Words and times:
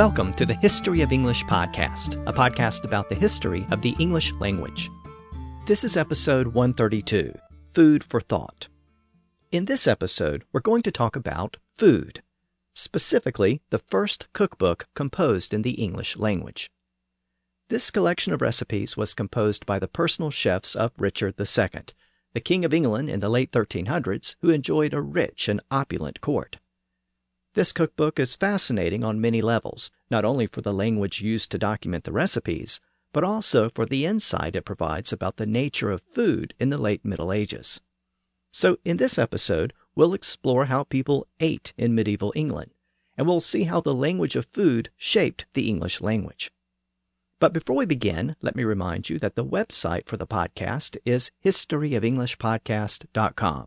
Welcome 0.00 0.32
to 0.36 0.46
the 0.46 0.54
History 0.54 1.02
of 1.02 1.12
English 1.12 1.44
podcast, 1.44 2.26
a 2.26 2.32
podcast 2.32 2.86
about 2.86 3.10
the 3.10 3.14
history 3.14 3.66
of 3.70 3.82
the 3.82 3.94
English 3.98 4.32
language. 4.40 4.88
This 5.66 5.84
is 5.84 5.98
episode 5.98 6.46
132 6.46 7.34
Food 7.74 8.02
for 8.02 8.18
Thought. 8.18 8.68
In 9.52 9.66
this 9.66 9.86
episode, 9.86 10.44
we're 10.54 10.62
going 10.62 10.80
to 10.84 10.90
talk 10.90 11.16
about 11.16 11.58
food, 11.76 12.22
specifically 12.74 13.60
the 13.68 13.78
first 13.78 14.26
cookbook 14.32 14.88
composed 14.94 15.52
in 15.52 15.60
the 15.60 15.72
English 15.72 16.16
language. 16.16 16.70
This 17.68 17.90
collection 17.90 18.32
of 18.32 18.40
recipes 18.40 18.96
was 18.96 19.12
composed 19.12 19.66
by 19.66 19.78
the 19.78 19.86
personal 19.86 20.30
chefs 20.30 20.74
of 20.74 20.92
Richard 20.96 21.34
II, 21.38 21.82
the 22.32 22.40
King 22.40 22.64
of 22.64 22.72
England 22.72 23.10
in 23.10 23.20
the 23.20 23.28
late 23.28 23.52
1300s, 23.52 24.36
who 24.40 24.48
enjoyed 24.48 24.94
a 24.94 25.02
rich 25.02 25.46
and 25.46 25.60
opulent 25.70 26.22
court. 26.22 26.56
This 27.54 27.72
cookbook 27.72 28.20
is 28.20 28.36
fascinating 28.36 29.02
on 29.02 29.20
many 29.20 29.42
levels, 29.42 29.90
not 30.08 30.24
only 30.24 30.46
for 30.46 30.60
the 30.60 30.72
language 30.72 31.20
used 31.20 31.50
to 31.50 31.58
document 31.58 32.04
the 32.04 32.12
recipes, 32.12 32.80
but 33.12 33.24
also 33.24 33.68
for 33.68 33.84
the 33.84 34.06
insight 34.06 34.54
it 34.54 34.64
provides 34.64 35.12
about 35.12 35.36
the 35.36 35.46
nature 35.46 35.90
of 35.90 36.00
food 36.12 36.54
in 36.60 36.70
the 36.70 36.78
late 36.78 37.04
Middle 37.04 37.32
Ages. 37.32 37.80
So, 38.52 38.78
in 38.84 38.98
this 38.98 39.18
episode, 39.18 39.72
we'll 39.96 40.14
explore 40.14 40.66
how 40.66 40.84
people 40.84 41.26
ate 41.40 41.72
in 41.76 41.92
medieval 41.92 42.32
England, 42.36 42.70
and 43.16 43.26
we'll 43.26 43.40
see 43.40 43.64
how 43.64 43.80
the 43.80 43.94
language 43.94 44.36
of 44.36 44.46
food 44.46 44.90
shaped 44.96 45.46
the 45.54 45.68
English 45.68 46.00
language. 46.00 46.52
But 47.40 47.52
before 47.52 47.74
we 47.74 47.86
begin, 47.86 48.36
let 48.42 48.54
me 48.54 48.62
remind 48.62 49.10
you 49.10 49.18
that 49.18 49.34
the 49.34 49.44
website 49.44 50.06
for 50.06 50.16
the 50.16 50.26
podcast 50.26 50.96
is 51.04 51.32
historyofenglishpodcast.com, 51.44 53.66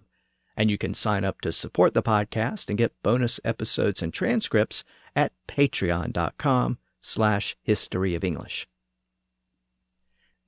and 0.56 0.70
you 0.70 0.78
can 0.78 0.94
sign 0.94 1.23
up 1.23 1.42
to 1.42 1.52
support 1.52 1.94
the 1.94 2.04
podcast 2.04 2.70
and 2.70 2.78
get 2.78 3.02
bonus 3.04 3.40
episodes 3.44 4.02
and 4.02 4.14
transcripts 4.14 4.84
at 5.16 5.34
patreon.com 5.48 6.78
slash 7.02 7.56
historyofenglish. 7.68 8.66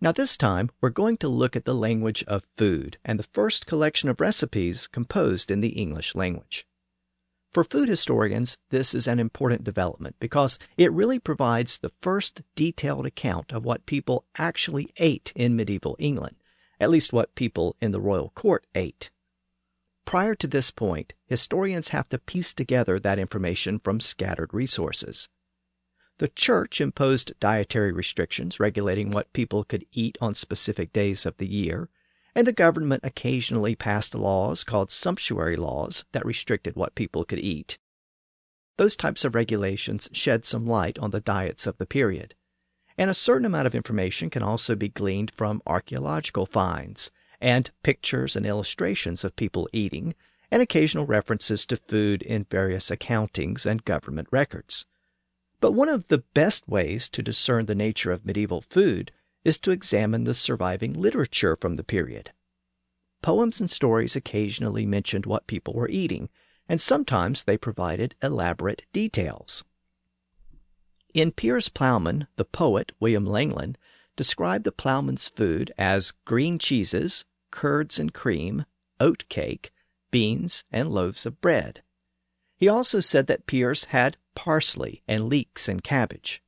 Now 0.02 0.12
this 0.12 0.38
time, 0.38 0.70
we're 0.82 0.90
going 0.90 1.18
to 1.18 1.28
look 1.28 1.56
at 1.56 1.66
the 1.66 1.74
language 1.74 2.24
of 2.28 2.48
food 2.58 2.98
and 3.04 3.18
the 3.18 3.24
first 3.32 3.66
collection 3.66 4.10
of 4.10 4.22
recipes 4.22 4.88
composed 4.88 5.50
in 5.50 5.62
the 5.62 5.70
English 5.70 6.16
language. 6.16 6.68
For 7.52 7.64
food 7.64 7.88
historians, 7.88 8.58
this 8.70 8.94
is 8.94 9.08
an 9.08 9.18
important 9.18 9.64
development 9.64 10.18
because 10.20 10.60
it 10.78 10.92
really 10.92 11.20
provides 11.20 11.78
the 11.78 11.94
first 12.02 12.42
detailed 12.54 13.06
account 13.06 13.54
of 13.54 13.64
what 13.64 13.86
people 13.86 14.26
actually 14.38 14.92
ate 14.98 15.32
in 15.38 15.56
medieval 15.56 15.96
England, 15.98 16.36
at 16.82 16.90
least 16.90 17.14
what 17.14 17.34
people 17.34 17.78
in 17.80 17.92
the 17.92 18.02
royal 18.02 18.32
court 18.32 18.68
ate. 18.76 19.10
Prior 20.06 20.36
to 20.36 20.48
this 20.48 20.70
point, 20.70 21.14
historians 21.26 21.90
have 21.90 22.08
to 22.10 22.20
piece 22.20 22.54
together 22.54 23.00
that 23.00 23.18
information 23.18 23.80
from 23.80 24.00
scattered 24.00 24.54
resources. 24.54 25.30
The 26.20 26.28
church 26.30 26.80
imposed 26.80 27.38
dietary 27.40 27.92
restrictions 27.92 28.60
regulating 28.60 29.12
what 29.12 29.34
people 29.34 29.64
could 29.64 29.86
eat 29.92 30.18
on 30.22 30.36
specific 30.36 30.94
days 30.94 31.26
of 31.26 31.36
the 31.38 31.48
year, 31.48 31.90
and 32.36 32.46
the 32.46 32.54
government 32.54 33.04
occasionally 33.04 33.76
passed 33.76 34.14
laws 34.14 34.64
called 34.64 34.92
sumptuary 34.92 35.56
laws 35.56 36.06
that 36.12 36.26
restricted 36.26 36.76
what 36.76 36.96
people 36.96 37.26
could 37.26 37.40
eat. 37.40 37.80
Those 38.78 38.96
types 38.96 39.26
of 39.26 39.36
regulations 39.36 40.08
shed 40.12 40.46
some 40.46 40.68
light 40.68 41.00
on 41.00 41.12
the 41.12 41.20
diets 41.20 41.66
of 41.66 41.78
the 41.78 41.86
period, 41.86 42.36
and 42.98 43.10
a 43.10 43.16
certain 43.16 43.46
amount 43.46 43.68
of 43.68 43.76
information 43.76 44.30
can 44.30 44.44
also 44.44 44.76
be 44.76 44.90
gleaned 44.90 45.32
from 45.32 45.62
archaeological 45.66 46.46
finds 46.46 47.10
and 47.42 47.72
pictures 47.84 48.36
and 48.36 48.46
illustrations 48.46 49.24
of 49.24 49.36
people 49.36 49.70
eating, 49.74 50.16
and 50.52 50.62
occasional 50.62 51.06
references 51.06 51.66
to 51.66 51.76
food 51.76 52.22
in 52.22 52.46
various 52.50 52.90
accountings 52.90 53.66
and 53.66 53.86
government 53.86 54.28
records. 54.32 54.86
But 55.60 55.72
one 55.72 55.90
of 55.90 56.08
the 56.08 56.24
best 56.34 56.68
ways 56.68 57.10
to 57.10 57.24
discern 57.24 57.66
the 57.66 57.76
nature 57.76 58.12
of 58.12 58.26
medieval 58.26 58.62
food 58.62 59.12
is 59.44 59.58
to 59.60 59.72
examine 59.72 60.24
the 60.24 60.34
surviving 60.34 60.94
literature 60.94 61.56
from 61.56 61.76
the 61.76 61.84
period. 61.84 62.32
Poems 63.22 63.60
and 63.60 63.70
stories 63.70 64.16
occasionally 64.16 64.86
mentioned 64.86 65.26
what 65.26 65.48
people 65.48 65.74
were 65.74 65.90
eating, 65.90 66.30
and 66.70 66.80
sometimes 66.80 67.44
they 67.44 67.58
provided 67.58 68.16
elaborate 68.22 68.84
details. 68.92 69.64
In 71.14 71.32
Piers 71.32 71.70
Plowman, 71.70 72.28
the 72.36 72.46
poet 72.46 72.92
William 73.00 73.26
Langland 73.26 73.78
described 74.16 74.64
the 74.64 74.72
ploughman's 74.72 75.28
food 75.28 75.72
as 75.78 76.14
green 76.26 76.58
cheeses, 76.60 77.26
curds 77.52 78.00
and 78.00 78.14
cream, 78.14 78.66
oat 79.00 79.26
cake, 79.30 79.72
beans, 80.12 80.64
and 80.72 80.90
loaves 80.90 81.26
of 81.26 81.42
bread. 81.42 81.84
He 82.56 82.68
also 82.68 83.00
said 83.00 83.28
that 83.28 83.48
Piers 83.48 83.86
had 83.86 84.18
parsley 84.36 85.04
and 85.08 85.28
leeks 85.28 85.68
and 85.68 85.84
cabbage 85.84 86.42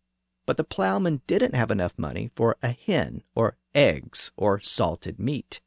but 0.48 0.58
the 0.58 0.64
plowman 0.64 1.22
didn't 1.28 1.54
have 1.54 1.70
enough 1.70 1.94
money 1.98 2.32
for 2.34 2.56
a 2.64 2.70
hen 2.72 3.22
or 3.36 3.58
eggs 3.76 4.32
or 4.36 4.60
salted 4.62 5.20
meat. 5.20 5.62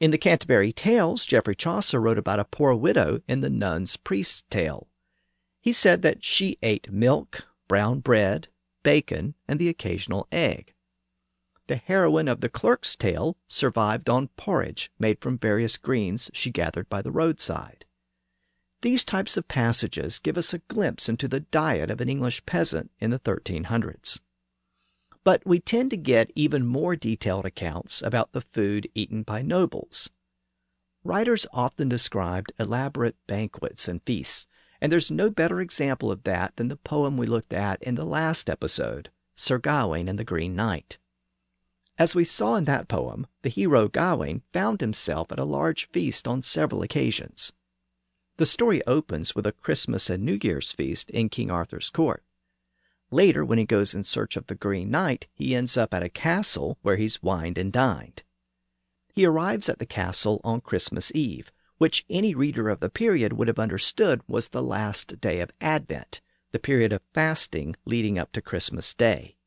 In 0.00 0.10
the 0.10 0.18
Canterbury 0.18 0.72
Tales, 0.72 1.24
Geoffrey 1.24 1.54
Chaucer 1.54 2.00
wrote 2.00 2.18
about 2.18 2.40
a 2.40 2.44
poor 2.44 2.74
widow 2.74 3.22
in 3.26 3.40
the 3.40 3.48
Nun's 3.48 3.96
Priest's 3.96 4.42
Tale. 4.50 4.88
He 5.60 5.72
said 5.72 6.02
that 6.02 6.24
she 6.24 6.58
ate 6.62 6.92
milk, 6.92 7.46
brown 7.68 8.00
bread, 8.00 8.48
bacon, 8.82 9.34
and 9.46 9.58
the 9.58 9.68
occasional 9.68 10.26
egg. 10.30 10.74
The 11.68 11.76
heroine 11.76 12.28
of 12.28 12.40
the 12.40 12.48
Clerk's 12.48 12.96
Tale 12.96 13.36
survived 13.46 14.08
on 14.08 14.28
porridge 14.38 14.90
made 14.98 15.20
from 15.20 15.36
various 15.36 15.76
greens 15.76 16.30
she 16.32 16.50
gathered 16.50 16.88
by 16.88 17.02
the 17.02 17.12
roadside. 17.12 17.84
These 18.80 19.04
types 19.04 19.36
of 19.36 19.48
passages 19.48 20.18
give 20.18 20.38
us 20.38 20.54
a 20.54 20.60
glimpse 20.60 21.10
into 21.10 21.28
the 21.28 21.40
diet 21.40 21.90
of 21.90 22.00
an 22.00 22.08
English 22.08 22.46
peasant 22.46 22.90
in 23.00 23.10
the 23.10 23.18
1300s. 23.18 24.22
But 25.24 25.44
we 25.44 25.60
tend 25.60 25.90
to 25.90 25.98
get 25.98 26.32
even 26.34 26.64
more 26.64 26.96
detailed 26.96 27.44
accounts 27.44 28.00
about 28.00 28.32
the 28.32 28.40
food 28.40 28.88
eaten 28.94 29.22
by 29.22 29.42
nobles. 29.42 30.08
Writers 31.04 31.46
often 31.52 31.90
described 31.90 32.50
elaborate 32.58 33.16
banquets 33.26 33.88
and 33.88 34.02
feasts, 34.04 34.48
and 34.80 34.90
there's 34.90 35.10
no 35.10 35.28
better 35.28 35.60
example 35.60 36.10
of 36.10 36.22
that 36.22 36.56
than 36.56 36.68
the 36.68 36.76
poem 36.76 37.18
we 37.18 37.26
looked 37.26 37.52
at 37.52 37.82
in 37.82 37.94
the 37.94 38.06
last 38.06 38.48
episode, 38.48 39.10
Sir 39.34 39.58
Gawain 39.58 40.08
and 40.08 40.18
the 40.18 40.24
Green 40.24 40.56
Knight. 40.56 40.96
As 41.98 42.14
we 42.14 42.22
saw 42.22 42.54
in 42.54 42.64
that 42.66 42.86
poem, 42.86 43.26
the 43.42 43.48
hero 43.48 43.88
Gawain 43.88 44.42
found 44.52 44.80
himself 44.80 45.32
at 45.32 45.40
a 45.40 45.44
large 45.44 45.88
feast 45.88 46.28
on 46.28 46.42
several 46.42 46.82
occasions. 46.82 47.52
The 48.36 48.46
story 48.46 48.86
opens 48.86 49.34
with 49.34 49.48
a 49.48 49.52
Christmas 49.52 50.08
and 50.08 50.24
New 50.24 50.38
Year's 50.40 50.70
feast 50.70 51.10
in 51.10 51.28
King 51.28 51.50
Arthur's 51.50 51.90
court. 51.90 52.22
Later, 53.10 53.44
when 53.44 53.58
he 53.58 53.64
goes 53.64 53.94
in 53.94 54.04
search 54.04 54.36
of 54.36 54.46
the 54.46 54.54
Green 54.54 54.92
Knight, 54.92 55.26
he 55.34 55.56
ends 55.56 55.76
up 55.76 55.92
at 55.92 56.04
a 56.04 56.08
castle 56.08 56.78
where 56.82 56.96
he's 56.96 57.20
wined 57.20 57.58
and 57.58 57.72
dined. 57.72 58.22
He 59.12 59.26
arrives 59.26 59.68
at 59.68 59.80
the 59.80 59.86
castle 59.86 60.40
on 60.44 60.60
Christmas 60.60 61.10
Eve, 61.16 61.50
which 61.78 62.04
any 62.08 62.32
reader 62.32 62.68
of 62.68 62.78
the 62.78 62.90
period 62.90 63.32
would 63.32 63.48
have 63.48 63.58
understood 63.58 64.20
was 64.28 64.50
the 64.50 64.62
last 64.62 65.20
day 65.20 65.40
of 65.40 65.50
Advent, 65.60 66.20
the 66.52 66.60
period 66.60 66.92
of 66.92 67.02
fasting 67.12 67.74
leading 67.84 68.20
up 68.20 68.30
to 68.32 68.40
Christmas 68.40 68.94
Day. 68.94 69.37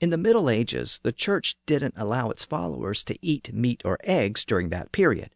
In 0.00 0.10
the 0.10 0.16
Middle 0.16 0.48
Ages, 0.48 1.00
the 1.02 1.12
church 1.12 1.56
didn't 1.66 1.94
allow 1.96 2.30
its 2.30 2.44
followers 2.44 3.02
to 3.04 3.18
eat 3.20 3.52
meat 3.52 3.82
or 3.84 3.98
eggs 4.04 4.44
during 4.44 4.68
that 4.68 4.92
period, 4.92 5.30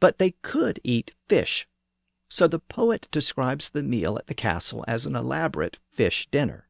but 0.00 0.18
they 0.18 0.32
could 0.42 0.80
eat 0.82 1.14
fish 1.28 1.68
so 2.28 2.46
the 2.46 2.58
poet 2.58 3.08
describes 3.10 3.70
the 3.70 3.82
meal 3.82 4.18
at 4.18 4.26
the 4.26 4.34
castle 4.34 4.84
as 4.86 5.06
an 5.06 5.16
elaborate 5.16 5.78
fish 5.90 6.28
dinner. 6.30 6.68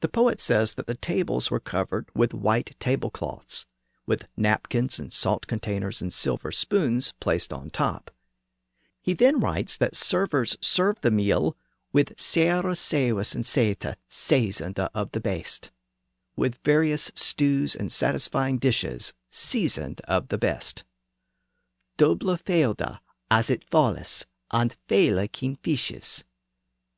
The 0.00 0.08
poet 0.08 0.40
says 0.40 0.74
that 0.74 0.86
the 0.86 0.96
tables 0.96 1.50
were 1.50 1.60
covered 1.60 2.08
with 2.14 2.34
white 2.34 2.74
tablecloths, 2.80 3.66
with 4.06 4.26
napkins 4.36 4.98
and 4.98 5.12
salt 5.12 5.46
containers 5.46 6.00
and 6.00 6.12
silver 6.12 6.50
spoons 6.50 7.12
placed 7.20 7.52
on 7.52 7.70
top. 7.70 8.10
He 9.02 9.14
then 9.14 9.40
writes 9.40 9.76
that 9.76 9.94
servers 9.94 10.56
served 10.60 11.02
the 11.02 11.10
meal 11.10 11.56
with 11.92 12.16
seara 12.16 12.76
sewis 12.76 13.34
and 13.34 13.44
seta 13.44 13.96
seasoned 14.08 14.78
of 14.80 15.12
the 15.12 15.20
best, 15.20 15.70
with 16.36 16.62
various 16.64 17.10
stews 17.14 17.74
and 17.74 17.90
satisfying 17.90 18.58
dishes 18.58 19.12
seasoned 19.28 20.00
of 20.02 20.28
the 20.28 20.38
best. 20.38 20.84
Doble 21.96 22.36
feoda 22.36 23.00
as 23.30 23.50
it 23.50 23.64
fallis 23.70 24.24
and 24.50 24.76
fele 24.88 25.28
kingfishes. 25.28 26.24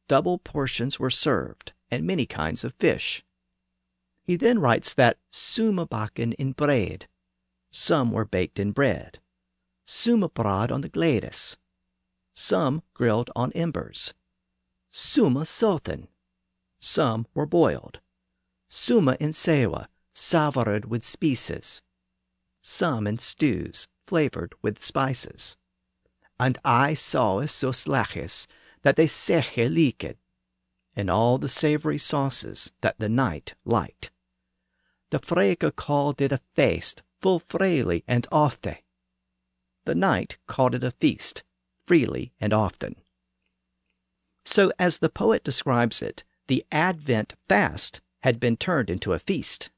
Double 0.09 0.39
portions 0.39 0.99
were 0.99 1.11
served, 1.11 1.73
and 1.91 2.05
many 2.05 2.27
kinds 2.27 2.65
of 2.65 2.75
fish. 2.75 3.25
He 4.23 4.37
then 4.37 4.59
writes 4.59 4.93
that 4.95 5.19
summa 5.31 5.87
bakken 5.87 6.35
in 6.35 6.53
bread. 6.53 7.07
Some 7.71 8.13
were 8.13 8.25
baked 8.25 8.59
in 8.59 8.73
bread. 8.73 9.21
Summa 9.85 10.29
brod 10.29 10.71
on 10.73 10.81
the 10.81 10.89
gladys. 10.89 11.57
Some 12.33 12.83
grilled 12.95 13.31
on 13.37 13.53
embers. 13.53 14.15
Summa 14.89 15.45
sultan. 15.45 16.09
Some 16.79 17.27
were 17.35 17.47
boiled. 17.47 18.01
Summa 18.69 19.17
in 19.21 19.33
sewa, 19.33 19.89
savored 20.13 20.87
with 20.87 21.05
spices. 21.05 21.83
Some 22.61 23.07
in 23.07 23.19
stews, 23.19 23.87
flavored 24.07 24.55
with 24.63 24.83
spices 24.83 25.57
and 26.39 26.59
I 26.65 26.95
saw 26.95 27.45
so 27.47 27.71
slaches 27.71 28.47
that 28.83 28.97
they 28.97 29.07
seche 29.07 29.57
leaked. 29.57 30.17
and 30.97 31.11
all 31.11 31.39
the 31.39 31.49
savory 31.49 31.99
sauces 31.99 32.73
that 32.81 32.99
the 32.99 33.09
knight 33.09 33.55
liked. 33.65 34.11
The 35.11 35.19
Freke 35.19 35.75
called 35.75 36.21
it 36.21 36.33
a 36.33 36.41
feast 36.55 37.03
full 37.21 37.41
freely 37.41 38.05
and 38.07 38.27
ofte. 38.31 38.83
The 39.85 39.95
knight 39.95 40.39
called 40.47 40.75
it 40.75 40.85
a 40.85 40.93
feast 40.93 41.43
freely 41.85 42.33
and 42.41 42.53
often. 42.53 42.97
So, 44.45 44.73
as 44.79 44.99
the 44.99 45.09
poet 45.09 45.43
describes 45.43 46.01
it, 46.01 46.23
the 46.47 46.65
Advent 46.71 47.35
fast 47.49 48.01
had 48.25 48.41
been 48.41 48.57
turned 48.57 48.89
into 48.89 49.13
a 49.13 49.19
feast. 49.19 49.69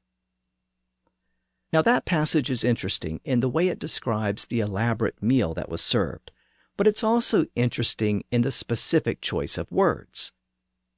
Now, 1.73 1.81
that 1.81 2.05
passage 2.05 2.49
is 2.49 2.63
interesting 2.63 3.19
in 3.25 3.41
the 3.41 3.49
way 3.49 3.67
it 3.67 3.77
describes 3.77 4.45
the 4.45 4.61
elaborate 4.61 5.21
meal 5.21 5.53
that 5.55 5.67
was 5.67 5.81
served, 5.81 6.31
but 6.77 6.87
it's 6.87 7.03
also 7.03 7.47
interesting 7.57 8.23
in 8.31 8.43
the 8.43 8.51
specific 8.51 9.19
choice 9.19 9.57
of 9.57 9.69
words. 9.69 10.31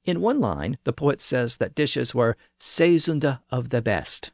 In 0.04 0.20
one 0.20 0.38
line, 0.38 0.78
the 0.84 0.92
poet 0.92 1.20
says 1.20 1.56
that 1.56 1.74
dishes 1.74 2.14
were 2.14 2.36
seasoned 2.56 3.24
of 3.50 3.70
the 3.70 3.82
best, 3.82 4.30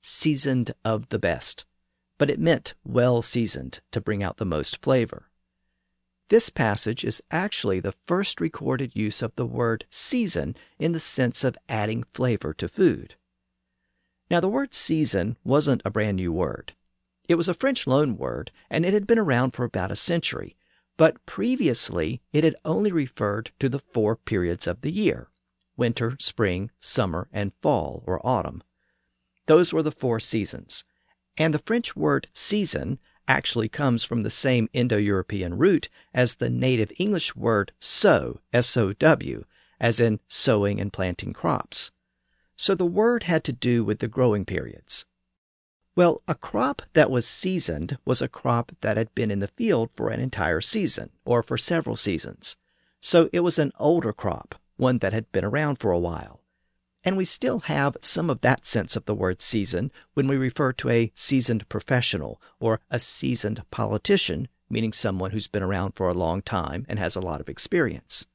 seasoned 0.00 0.72
of 0.84 1.10
the 1.10 1.18
best, 1.20 1.64
but 2.18 2.28
it 2.28 2.40
meant 2.40 2.74
well 2.82 3.22
seasoned 3.22 3.78
to 3.92 4.00
bring 4.00 4.20
out 4.20 4.38
the 4.38 4.44
most 4.44 4.82
flavor. 4.82 5.27
This 6.28 6.50
passage 6.50 7.04
is 7.04 7.22
actually 7.30 7.80
the 7.80 7.94
first 8.06 8.40
recorded 8.40 8.94
use 8.94 9.22
of 9.22 9.34
the 9.36 9.46
word 9.46 9.86
season 9.88 10.56
in 10.78 10.92
the 10.92 11.00
sense 11.00 11.42
of 11.42 11.56
adding 11.68 12.02
flavor 12.02 12.52
to 12.54 12.68
food. 12.68 13.14
Now, 14.30 14.40
the 14.40 14.48
word 14.48 14.74
season 14.74 15.38
wasn't 15.42 15.80
a 15.86 15.90
brand 15.90 16.16
new 16.16 16.30
word. 16.30 16.74
It 17.28 17.36
was 17.36 17.48
a 17.48 17.54
French 17.54 17.86
loan 17.86 18.18
word, 18.18 18.50
and 18.68 18.84
it 18.84 18.92
had 18.92 19.06
been 19.06 19.18
around 19.18 19.52
for 19.52 19.64
about 19.64 19.90
a 19.90 19.96
century, 19.96 20.54
but 20.98 21.24
previously 21.24 22.20
it 22.32 22.44
had 22.44 22.56
only 22.64 22.92
referred 22.92 23.52
to 23.58 23.70
the 23.70 23.78
four 23.78 24.14
periods 24.16 24.66
of 24.66 24.82
the 24.82 24.92
year 24.92 25.28
winter, 25.78 26.16
spring, 26.18 26.70
summer, 26.78 27.28
and 27.32 27.52
fall 27.62 28.02
or 28.06 28.20
autumn. 28.26 28.62
Those 29.46 29.72
were 29.72 29.82
the 29.82 29.92
four 29.92 30.20
seasons. 30.20 30.84
And 31.38 31.54
the 31.54 31.60
French 31.60 31.94
word 31.94 32.26
season 32.34 32.98
actually 33.28 33.68
comes 33.68 34.02
from 34.02 34.22
the 34.22 34.30
same 34.30 34.68
Indo 34.72 34.96
European 34.96 35.56
root 35.58 35.88
as 36.12 36.34
the 36.34 36.50
native 36.50 36.90
English 36.98 37.36
word 37.36 37.72
sow, 37.78 38.40
S 38.52 38.76
O 38.76 38.94
W, 38.94 39.44
as 39.78 40.00
in 40.00 40.18
sowing 40.26 40.80
and 40.80 40.92
planting 40.92 41.32
crops. 41.32 41.92
So 42.56 42.74
the 42.74 42.86
word 42.86 43.24
had 43.24 43.44
to 43.44 43.52
do 43.52 43.84
with 43.84 44.00
the 44.00 44.08
growing 44.08 44.44
periods. 44.44 45.04
Well, 45.94 46.22
a 46.26 46.34
crop 46.34 46.82
that 46.94 47.10
was 47.10 47.26
seasoned 47.26 47.98
was 48.04 48.22
a 48.22 48.28
crop 48.28 48.72
that 48.80 48.96
had 48.96 49.14
been 49.14 49.30
in 49.30 49.40
the 49.40 49.48
field 49.48 49.90
for 49.92 50.10
an 50.10 50.20
entire 50.20 50.60
season, 50.60 51.10
or 51.24 51.42
for 51.42 51.58
several 51.58 51.96
seasons. 51.96 52.56
So 53.00 53.28
it 53.32 53.40
was 53.40 53.58
an 53.58 53.72
older 53.78 54.12
crop, 54.12 54.54
one 54.76 54.98
that 54.98 55.12
had 55.12 55.30
been 55.32 55.44
around 55.44 55.76
for 55.76 55.92
a 55.92 55.98
while. 55.98 56.37
And 57.04 57.16
we 57.16 57.24
still 57.24 57.60
have 57.60 57.96
some 58.00 58.28
of 58.28 58.40
that 58.40 58.64
sense 58.64 58.96
of 58.96 59.04
the 59.04 59.14
word 59.14 59.40
season 59.40 59.92
when 60.14 60.26
we 60.28 60.36
refer 60.36 60.72
to 60.72 60.90
a 60.90 61.12
seasoned 61.14 61.68
professional 61.68 62.40
or 62.58 62.80
a 62.90 62.98
seasoned 62.98 63.62
politician, 63.70 64.48
meaning 64.68 64.92
someone 64.92 65.30
who's 65.30 65.46
been 65.46 65.62
around 65.62 65.92
for 65.92 66.08
a 66.08 66.14
long 66.14 66.42
time 66.42 66.84
and 66.88 66.98
has 66.98 67.16
a 67.16 67.20
lot 67.20 67.40
of 67.40 67.48
experience. 67.48 68.26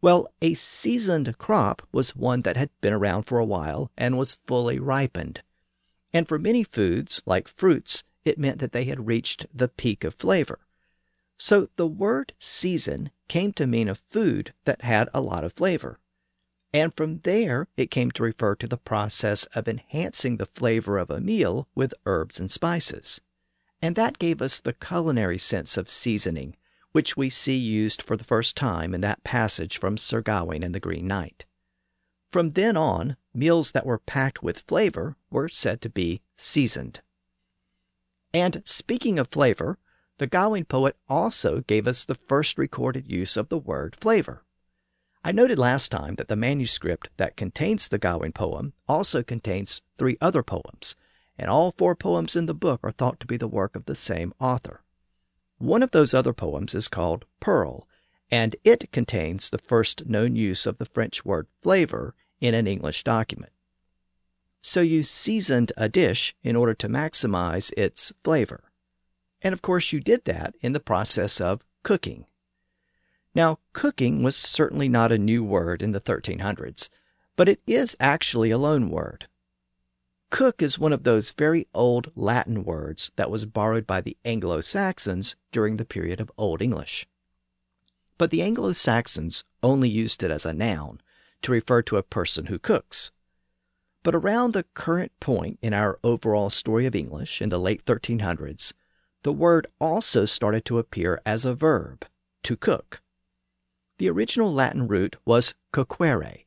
Well, 0.00 0.28
a 0.40 0.54
seasoned 0.54 1.36
crop 1.38 1.82
was 1.92 2.16
one 2.16 2.42
that 2.42 2.56
had 2.56 2.70
been 2.80 2.92
around 2.92 3.24
for 3.24 3.38
a 3.38 3.44
while 3.44 3.90
and 3.96 4.18
was 4.18 4.38
fully 4.46 4.78
ripened. 4.78 5.42
And 6.12 6.28
for 6.28 6.38
many 6.38 6.64
foods, 6.64 7.22
like 7.26 7.48
fruits, 7.48 8.04
it 8.24 8.38
meant 8.38 8.58
that 8.58 8.72
they 8.72 8.84
had 8.84 9.06
reached 9.06 9.46
the 9.54 9.68
peak 9.68 10.04
of 10.04 10.14
flavor. 10.14 10.60
So 11.38 11.68
the 11.76 11.86
word 11.86 12.32
season 12.38 13.10
came 13.28 13.52
to 13.54 13.66
mean 13.66 13.88
a 13.88 13.94
food 13.94 14.54
that 14.64 14.82
had 14.82 15.08
a 15.12 15.20
lot 15.20 15.44
of 15.44 15.52
flavor. 15.52 15.98
And 16.76 16.92
from 16.92 17.20
there, 17.20 17.68
it 17.78 17.90
came 17.90 18.10
to 18.10 18.22
refer 18.22 18.54
to 18.56 18.68
the 18.68 18.76
process 18.76 19.44
of 19.54 19.66
enhancing 19.66 20.36
the 20.36 20.44
flavor 20.44 20.98
of 20.98 21.08
a 21.08 21.22
meal 21.22 21.70
with 21.74 21.94
herbs 22.04 22.38
and 22.38 22.50
spices. 22.50 23.22
And 23.80 23.96
that 23.96 24.18
gave 24.18 24.42
us 24.42 24.60
the 24.60 24.74
culinary 24.74 25.38
sense 25.38 25.78
of 25.78 25.88
seasoning, 25.88 26.54
which 26.92 27.16
we 27.16 27.30
see 27.30 27.56
used 27.56 28.02
for 28.02 28.14
the 28.14 28.24
first 28.24 28.58
time 28.58 28.92
in 28.94 29.00
that 29.00 29.24
passage 29.24 29.78
from 29.78 29.96
Sir 29.96 30.20
Gawain 30.20 30.62
and 30.62 30.74
the 30.74 30.78
Green 30.78 31.06
Knight. 31.06 31.46
From 32.30 32.50
then 32.50 32.76
on, 32.76 33.16
meals 33.32 33.70
that 33.70 33.86
were 33.86 33.96
packed 33.96 34.42
with 34.42 34.66
flavor 34.68 35.16
were 35.30 35.48
said 35.48 35.80
to 35.80 35.88
be 35.88 36.20
seasoned. 36.34 37.00
And 38.34 38.60
speaking 38.66 39.18
of 39.18 39.28
flavor, 39.28 39.78
the 40.18 40.26
Gawain 40.26 40.66
poet 40.66 40.98
also 41.08 41.62
gave 41.62 41.88
us 41.88 42.04
the 42.04 42.16
first 42.16 42.58
recorded 42.58 43.10
use 43.10 43.38
of 43.38 43.48
the 43.48 43.56
word 43.56 43.96
flavor. 43.96 44.44
I 45.26 45.32
noted 45.32 45.58
last 45.58 45.90
time 45.90 46.14
that 46.14 46.28
the 46.28 46.36
manuscript 46.36 47.08
that 47.16 47.36
contains 47.36 47.88
the 47.88 47.98
Gawain 47.98 48.30
poem 48.30 48.74
also 48.88 49.24
contains 49.24 49.82
three 49.98 50.16
other 50.20 50.44
poems, 50.44 50.94
and 51.36 51.50
all 51.50 51.74
four 51.76 51.96
poems 51.96 52.36
in 52.36 52.46
the 52.46 52.54
book 52.54 52.78
are 52.84 52.92
thought 52.92 53.18
to 53.18 53.26
be 53.26 53.36
the 53.36 53.48
work 53.48 53.74
of 53.74 53.86
the 53.86 53.96
same 53.96 54.32
author. 54.38 54.84
One 55.58 55.82
of 55.82 55.90
those 55.90 56.14
other 56.14 56.32
poems 56.32 56.76
is 56.76 56.86
called 56.86 57.24
Pearl, 57.40 57.88
and 58.30 58.54
it 58.62 58.92
contains 58.92 59.50
the 59.50 59.58
first 59.58 60.06
known 60.06 60.36
use 60.36 60.64
of 60.64 60.78
the 60.78 60.86
French 60.86 61.24
word 61.24 61.48
flavor 61.60 62.14
in 62.40 62.54
an 62.54 62.68
English 62.68 63.02
document. 63.02 63.50
So 64.60 64.80
you 64.80 65.02
seasoned 65.02 65.72
a 65.76 65.88
dish 65.88 66.36
in 66.44 66.54
order 66.54 66.74
to 66.74 66.88
maximize 66.88 67.72
its 67.76 68.12
flavor. 68.22 68.70
And 69.42 69.52
of 69.52 69.60
course, 69.60 69.92
you 69.92 69.98
did 69.98 70.24
that 70.26 70.54
in 70.60 70.72
the 70.72 70.78
process 70.78 71.40
of 71.40 71.64
cooking. 71.82 72.26
Now, 73.36 73.58
cooking 73.74 74.22
was 74.22 74.34
certainly 74.34 74.88
not 74.88 75.12
a 75.12 75.18
new 75.18 75.44
word 75.44 75.82
in 75.82 75.92
the 75.92 76.00
1300s, 76.00 76.88
but 77.36 77.50
it 77.50 77.60
is 77.66 77.94
actually 78.00 78.50
a 78.50 78.56
loan 78.56 78.88
word. 78.88 79.28
Cook 80.30 80.62
is 80.62 80.78
one 80.78 80.94
of 80.94 81.02
those 81.02 81.32
very 81.32 81.68
old 81.74 82.10
Latin 82.16 82.64
words 82.64 83.12
that 83.16 83.30
was 83.30 83.44
borrowed 83.44 83.86
by 83.86 84.00
the 84.00 84.16
Anglo 84.24 84.62
Saxons 84.62 85.36
during 85.52 85.76
the 85.76 85.84
period 85.84 86.18
of 86.18 86.32
Old 86.38 86.62
English. 86.62 87.06
But 88.16 88.30
the 88.30 88.40
Anglo 88.40 88.72
Saxons 88.72 89.44
only 89.62 89.90
used 89.90 90.22
it 90.22 90.30
as 90.30 90.46
a 90.46 90.54
noun 90.54 91.02
to 91.42 91.52
refer 91.52 91.82
to 91.82 91.98
a 91.98 92.02
person 92.02 92.46
who 92.46 92.58
cooks. 92.58 93.12
But 94.02 94.14
around 94.14 94.54
the 94.54 94.64
current 94.72 95.12
point 95.20 95.58
in 95.60 95.74
our 95.74 95.98
overall 96.02 96.48
story 96.48 96.86
of 96.86 96.96
English 96.96 97.42
in 97.42 97.50
the 97.50 97.60
late 97.60 97.84
1300s, 97.84 98.72
the 99.24 99.32
word 99.34 99.66
also 99.78 100.24
started 100.24 100.64
to 100.64 100.78
appear 100.78 101.20
as 101.26 101.44
a 101.44 101.54
verb, 101.54 102.06
to 102.42 102.56
cook. 102.56 103.02
The 103.98 104.10
original 104.10 104.52
Latin 104.52 104.86
root 104.86 105.16
was 105.24 105.54
coquere, 105.72 106.44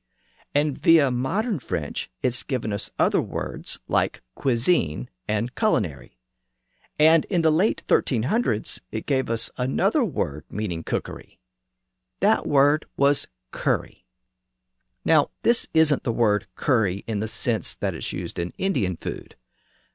and 0.54 0.78
via 0.78 1.10
modern 1.10 1.60
French 1.60 2.10
it's 2.22 2.44
given 2.44 2.72
us 2.72 2.92
other 3.00 3.22
words 3.22 3.80
like 3.88 4.22
cuisine 4.36 5.10
and 5.28 5.56
culinary. 5.56 6.18
And 7.00 7.26
in 7.26 7.42
the 7.42 7.52
late 7.52 7.84
1300s, 7.88 8.82
it 8.92 9.06
gave 9.06 9.30
us 9.30 9.50
another 9.58 10.04
word 10.04 10.44
meaning 10.50 10.84
cookery. 10.84 11.40
That 12.20 12.46
word 12.46 12.86
was 12.98 13.28
cury. 13.52 14.06
Now, 15.06 15.30
this 15.44 15.68
isn't 15.74 16.04
the 16.04 16.12
word 16.12 16.46
curry 16.56 17.04
in 17.08 17.20
the 17.20 17.28
sense 17.28 17.74
that 17.76 17.96
it's 17.96 18.14
used 18.14 18.38
in 18.38 18.54
Indian 18.58 18.98
food. 18.98 19.36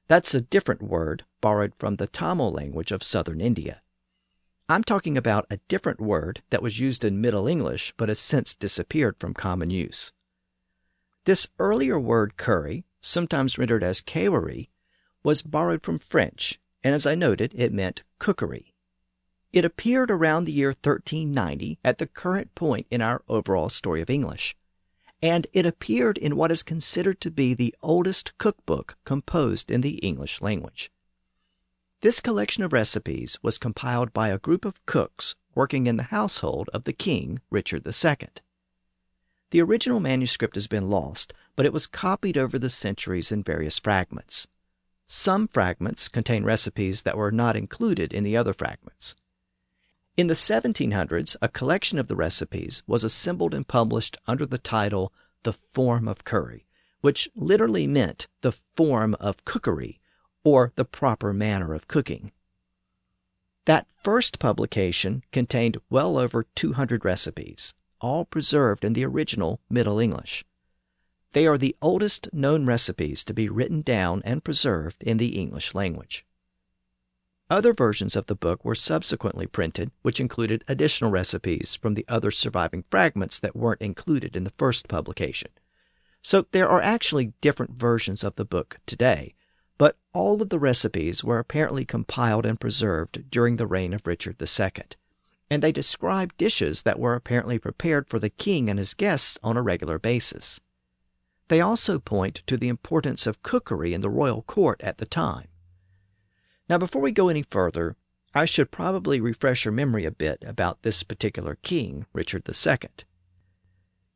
That's 0.08 0.34
a 0.34 0.40
different 0.40 0.82
word 0.82 1.24
borrowed 1.40 1.74
from 1.76 1.96
the 1.96 2.06
Tamil 2.06 2.50
language 2.50 2.90
of 2.90 3.02
southern 3.02 3.40
India. 3.40 3.82
I'm 4.66 4.82
talking 4.82 5.18
about 5.18 5.46
a 5.50 5.58
different 5.68 6.00
word 6.00 6.42
that 6.48 6.62
was 6.62 6.80
used 6.80 7.04
in 7.04 7.20
Middle 7.20 7.46
English 7.46 7.92
but 7.98 8.08
has 8.08 8.18
since 8.18 8.54
disappeared 8.54 9.16
from 9.18 9.34
common 9.34 9.68
use. 9.68 10.14
This 11.24 11.48
earlier 11.58 12.00
word 12.00 12.38
cury, 12.38 12.86
sometimes 13.02 13.58
rendered 13.58 13.84
as 13.84 14.00
kewari, 14.00 14.70
was 15.22 15.42
borrowed 15.42 15.82
from 15.82 15.98
French, 15.98 16.58
and 16.82 16.94
as 16.94 17.04
I 17.04 17.14
noted, 17.14 17.52
it 17.54 17.74
meant 17.74 18.04
cookery. 18.18 18.74
It 19.52 19.66
appeared 19.66 20.10
around 20.10 20.46
the 20.46 20.52
year 20.52 20.70
1390 20.70 21.78
at 21.84 21.98
the 21.98 22.06
current 22.06 22.54
point 22.54 22.86
in 22.90 23.02
our 23.02 23.22
overall 23.28 23.68
story 23.68 24.00
of 24.00 24.08
English, 24.08 24.56
and 25.20 25.46
it 25.52 25.66
appeared 25.66 26.16
in 26.16 26.36
what 26.36 26.50
is 26.50 26.62
considered 26.62 27.20
to 27.20 27.30
be 27.30 27.52
the 27.52 27.74
oldest 27.82 28.32
cookbook 28.38 28.96
composed 29.04 29.70
in 29.70 29.82
the 29.82 29.96
English 29.96 30.40
language. 30.40 30.90
This 32.04 32.20
collection 32.20 32.62
of 32.62 32.74
recipes 32.74 33.38
was 33.40 33.56
compiled 33.56 34.12
by 34.12 34.28
a 34.28 34.36
group 34.36 34.66
of 34.66 34.84
cooks 34.84 35.36
working 35.54 35.86
in 35.86 35.96
the 35.96 36.02
household 36.12 36.68
of 36.74 36.84
the 36.84 36.92
king, 36.92 37.40
Richard 37.48 37.86
II. 37.86 38.28
The 39.52 39.62
original 39.62 40.00
manuscript 40.00 40.54
has 40.56 40.66
been 40.66 40.90
lost, 40.90 41.32
but 41.56 41.64
it 41.64 41.72
was 41.72 41.86
copied 41.86 42.36
over 42.36 42.58
the 42.58 42.68
centuries 42.68 43.32
in 43.32 43.42
various 43.42 43.78
fragments. 43.78 44.46
Some 45.06 45.48
fragments 45.48 46.10
contain 46.10 46.44
recipes 46.44 47.04
that 47.04 47.16
were 47.16 47.32
not 47.32 47.56
included 47.56 48.12
in 48.12 48.22
the 48.22 48.36
other 48.36 48.52
fragments. 48.52 49.16
In 50.14 50.26
the 50.26 50.34
1700s, 50.34 51.36
a 51.40 51.48
collection 51.48 51.98
of 51.98 52.08
the 52.08 52.16
recipes 52.16 52.82
was 52.86 53.02
assembled 53.02 53.54
and 53.54 53.66
published 53.66 54.18
under 54.26 54.44
the 54.44 54.58
title 54.58 55.10
The 55.42 55.54
Form 55.54 56.06
of 56.06 56.22
Cury, 56.26 56.66
which 57.00 57.30
literally 57.34 57.86
meant 57.86 58.28
the 58.42 58.52
form 58.76 59.16
of 59.20 59.46
cookery 59.46 60.02
or 60.44 60.72
the 60.76 60.84
proper 60.84 61.32
manner 61.32 61.74
of 61.74 61.88
cooking. 61.88 62.30
That 63.64 63.86
first 63.96 64.38
publication 64.38 65.22
contained 65.32 65.78
well 65.88 66.18
over 66.18 66.44
200 66.54 67.04
recipes, 67.04 67.74
all 68.00 68.26
preserved 68.26 68.84
in 68.84 68.92
the 68.92 69.06
original 69.06 69.60
Middle 69.70 69.98
English. 69.98 70.44
They 71.32 71.46
are 71.46 71.58
the 71.58 71.74
oldest 71.82 72.28
known 72.32 72.66
recipes 72.66 73.24
to 73.24 73.34
be 73.34 73.48
written 73.48 73.80
down 73.80 74.22
and 74.24 74.44
preserved 74.44 75.02
in 75.02 75.16
the 75.16 75.38
English 75.38 75.74
language. 75.74 76.26
Other 77.50 77.74
versions 77.74 78.14
of 78.14 78.26
the 78.26 78.36
book 78.36 78.64
were 78.64 78.74
subsequently 78.74 79.46
printed, 79.46 79.90
which 80.02 80.20
included 80.20 80.64
additional 80.68 81.10
recipes 81.10 81.74
from 81.74 81.94
the 81.94 82.04
other 82.08 82.30
surviving 82.30 82.84
fragments 82.90 83.38
that 83.38 83.56
weren't 83.56 83.82
included 83.82 84.36
in 84.36 84.44
the 84.44 84.50
first 84.50 84.88
publication. 84.88 85.50
So 86.22 86.46
there 86.52 86.68
are 86.68 86.80
actually 86.80 87.32
different 87.40 87.72
versions 87.72 88.24
of 88.24 88.36
the 88.36 88.44
book 88.44 88.78
today, 88.86 89.34
but 89.76 89.96
all 90.12 90.40
of 90.40 90.48
the 90.48 90.58
recipes 90.58 91.24
were 91.24 91.38
apparently 91.38 91.84
compiled 91.84 92.46
and 92.46 92.60
preserved 92.60 93.30
during 93.30 93.56
the 93.56 93.66
reign 93.66 93.92
of 93.92 94.06
Richard 94.06 94.40
II, 94.40 94.70
and 95.50 95.62
they 95.62 95.72
describe 95.72 96.36
dishes 96.36 96.82
that 96.82 96.98
were 96.98 97.14
apparently 97.14 97.58
prepared 97.58 98.08
for 98.08 98.18
the 98.18 98.30
king 98.30 98.70
and 98.70 98.78
his 98.78 98.94
guests 98.94 99.38
on 99.42 99.56
a 99.56 99.62
regular 99.62 99.98
basis. 99.98 100.60
They 101.48 101.60
also 101.60 101.98
point 101.98 102.42
to 102.46 102.56
the 102.56 102.68
importance 102.68 103.26
of 103.26 103.42
cookery 103.42 103.92
in 103.92 104.00
the 104.00 104.08
royal 104.08 104.42
court 104.42 104.80
at 104.82 104.98
the 104.98 105.06
time. 105.06 105.48
Now, 106.68 106.78
before 106.78 107.02
we 107.02 107.12
go 107.12 107.28
any 107.28 107.42
further, 107.42 107.96
I 108.34 108.46
should 108.46 108.70
probably 108.70 109.20
refresh 109.20 109.64
your 109.64 109.72
memory 109.72 110.04
a 110.04 110.10
bit 110.10 110.42
about 110.46 110.82
this 110.82 111.02
particular 111.02 111.56
king, 111.56 112.06
Richard 112.12 112.48
II. 112.48 112.88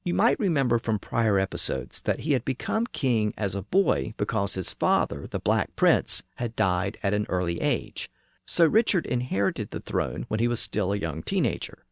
You 0.09 0.15
might 0.15 0.41
remember 0.41 0.79
from 0.79 0.99
prior 0.99 1.39
episodes 1.39 2.01
that 2.01 2.21
he 2.21 2.33
had 2.33 2.43
become 2.43 2.87
king 2.87 3.35
as 3.37 3.55
a 3.55 3.61
boy 3.61 4.15
because 4.17 4.55
his 4.55 4.73
father, 4.73 5.27
the 5.27 5.39
Black 5.39 5.77
Prince, 5.77 6.23
had 6.37 6.57
died 6.57 6.97
at 7.03 7.13
an 7.13 7.27
early 7.29 7.61
age. 7.61 8.11
So 8.47 8.67
Richard 8.67 9.05
inherited 9.05 9.71
the 9.71 9.81
throne 9.81 10.25
when 10.29 10.41
he 10.41 10.49
was 10.49 10.61
still 10.61 10.95
a 10.95 10.97
young 10.97 11.23
teenager. 11.23 11.85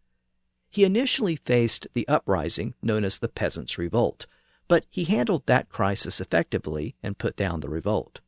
He 0.70 0.82
initially 0.82 1.36
faced 1.36 1.88
the 1.92 2.08
uprising 2.08 2.72
known 2.80 3.04
as 3.04 3.18
the 3.18 3.28
Peasants' 3.28 3.76
Revolt, 3.76 4.26
but 4.66 4.86
he 4.88 5.04
handled 5.04 5.44
that 5.44 5.68
crisis 5.68 6.18
effectively 6.18 6.96
and 7.02 7.18
put 7.18 7.36
down 7.36 7.60
the 7.60 7.68
revolt. 7.68 8.22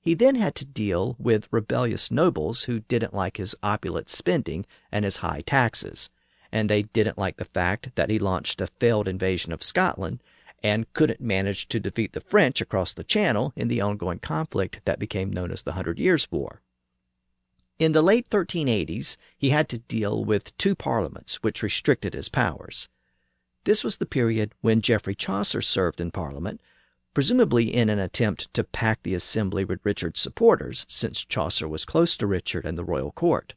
He 0.00 0.14
then 0.14 0.34
had 0.34 0.56
to 0.56 0.64
deal 0.64 1.14
with 1.20 1.46
rebellious 1.52 2.10
nobles 2.10 2.64
who 2.64 2.80
didn't 2.80 3.14
like 3.14 3.36
his 3.36 3.54
opulent 3.62 4.08
spending 4.08 4.66
and 4.90 5.04
his 5.04 5.18
high 5.18 5.42
taxes 5.42 6.10
and 6.56 6.70
they 6.70 6.80
didn't 6.80 7.18
like 7.18 7.36
the 7.36 7.44
fact 7.44 7.94
that 7.96 8.08
he 8.08 8.18
launched 8.18 8.62
a 8.62 8.66
failed 8.66 9.06
invasion 9.06 9.52
of 9.52 9.62
Scotland 9.62 10.22
and 10.62 10.90
couldn't 10.94 11.20
manage 11.20 11.68
to 11.68 11.78
defeat 11.78 12.14
the 12.14 12.20
French 12.22 12.62
across 12.62 12.94
the 12.94 13.04
Channel 13.04 13.52
in 13.56 13.68
the 13.68 13.82
ongoing 13.82 14.18
conflict 14.18 14.80
that 14.86 14.98
became 14.98 15.30
known 15.30 15.50
as 15.50 15.62
the 15.62 15.72
Hundred 15.72 15.98
Years' 15.98 16.32
War. 16.32 16.62
In 17.78 17.92
the 17.92 18.00
late 18.00 18.30
1380s, 18.30 19.18
he 19.36 19.50
had 19.50 19.68
to 19.68 19.80
deal 19.80 20.24
with 20.24 20.56
two 20.56 20.74
parliaments 20.74 21.42
which 21.42 21.62
restricted 21.62 22.14
his 22.14 22.30
powers. 22.30 22.88
This 23.64 23.84
was 23.84 23.98
the 23.98 24.06
period 24.06 24.54
when 24.62 24.80
Geoffrey 24.80 25.14
Chaucer 25.14 25.60
served 25.60 26.00
in 26.00 26.10
Parliament, 26.10 26.62
presumably 27.12 27.74
in 27.74 27.90
an 27.90 27.98
attempt 27.98 28.52
to 28.54 28.64
pack 28.64 29.02
the 29.02 29.14
assembly 29.14 29.66
with 29.66 29.84
Richard's 29.84 30.20
supporters, 30.20 30.86
since 30.88 31.22
Chaucer 31.22 31.68
was 31.68 31.84
close 31.84 32.16
to 32.16 32.26
Richard 32.26 32.64
and 32.64 32.78
the 32.78 32.84
royal 32.84 33.12
court. 33.12 33.52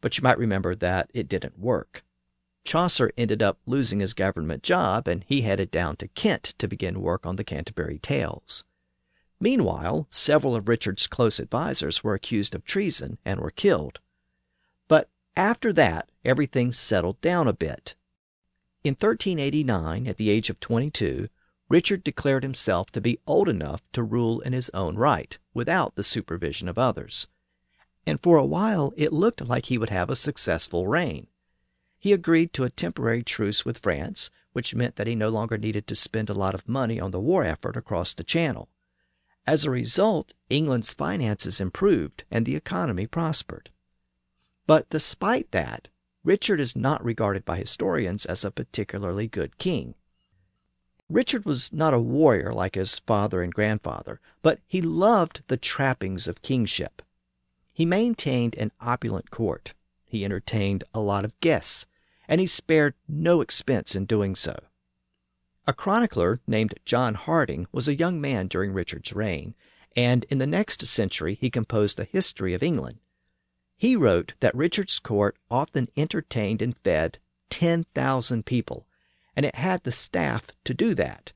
But 0.00 0.16
you 0.16 0.22
might 0.22 0.38
remember 0.38 0.74
that 0.74 1.10
it 1.12 1.28
didn't 1.28 1.58
work. 1.58 2.02
Chaucer 2.64 3.10
ended 3.16 3.42
up 3.42 3.58
losing 3.66 4.00
his 4.00 4.14
government 4.14 4.62
job 4.62 5.08
and 5.08 5.24
he 5.26 5.42
headed 5.42 5.70
down 5.70 5.96
to 5.96 6.08
Kent 6.08 6.54
to 6.58 6.68
begin 6.68 7.00
work 7.00 7.24
on 7.24 7.36
the 7.36 7.44
Canterbury 7.44 7.98
Tales. 7.98 8.64
Meanwhile, 9.40 10.06
several 10.10 10.54
of 10.54 10.68
Richard's 10.68 11.06
close 11.06 11.40
advisers 11.40 12.04
were 12.04 12.14
accused 12.14 12.54
of 12.54 12.64
treason 12.64 13.18
and 13.24 13.40
were 13.40 13.50
killed. 13.50 14.00
But 14.86 15.08
after 15.36 15.72
that, 15.72 16.10
everything 16.24 16.70
settled 16.72 17.20
down 17.22 17.48
a 17.48 17.54
bit. 17.54 17.94
In 18.84 18.92
1389, 18.92 20.06
at 20.06 20.18
the 20.18 20.28
age 20.28 20.50
of 20.50 20.60
22, 20.60 21.28
Richard 21.70 22.04
declared 22.04 22.42
himself 22.42 22.90
to 22.90 23.00
be 23.00 23.18
old 23.26 23.48
enough 23.48 23.82
to 23.92 24.02
rule 24.02 24.40
in 24.40 24.52
his 24.52 24.70
own 24.74 24.96
right, 24.96 25.38
without 25.54 25.94
the 25.94 26.04
supervision 26.04 26.68
of 26.68 26.78
others. 26.78 27.28
And 28.06 28.20
for 28.20 28.36
a 28.36 28.44
while, 28.44 28.92
it 28.96 29.12
looked 29.12 29.40
like 29.40 29.66
he 29.66 29.78
would 29.78 29.90
have 29.90 30.10
a 30.10 30.16
successful 30.16 30.86
reign 30.86 31.28
he 32.00 32.14
agreed 32.14 32.52
to 32.54 32.64
a 32.64 32.70
temporary 32.70 33.22
truce 33.22 33.64
with 33.64 33.76
France, 33.76 34.30
which 34.54 34.74
meant 34.74 34.96
that 34.96 35.06
he 35.06 35.14
no 35.14 35.28
longer 35.28 35.58
needed 35.58 35.86
to 35.86 35.94
spend 35.94 36.30
a 36.30 36.34
lot 36.34 36.54
of 36.54 36.66
money 36.66 36.98
on 36.98 37.10
the 37.10 37.20
war 37.20 37.44
effort 37.44 37.76
across 37.76 38.14
the 38.14 38.24
Channel. 38.24 38.70
As 39.46 39.64
a 39.64 39.70
result, 39.70 40.32
England's 40.48 40.94
finances 40.94 41.60
improved 41.60 42.24
and 42.30 42.46
the 42.46 42.56
economy 42.56 43.06
prospered. 43.06 43.70
But 44.66 44.88
despite 44.88 45.50
that, 45.50 45.88
Richard 46.24 46.58
is 46.58 46.74
not 46.74 47.04
regarded 47.04 47.44
by 47.44 47.58
historians 47.58 48.24
as 48.24 48.44
a 48.44 48.50
particularly 48.50 49.28
good 49.28 49.58
king. 49.58 49.94
Richard 51.10 51.44
was 51.44 51.72
not 51.72 51.92
a 51.92 52.00
warrior 52.00 52.52
like 52.52 52.76
his 52.76 53.00
father 53.00 53.42
and 53.42 53.52
grandfather, 53.52 54.20
but 54.40 54.60
he 54.66 54.80
loved 54.80 55.42
the 55.48 55.56
trappings 55.56 56.28
of 56.28 56.40
kingship. 56.40 57.02
He 57.72 57.84
maintained 57.84 58.54
an 58.56 58.72
opulent 58.80 59.30
court. 59.30 59.74
He 60.04 60.24
entertained 60.24 60.84
a 60.94 61.00
lot 61.00 61.24
of 61.24 61.38
guests 61.40 61.86
and 62.30 62.40
he 62.40 62.46
spared 62.46 62.94
no 63.08 63.40
expense 63.40 63.96
in 63.96 64.06
doing 64.06 64.36
so. 64.36 64.56
A 65.66 65.72
chronicler 65.72 66.40
named 66.46 66.78
John 66.84 67.16
Hardyng 67.16 67.66
was 67.72 67.88
a 67.88 67.96
young 67.96 68.20
man 68.20 68.46
during 68.46 68.72
Richard's 68.72 69.12
reign, 69.12 69.56
and 69.96 70.24
in 70.30 70.38
the 70.38 70.46
next 70.46 70.86
century 70.86 71.34
he 71.34 71.50
composed 71.50 71.98
a 71.98 72.04
history 72.04 72.54
of 72.54 72.62
England. 72.62 73.00
He 73.76 73.96
wrote 73.96 74.34
that 74.38 74.54
Richard's 74.54 75.00
court 75.00 75.36
often 75.50 75.88
entertained 75.96 76.62
and 76.62 76.78
fed 76.78 77.18
10,000 77.50 78.46
people, 78.46 78.86
and 79.34 79.44
it 79.44 79.56
had 79.56 79.82
the 79.82 79.90
staff 79.90 80.46
to 80.62 80.72
do 80.72 80.94
that. 80.94 81.32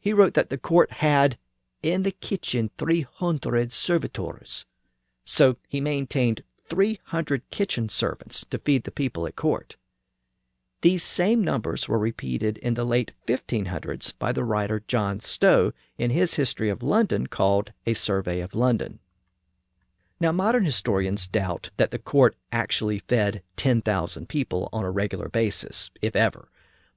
He 0.00 0.14
wrote 0.14 0.32
that 0.32 0.48
the 0.48 0.56
court 0.56 0.92
had 0.92 1.36
in 1.82 2.04
the 2.04 2.10
kitchen 2.10 2.70
300 2.78 3.70
servitors. 3.70 4.64
So 5.24 5.56
he 5.68 5.80
maintained 5.82 6.40
300 6.64 7.50
kitchen 7.50 7.90
servants 7.90 8.46
to 8.46 8.58
feed 8.58 8.84
the 8.84 8.90
people 8.90 9.26
at 9.26 9.36
court. 9.36 9.76
These 10.82 11.02
same 11.02 11.42
numbers 11.42 11.88
were 11.88 11.98
repeated 11.98 12.58
in 12.58 12.74
the 12.74 12.84
late 12.84 13.12
1500s 13.26 14.12
by 14.18 14.32
the 14.32 14.44
writer 14.44 14.82
John 14.86 15.20
Stow 15.20 15.72
in 15.96 16.10
his 16.10 16.34
history 16.34 16.68
of 16.68 16.82
London 16.82 17.28
called 17.28 17.72
A 17.86 17.94
Survey 17.94 18.40
of 18.40 18.54
London. 18.54 19.00
Now, 20.20 20.32
modern 20.32 20.64
historians 20.64 21.26
doubt 21.26 21.70
that 21.78 21.90
the 21.92 21.98
court 21.98 22.36
actually 22.52 22.98
fed 22.98 23.42
10,000 23.56 24.28
people 24.28 24.68
on 24.72 24.84
a 24.84 24.90
regular 24.90 25.28
basis, 25.28 25.90
if 26.02 26.14
ever. 26.14 26.50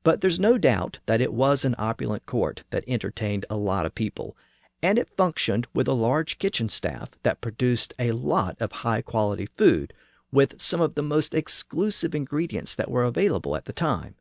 But 0.03 0.21
there's 0.21 0.39
no 0.39 0.57
doubt 0.57 1.00
that 1.05 1.21
it 1.21 1.33
was 1.33 1.63
an 1.63 1.75
opulent 1.77 2.25
court 2.25 2.63
that 2.69 2.83
entertained 2.88 3.45
a 3.50 3.57
lot 3.57 3.86
of 3.86 3.95
people, 3.95 4.38
and 4.81 4.98
it 4.98 5.15
functioned 5.17 5.67
with 5.74 5.88
a 5.88 5.93
large 5.93 6.38
kitchen 6.38 6.67
staff 6.69 7.12
that 7.24 7.41
produced 7.41 7.93
a 7.98 8.12
lot 8.12 8.55
of 8.62 8.71
high 8.71 9.01
quality 9.01 9.48
food 9.57 9.93
with 10.31 10.62
some 10.62 10.81
of 10.81 10.95
the 10.95 11.03
most 11.03 11.33
exclusive 11.33 12.13
ingredients 12.13 12.75
that 12.75 12.91
were 12.91 13.03
available 13.03 13.55
at 13.55 13.65
the 13.65 13.74
time. 13.74 14.15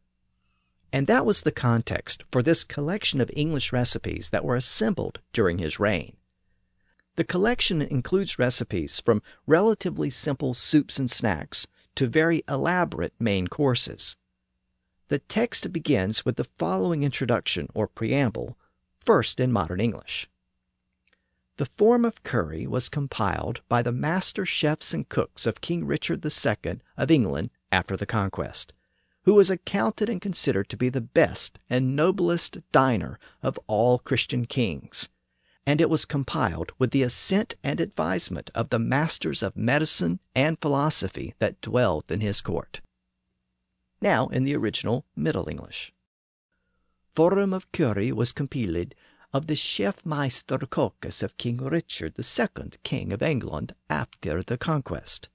And 0.92 1.06
that 1.06 1.26
was 1.26 1.42
the 1.42 1.52
context 1.52 2.24
for 2.30 2.42
this 2.42 2.64
collection 2.64 3.20
of 3.20 3.30
English 3.34 3.72
recipes 3.72 4.30
that 4.30 4.44
were 4.44 4.56
assembled 4.56 5.20
during 5.32 5.58
his 5.58 5.78
reign. 5.78 6.16
The 7.16 7.24
collection 7.24 7.82
includes 7.82 8.38
recipes 8.38 9.00
from 9.00 9.22
relatively 9.46 10.08
simple 10.08 10.54
soups 10.54 10.98
and 10.98 11.10
snacks 11.10 11.66
to 11.96 12.06
very 12.06 12.44
elaborate 12.48 13.12
main 13.18 13.48
courses. 13.48 14.16
The 15.08 15.18
text 15.18 15.72
begins 15.72 16.24
with 16.24 16.36
the 16.36 16.48
following 16.58 17.02
introduction 17.02 17.68
or 17.74 17.88
preamble, 17.88 18.56
first 19.00 19.40
in 19.40 19.50
modern 19.50 19.80
English. 19.80 20.30
The 21.58 21.66
form 21.66 22.04
of 22.04 22.22
Cury 22.22 22.68
was 22.68 22.88
compiled 22.88 23.62
by 23.68 23.82
the 23.82 23.90
master 23.90 24.46
chefs 24.46 24.94
and 24.94 25.08
cooks 25.08 25.44
of 25.44 25.60
King 25.60 25.84
Richard 25.84 26.24
II 26.24 26.80
of 26.96 27.10
England 27.10 27.50
after 27.72 27.96
the 27.96 28.06
Conquest, 28.06 28.72
who 29.24 29.34
was 29.34 29.50
accounted 29.50 30.08
and 30.08 30.20
considered 30.20 30.68
to 30.68 30.76
be 30.76 30.88
the 30.88 31.00
best 31.00 31.58
and 31.68 31.96
noblest 31.96 32.58
diner 32.70 33.18
of 33.42 33.58
all 33.66 33.98
Christian 33.98 34.46
kings, 34.46 35.08
and 35.66 35.80
it 35.80 35.90
was 35.90 36.04
compiled 36.04 36.70
with 36.78 36.92
the 36.92 37.02
assent 37.02 37.56
and 37.64 37.80
advisement 37.80 38.50
of 38.54 38.70
the 38.70 38.78
masters 38.78 39.42
of 39.42 39.56
medicine 39.56 40.20
and 40.36 40.60
philosophy 40.60 41.34
that 41.40 41.60
dwelt 41.60 42.08
in 42.08 42.20
his 42.20 42.40
court. 42.40 42.80
Now 44.00 44.28
in 44.28 44.44
the 44.44 44.54
original 44.54 45.06
Middle 45.16 45.48
English. 45.48 45.92
Form 47.16 47.52
of 47.52 47.72
Cury 47.72 48.12
was 48.12 48.30
compiled 48.30 48.94
of 49.32 49.46
the 49.46 49.56
chef 49.56 50.06
meister 50.06 50.56
of 50.56 51.36
King 51.36 51.58
Richard 51.58 52.14
II, 52.18 52.70
King 52.82 53.12
of 53.12 53.22
England, 53.22 53.74
after 53.90 54.42
the 54.42 54.56
conquest. 54.56 55.28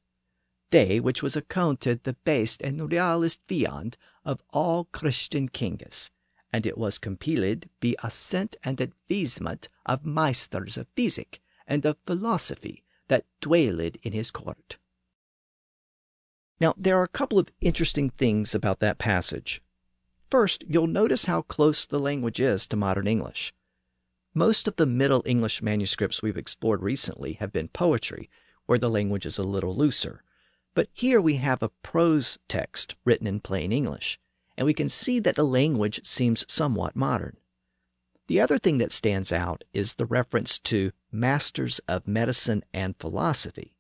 They 0.72 1.00
which 1.00 1.22
was 1.22 1.36
accounted 1.36 2.04
the 2.04 2.18
best 2.26 2.64
and 2.64 2.92
realest 2.92 3.46
viand 3.48 3.96
of 4.26 4.42
all 4.50 4.86
Christian 4.86 5.48
kings, 5.48 6.10
and 6.52 6.66
it 6.66 6.78
was 6.78 6.98
compiled 6.98 7.68
by 7.80 7.94
assent 8.04 8.56
and 8.64 8.82
advisement 8.82 9.70
of 9.86 10.04
meisters 10.04 10.76
of 10.78 10.88
physic 10.96 11.40
and 11.68 11.86
of 11.86 11.98
philosophy 12.08 12.84
that 13.10 13.26
dwelled 13.42 13.98
in 14.02 14.14
his 14.14 14.32
court. 14.32 14.78
Now, 16.60 16.74
there 16.78 16.98
are 16.98 17.04
a 17.04 17.08
couple 17.08 17.38
of 17.38 17.50
interesting 17.62 18.10
things 18.10 18.56
about 18.56 18.80
that 18.80 18.98
passage. 18.98 19.62
first, 20.30 20.64
you'll 20.68 20.88
notice 20.88 21.26
how 21.26 21.44
close 21.44 21.86
the 21.86 22.00
language 22.00 22.40
is 22.40 22.66
to 22.68 22.76
modern 22.76 23.06
English. 23.06 23.54
Most 24.36 24.68
of 24.68 24.78
the 24.78 24.88
Middle 24.88 25.22
English 25.28 25.62
manuscripts 25.62 26.24
we've 26.24 26.38
explored 26.38 26.82
recently 26.82 27.34
have 27.34 27.54
been 27.54 27.68
poetry, 27.68 28.32
where 28.66 28.80
the 28.80 28.90
language 28.90 29.28
is 29.28 29.38
a 29.38 29.44
little 29.44 29.76
looser. 29.76 30.24
But 30.74 30.90
here 30.92 31.22
we 31.22 31.36
have 31.36 31.62
a 31.62 31.70
prose 31.70 32.40
text 32.48 32.96
written 33.06 33.28
in 33.28 33.42
plain 33.42 33.72
English, 33.72 34.20
and 34.58 34.66
we 34.66 34.74
can 34.74 34.90
see 34.90 35.20
that 35.20 35.36
the 35.36 35.44
language 35.44 36.04
seems 36.04 36.52
somewhat 36.52 36.96
modern. 36.96 37.38
The 38.26 38.42
other 38.42 38.58
thing 38.58 38.80
that 38.80 38.92
stands 38.92 39.32
out 39.32 39.66
is 39.72 39.96
the 39.96 40.06
reference 40.08 40.58
to 40.62 40.94
masters 41.12 41.80
of 41.88 42.08
medicine 42.08 42.64
and 42.74 42.98
philosophy. 42.98 43.76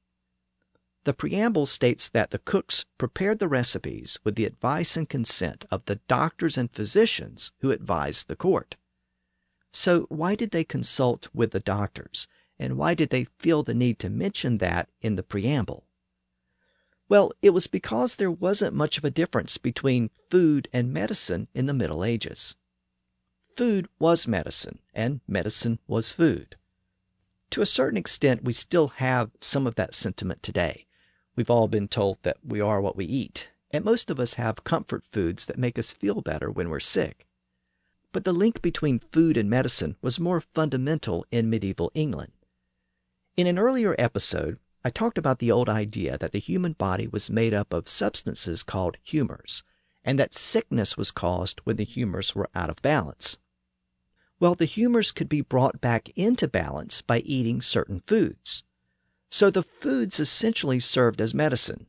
The 1.06 1.16
preamble 1.16 1.66
states 1.66 2.10
that 2.10 2.30
the 2.30 2.38
cooks 2.38 2.86
prepared 3.00 3.40
the 3.40 3.48
recipes 3.48 4.20
with 4.24 4.36
the 4.36 4.46
advice 4.46 4.96
and 4.98 5.10
consent 5.10 5.66
of 5.72 5.84
the 5.86 5.96
doctors 6.08 6.60
and 6.60 6.72
physicians 6.72 7.54
who 7.62 7.72
advised 7.72 8.28
the 8.28 8.36
court. 8.36 8.76
So, 9.76 10.06
why 10.10 10.36
did 10.36 10.52
they 10.52 10.64
consult 10.64 11.30
with 11.34 11.50
the 11.50 11.60
doctors, 11.60 12.28
and 12.60 12.78
why 12.78 12.94
did 12.94 13.10
they 13.10 13.26
feel 13.40 13.64
the 13.64 13.74
need 13.74 13.98
to 14.00 14.10
mention 14.10 14.60
that 14.60 14.88
in 15.02 15.16
the 15.16 15.24
preamble? 15.24 15.88
Well, 17.10 17.32
it 17.42 17.50
was 17.50 17.66
because 17.66 18.16
there 18.16 18.32
wasn't 18.32 18.76
much 18.76 19.00
of 19.00 19.04
a 19.04 19.10
difference 19.10 19.58
between 19.58 20.12
food 20.30 20.68
and 20.72 20.94
medicine 20.94 21.48
in 21.56 21.66
the 21.66 21.74
Middle 21.74 22.04
Ages. 22.04 22.56
Food 23.58 23.88
was 23.98 24.28
medicine, 24.28 24.78
and 24.94 25.22
medicine 25.28 25.80
was 25.88 26.12
food. 26.12 26.56
To 27.50 27.62
a 27.62 27.66
certain 27.66 27.98
extent, 27.98 28.44
we 28.44 28.54
still 28.54 28.90
have 28.90 29.32
some 29.42 29.66
of 29.66 29.74
that 29.76 29.96
sentiment 29.96 30.44
today. 30.44 30.86
We've 31.36 31.50
all 31.50 31.68
been 31.68 31.88
told 31.88 32.20
that 32.22 32.38
we 32.46 32.62
are 32.62 32.80
what 32.80 32.96
we 32.96 33.06
eat, 33.06 33.50
and 33.72 33.84
most 33.84 34.12
of 34.12 34.20
us 34.20 34.36
have 34.36 34.64
comfort 34.64 35.04
foods 35.12 35.48
that 35.48 35.58
make 35.58 35.80
us 35.80 35.94
feel 35.94 36.22
better 36.22 36.52
when 36.52 36.70
we're 36.70 36.80
sick. 36.80 37.26
But 38.14 38.24
the 38.24 38.32
link 38.32 38.62
between 38.62 39.00
food 39.00 39.36
and 39.36 39.50
medicine 39.50 39.98
was 40.02 40.20
more 40.20 40.40
fundamental 40.40 41.26
in 41.32 41.50
medieval 41.50 41.92
England. 41.96 42.32
In 43.36 43.48
an 43.48 43.58
earlier 43.58 43.96
episode, 43.98 44.60
I 44.86 44.92
talked 44.92 45.18
about 45.18 45.40
the 45.40 45.52
old 45.52 45.68
idea 45.68 46.18
that 46.20 46.32
the 46.32 46.40
human 46.40 46.74
body 46.74 47.08
was 47.08 47.32
made 47.32 47.54
up 47.56 47.74
of 47.74 47.90
substances 47.90 48.62
called 48.62 48.98
humors, 49.02 49.64
and 50.06 50.20
that 50.20 50.36
sickness 50.36 50.96
was 50.96 51.10
caused 51.10 51.60
when 51.64 51.78
the 51.78 51.84
humors 51.84 52.36
were 52.36 52.50
out 52.54 52.70
of 52.70 52.82
balance. 52.84 53.40
Well, 54.40 54.54
the 54.54 54.66
humors 54.66 55.12
could 55.12 55.30
be 55.30 55.42
brought 55.42 55.82
back 55.82 56.10
into 56.16 56.48
balance 56.48 57.02
by 57.02 57.20
eating 57.20 57.62
certain 57.62 58.02
foods. 58.06 58.64
So 59.32 59.50
the 59.50 59.64
foods 59.64 60.20
essentially 60.20 60.80
served 60.80 61.20
as 61.20 61.34
medicine. 61.34 61.88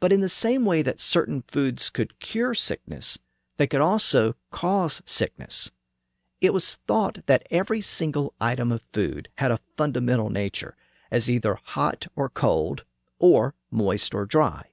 But 0.00 0.12
in 0.12 0.20
the 0.20 0.28
same 0.28 0.66
way 0.66 0.82
that 0.82 1.00
certain 1.00 1.44
foods 1.48 1.88
could 1.88 2.18
cure 2.18 2.52
sickness, 2.52 3.18
they 3.62 3.68
could 3.68 3.80
also 3.80 4.34
cause 4.50 5.02
sickness. 5.06 5.70
It 6.40 6.52
was 6.52 6.80
thought 6.88 7.24
that 7.26 7.46
every 7.48 7.80
single 7.80 8.34
item 8.40 8.72
of 8.72 8.82
food 8.92 9.28
had 9.38 9.52
a 9.52 9.60
fundamental 9.76 10.30
nature, 10.30 10.74
as 11.12 11.30
either 11.30 11.56
hot 11.62 12.08
or 12.16 12.28
cold, 12.28 12.84
or 13.20 13.54
moist 13.70 14.16
or 14.16 14.26
dry. 14.26 14.70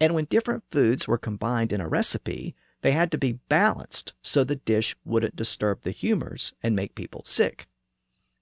And 0.00 0.14
when 0.14 0.26
different 0.26 0.62
foods 0.70 1.08
were 1.08 1.18
combined 1.18 1.72
in 1.72 1.80
a 1.80 1.88
recipe, 1.88 2.54
they 2.82 2.92
had 2.92 3.10
to 3.10 3.18
be 3.18 3.40
balanced 3.48 4.14
so 4.22 4.44
the 4.44 4.54
dish 4.54 4.94
wouldn't 5.04 5.34
disturb 5.34 5.82
the 5.82 5.90
humors 5.90 6.52
and 6.62 6.76
make 6.76 6.94
people 6.94 7.22
sick. 7.24 7.66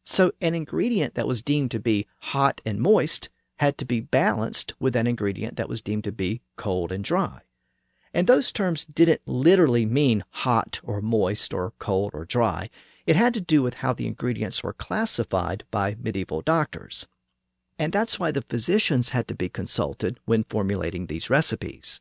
So 0.04 0.32
an 0.42 0.54
ingredient 0.54 1.14
that 1.14 1.26
was 1.26 1.40
deemed 1.40 1.70
to 1.70 1.80
be 1.80 2.06
hot 2.18 2.60
and 2.66 2.78
moist 2.78 3.30
had 3.56 3.78
to 3.78 3.86
be 3.86 4.00
balanced 4.00 4.74
with 4.78 4.94
an 4.94 5.06
ingredient 5.06 5.56
that 5.56 5.70
was 5.70 5.80
deemed 5.80 6.04
to 6.04 6.12
be 6.12 6.42
cold 6.56 6.92
and 6.92 7.02
dry. 7.02 7.40
And 8.14 8.26
those 8.26 8.52
terms 8.52 8.84
didn't 8.84 9.22
literally 9.26 9.86
mean 9.86 10.24
hot 10.30 10.80
or 10.82 11.00
moist 11.00 11.54
or 11.54 11.72
cold 11.78 12.12
or 12.14 12.24
dry. 12.24 12.68
It 13.06 13.16
had 13.16 13.34
to 13.34 13.40
do 13.40 13.62
with 13.62 13.74
how 13.74 13.92
the 13.92 14.06
ingredients 14.06 14.62
were 14.62 14.72
classified 14.72 15.64
by 15.70 15.96
medieval 15.98 16.42
doctors. 16.42 17.06
And 17.78 17.92
that's 17.92 18.18
why 18.18 18.30
the 18.30 18.42
physicians 18.42 19.08
had 19.10 19.26
to 19.28 19.34
be 19.34 19.48
consulted 19.48 20.20
when 20.24 20.44
formulating 20.44 21.06
these 21.06 21.30
recipes. 21.30 22.00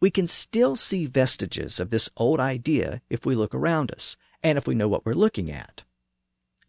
We 0.00 0.10
can 0.10 0.26
still 0.26 0.76
see 0.76 1.06
vestiges 1.06 1.80
of 1.80 1.90
this 1.90 2.08
old 2.16 2.40
idea 2.40 3.02
if 3.10 3.26
we 3.26 3.34
look 3.34 3.54
around 3.54 3.90
us 3.90 4.16
and 4.42 4.56
if 4.56 4.66
we 4.66 4.74
know 4.74 4.88
what 4.88 5.04
we're 5.04 5.14
looking 5.14 5.50
at. 5.50 5.82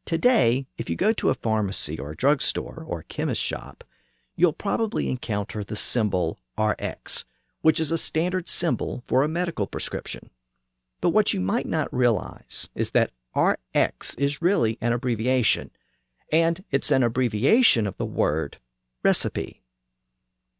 Today, 0.03 0.67
if 0.77 0.89
you 0.89 0.95
go 0.95 1.13
to 1.13 1.29
a 1.29 1.35
pharmacy 1.35 1.99
or 1.99 2.11
a 2.11 2.15
drugstore 2.15 2.83
or 2.87 2.99
a 2.99 3.03
chemist 3.05 3.41
shop, 3.41 3.83
you'll 4.35 4.51
probably 4.51 5.09
encounter 5.09 5.63
the 5.63 5.75
symbol 5.75 6.39
RX, 6.57 7.25
which 7.61 7.79
is 7.79 7.91
a 7.91 7.97
standard 7.97 8.47
symbol 8.47 9.03
for 9.05 9.23
a 9.23 9.27
medical 9.27 9.67
prescription. 9.67 10.29
But 10.99 11.09
what 11.09 11.33
you 11.33 11.39
might 11.39 11.67
not 11.67 11.93
realize 11.93 12.69
is 12.75 12.91
that 12.91 13.11
RX 13.35 14.15
is 14.15 14.41
really 14.41 14.77
an 14.81 14.93
abbreviation, 14.93 15.71
and 16.31 16.63
it's 16.69 16.91
an 16.91 17.03
abbreviation 17.03 17.87
of 17.87 17.97
the 17.97 18.05
word 18.05 18.57
recipe. 19.03 19.61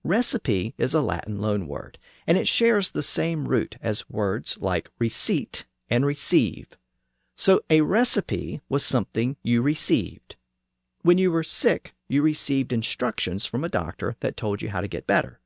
Recipe 0.04 0.74
is 0.78 0.94
a 0.94 1.02
Latin 1.02 1.38
loanword, 1.38 1.98
and 2.26 2.38
it 2.38 2.48
shares 2.48 2.92
the 2.92 3.04
same 3.04 3.48
root 3.48 3.78
as 3.82 4.10
words 4.10 4.58
like 4.60 4.90
receipt 4.98 5.66
and 5.90 6.06
receive. 6.06 6.78
So 7.36 7.62
a 7.70 7.82
recipe 7.82 8.62
was 8.70 8.86
something 8.86 9.36
you 9.44 9.62
received. 9.62 10.38
When 11.02 11.18
you 11.18 11.32
were 11.32 11.44
sick, 11.44 11.94
you 12.08 12.22
received 12.22 12.72
instructions 12.72 13.46
from 13.46 13.64
a 13.64 13.70
doctor 13.70 14.16
that 14.22 14.38
told 14.38 14.62
you 14.62 14.70
how 14.70 14.82
to 14.82 14.88
get 14.88 15.08
better. 15.08 15.41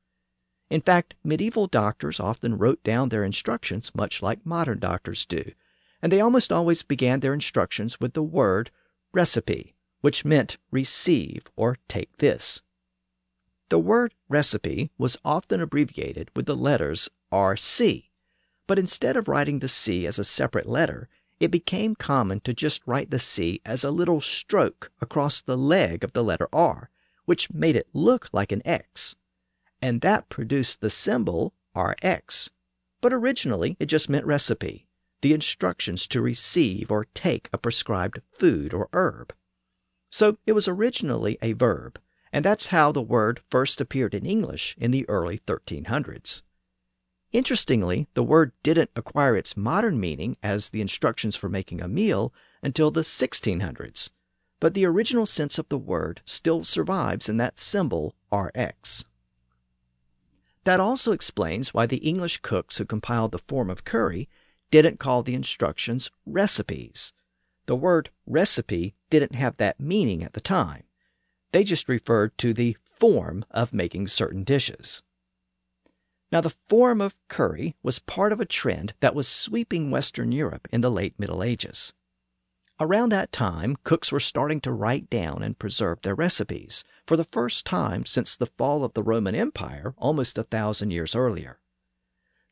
In 0.68 0.80
fact, 0.80 1.14
medieval 1.22 1.68
doctors 1.68 2.18
often 2.18 2.58
wrote 2.58 2.82
down 2.82 3.08
their 3.08 3.22
instructions 3.22 3.92
much 3.94 4.20
like 4.20 4.44
modern 4.44 4.80
doctors 4.80 5.24
do, 5.24 5.52
and 6.02 6.10
they 6.10 6.20
almost 6.20 6.50
always 6.50 6.82
began 6.82 7.20
their 7.20 7.34
instructions 7.34 8.00
with 8.00 8.14
the 8.14 8.22
word 8.22 8.72
recipe, 9.12 9.76
which 10.00 10.24
meant 10.24 10.58
receive 10.72 11.44
or 11.54 11.78
take 11.86 12.16
this. 12.16 12.62
The 13.68 13.78
word 13.78 14.12
recipe 14.28 14.90
was 14.98 15.16
often 15.24 15.60
abbreviated 15.60 16.30
with 16.34 16.46
the 16.46 16.56
letters 16.56 17.08
RC, 17.32 18.10
but 18.66 18.78
instead 18.78 19.16
of 19.16 19.28
writing 19.28 19.60
the 19.60 19.68
C 19.68 20.04
as 20.04 20.18
a 20.18 20.24
separate 20.24 20.68
letter, 20.68 21.08
it 21.38 21.52
became 21.52 21.94
common 21.94 22.40
to 22.40 22.52
just 22.52 22.82
write 22.86 23.12
the 23.12 23.20
C 23.20 23.60
as 23.64 23.84
a 23.84 23.92
little 23.92 24.20
stroke 24.20 24.90
across 25.00 25.40
the 25.40 25.56
leg 25.56 26.02
of 26.02 26.12
the 26.12 26.24
letter 26.24 26.48
R, 26.52 26.90
which 27.24 27.52
made 27.52 27.76
it 27.76 27.88
look 27.92 28.28
like 28.32 28.50
an 28.50 28.62
X 28.64 29.14
and 29.86 30.00
that 30.00 30.28
produced 30.28 30.80
the 30.80 30.90
symbol 30.90 31.54
RX. 31.76 32.50
But 33.00 33.12
originally 33.12 33.76
it 33.78 33.86
just 33.86 34.10
meant 34.10 34.26
recipe, 34.26 34.88
the 35.20 35.32
instructions 35.32 36.08
to 36.08 36.20
receive 36.20 36.90
or 36.90 37.04
take 37.14 37.48
a 37.52 37.58
prescribed 37.58 38.20
food 38.32 38.74
or 38.74 38.88
herb. 38.92 39.32
So 40.10 40.34
it 40.44 40.54
was 40.54 40.66
originally 40.66 41.38
a 41.40 41.52
verb, 41.52 42.00
and 42.32 42.44
that's 42.44 42.74
how 42.74 42.90
the 42.90 43.00
word 43.00 43.42
first 43.48 43.80
appeared 43.80 44.12
in 44.12 44.26
English 44.26 44.74
in 44.76 44.90
the 44.90 45.08
early 45.08 45.38
1300s. 45.38 46.42
Interestingly, 47.30 48.08
the 48.14 48.24
word 48.24 48.50
didn't 48.64 48.90
acquire 48.96 49.36
its 49.36 49.56
modern 49.56 50.00
meaning 50.00 50.36
as 50.42 50.70
the 50.70 50.80
instructions 50.80 51.36
for 51.36 51.48
making 51.48 51.80
a 51.80 51.86
meal 51.86 52.34
until 52.60 52.90
the 52.90 53.02
1600s, 53.02 54.10
but 54.58 54.74
the 54.74 54.84
original 54.84 55.26
sense 55.26 55.60
of 55.60 55.68
the 55.68 55.78
word 55.78 56.22
still 56.24 56.64
survives 56.64 57.28
in 57.28 57.36
that 57.36 57.60
symbol 57.60 58.16
RX. 58.32 59.04
That 60.66 60.80
also 60.80 61.12
explains 61.12 61.72
why 61.72 61.86
the 61.86 61.98
English 61.98 62.38
cooks 62.38 62.78
who 62.78 62.84
compiled 62.84 63.30
the 63.30 63.38
form 63.38 63.70
of 63.70 63.84
Cury 63.84 64.28
didn't 64.72 64.98
call 64.98 65.22
the 65.22 65.36
instructions 65.36 66.10
recipes. 66.26 67.12
The 67.66 67.76
word 67.76 68.10
recipe 68.26 68.96
didn't 69.08 69.36
have 69.36 69.58
that 69.58 69.78
meaning 69.78 70.24
at 70.24 70.32
the 70.32 70.40
time. 70.40 70.82
They 71.52 71.62
just 71.62 71.88
referred 71.88 72.36
to 72.38 72.52
the 72.52 72.76
form 72.82 73.44
of 73.52 73.72
making 73.72 74.08
certain 74.08 74.42
dishes. 74.42 75.04
Now, 76.32 76.40
the 76.40 76.56
form 76.68 77.00
of 77.00 77.14
Cury 77.28 77.76
was 77.84 78.00
part 78.00 78.32
of 78.32 78.40
a 78.40 78.44
trend 78.44 78.94
that 78.98 79.14
was 79.14 79.28
sweeping 79.28 79.92
Western 79.92 80.32
Europe 80.32 80.66
in 80.72 80.80
the 80.80 80.90
late 80.90 81.16
Middle 81.16 81.44
Ages. 81.44 81.94
Around 82.78 83.10
that 83.12 83.32
time, 83.32 83.76
cooks 83.84 84.12
were 84.12 84.20
starting 84.20 84.60
to 84.60 84.72
write 84.72 85.08
down 85.08 85.42
and 85.42 85.58
preserve 85.58 86.02
their 86.02 86.14
recipes, 86.14 86.84
for 87.06 87.16
the 87.16 87.24
first 87.24 87.64
time 87.64 88.04
since 88.04 88.36
the 88.36 88.46
fall 88.46 88.84
of 88.84 88.92
the 88.92 89.02
Roman 89.02 89.34
Empire 89.34 89.94
almost 89.96 90.36
a 90.36 90.42
thousand 90.42 90.90
years 90.90 91.14
earlier. 91.14 91.58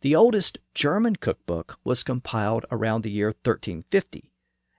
The 0.00 0.14
oldest 0.14 0.58
German 0.74 1.16
cookbook 1.16 1.78
was 1.84 2.02
compiled 2.02 2.64
around 2.70 3.02
the 3.02 3.10
year 3.10 3.28
1350, 3.28 4.32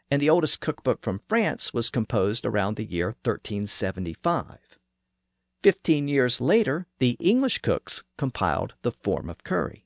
and 0.10 0.20
the 0.20 0.32
oldest 0.32 0.62
cookbook 0.62 1.04
from 1.04 1.20
France 1.20 1.74
was 1.74 1.92
composed 1.92 2.44
around 2.44 2.76
the 2.76 2.86
year 2.86 3.10
1375. 3.24 4.80
Fifteen 5.62 6.08
years 6.08 6.42
later, 6.42 6.88
the 6.98 7.18
English 7.20 7.60
cooks 7.60 8.04
compiled 8.18 8.74
the 8.82 8.92
form 8.92 9.30
of 9.30 9.44
Cury. 9.44 9.85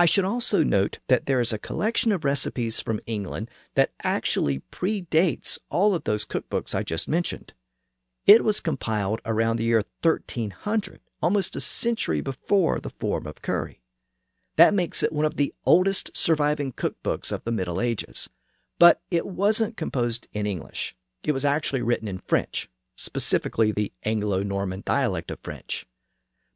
I 0.00 0.06
should 0.06 0.24
also 0.24 0.64
note 0.64 0.98
that 1.08 1.26
there 1.26 1.42
is 1.42 1.52
a 1.52 1.58
collection 1.58 2.10
of 2.10 2.24
recipes 2.24 2.80
from 2.80 3.00
England 3.04 3.50
that 3.74 3.92
actually 4.02 4.62
predates 4.72 5.58
all 5.68 5.94
of 5.94 6.04
those 6.04 6.24
cookbooks 6.24 6.74
I 6.74 6.82
just 6.82 7.06
mentioned. 7.06 7.52
It 8.24 8.42
was 8.42 8.60
compiled 8.60 9.20
around 9.26 9.58
the 9.58 9.64
year 9.64 9.82
1300, 10.00 11.00
almost 11.20 11.54
a 11.54 11.60
century 11.60 12.22
before 12.22 12.80
the 12.80 12.88
form 12.88 13.26
of 13.26 13.42
Cury. 13.42 13.82
That 14.56 14.72
makes 14.72 15.02
it 15.02 15.12
one 15.12 15.26
of 15.26 15.36
the 15.36 15.52
oldest 15.66 16.16
surviving 16.16 16.72
cookbooks 16.72 17.30
of 17.30 17.44
the 17.44 17.52
Middle 17.52 17.78
Ages. 17.78 18.30
But 18.78 19.02
it 19.10 19.26
wasn't 19.26 19.76
composed 19.76 20.28
in 20.32 20.46
English. 20.46 20.96
It 21.24 21.32
was 21.32 21.44
actually 21.44 21.82
written 21.82 22.08
in 22.08 22.22
French, 22.26 22.70
specifically 22.96 23.70
the 23.70 23.92
Anglo 24.02 24.42
Norman 24.42 24.82
dialect 24.82 25.30
of 25.30 25.40
French. 25.40 25.86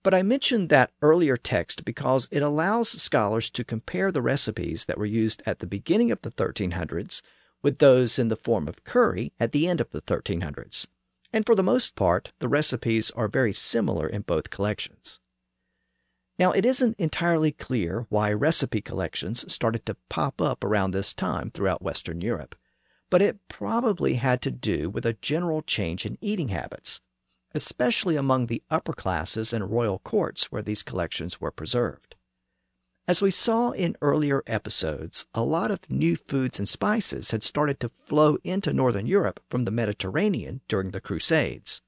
But 0.04 0.12
I 0.12 0.22
mentioned 0.22 0.68
that 0.68 0.92
earlier 1.00 1.38
text 1.38 1.82
because 1.82 2.28
it 2.30 2.42
allows 2.42 2.90
scholars 2.90 3.48
to 3.48 3.64
compare 3.64 4.12
the 4.12 4.20
recipes 4.20 4.84
that 4.84 4.98
were 4.98 5.06
used 5.06 5.42
at 5.46 5.60
the 5.60 5.66
beginning 5.66 6.10
of 6.10 6.20
the 6.20 6.30
1300s 6.30 7.22
with 7.62 7.78
those 7.78 8.18
in 8.18 8.28
the 8.28 8.36
form 8.36 8.68
of 8.68 8.84
Cury 8.84 9.32
at 9.40 9.52
the 9.52 9.66
end 9.66 9.80
of 9.80 9.92
the 9.92 10.02
1300s. 10.02 10.86
And 11.32 11.46
for 11.46 11.54
the 11.54 11.62
most 11.62 11.96
part, 11.96 12.32
the 12.38 12.48
recipes 12.48 13.10
are 13.12 13.28
very 13.28 13.54
similar 13.54 14.06
in 14.06 14.20
both 14.20 14.50
collections. 14.50 15.20
Now, 16.38 16.52
it 16.52 16.66
isn't 16.66 17.00
entirely 17.00 17.52
clear 17.52 18.04
why 18.10 18.30
recipe 18.30 18.82
collections 18.82 19.50
started 19.50 19.86
to 19.86 19.96
pop 20.10 20.38
up 20.38 20.62
around 20.62 20.90
this 20.90 21.14
time 21.14 21.50
throughout 21.50 21.80
Western 21.80 22.20
Europe, 22.20 22.54
but 23.08 23.22
it 23.22 23.48
probably 23.48 24.16
had 24.16 24.42
to 24.42 24.50
do 24.50 24.90
with 24.90 25.06
a 25.06 25.14
general 25.14 25.62
change 25.62 26.04
in 26.04 26.18
eating 26.20 26.48
habits 26.48 27.00
especially 27.54 28.16
among 28.16 28.46
the 28.46 28.62
upper 28.70 28.92
classes 28.92 29.52
and 29.52 29.70
royal 29.70 30.00
courts 30.00 30.50
where 30.50 30.62
these 30.62 30.82
collections 30.82 31.40
were 31.40 31.50
preserved. 31.50 32.16
As 33.06 33.20
we 33.20 33.30
saw 33.30 33.70
in 33.70 33.96
earlier 34.00 34.42
episodes, 34.46 35.26
a 35.34 35.44
lot 35.44 35.70
of 35.70 35.90
new 35.90 36.16
foods 36.16 36.58
and 36.58 36.68
spices 36.68 37.30
had 37.30 37.42
started 37.42 37.78
to 37.80 37.90
flow 37.98 38.38
into 38.42 38.72
northern 38.72 39.06
Europe 39.06 39.40
from 39.50 39.66
the 39.66 39.70
Mediterranean 39.70 40.62
during 40.68 40.90
the 40.90 41.02
Crusades. 41.02 41.82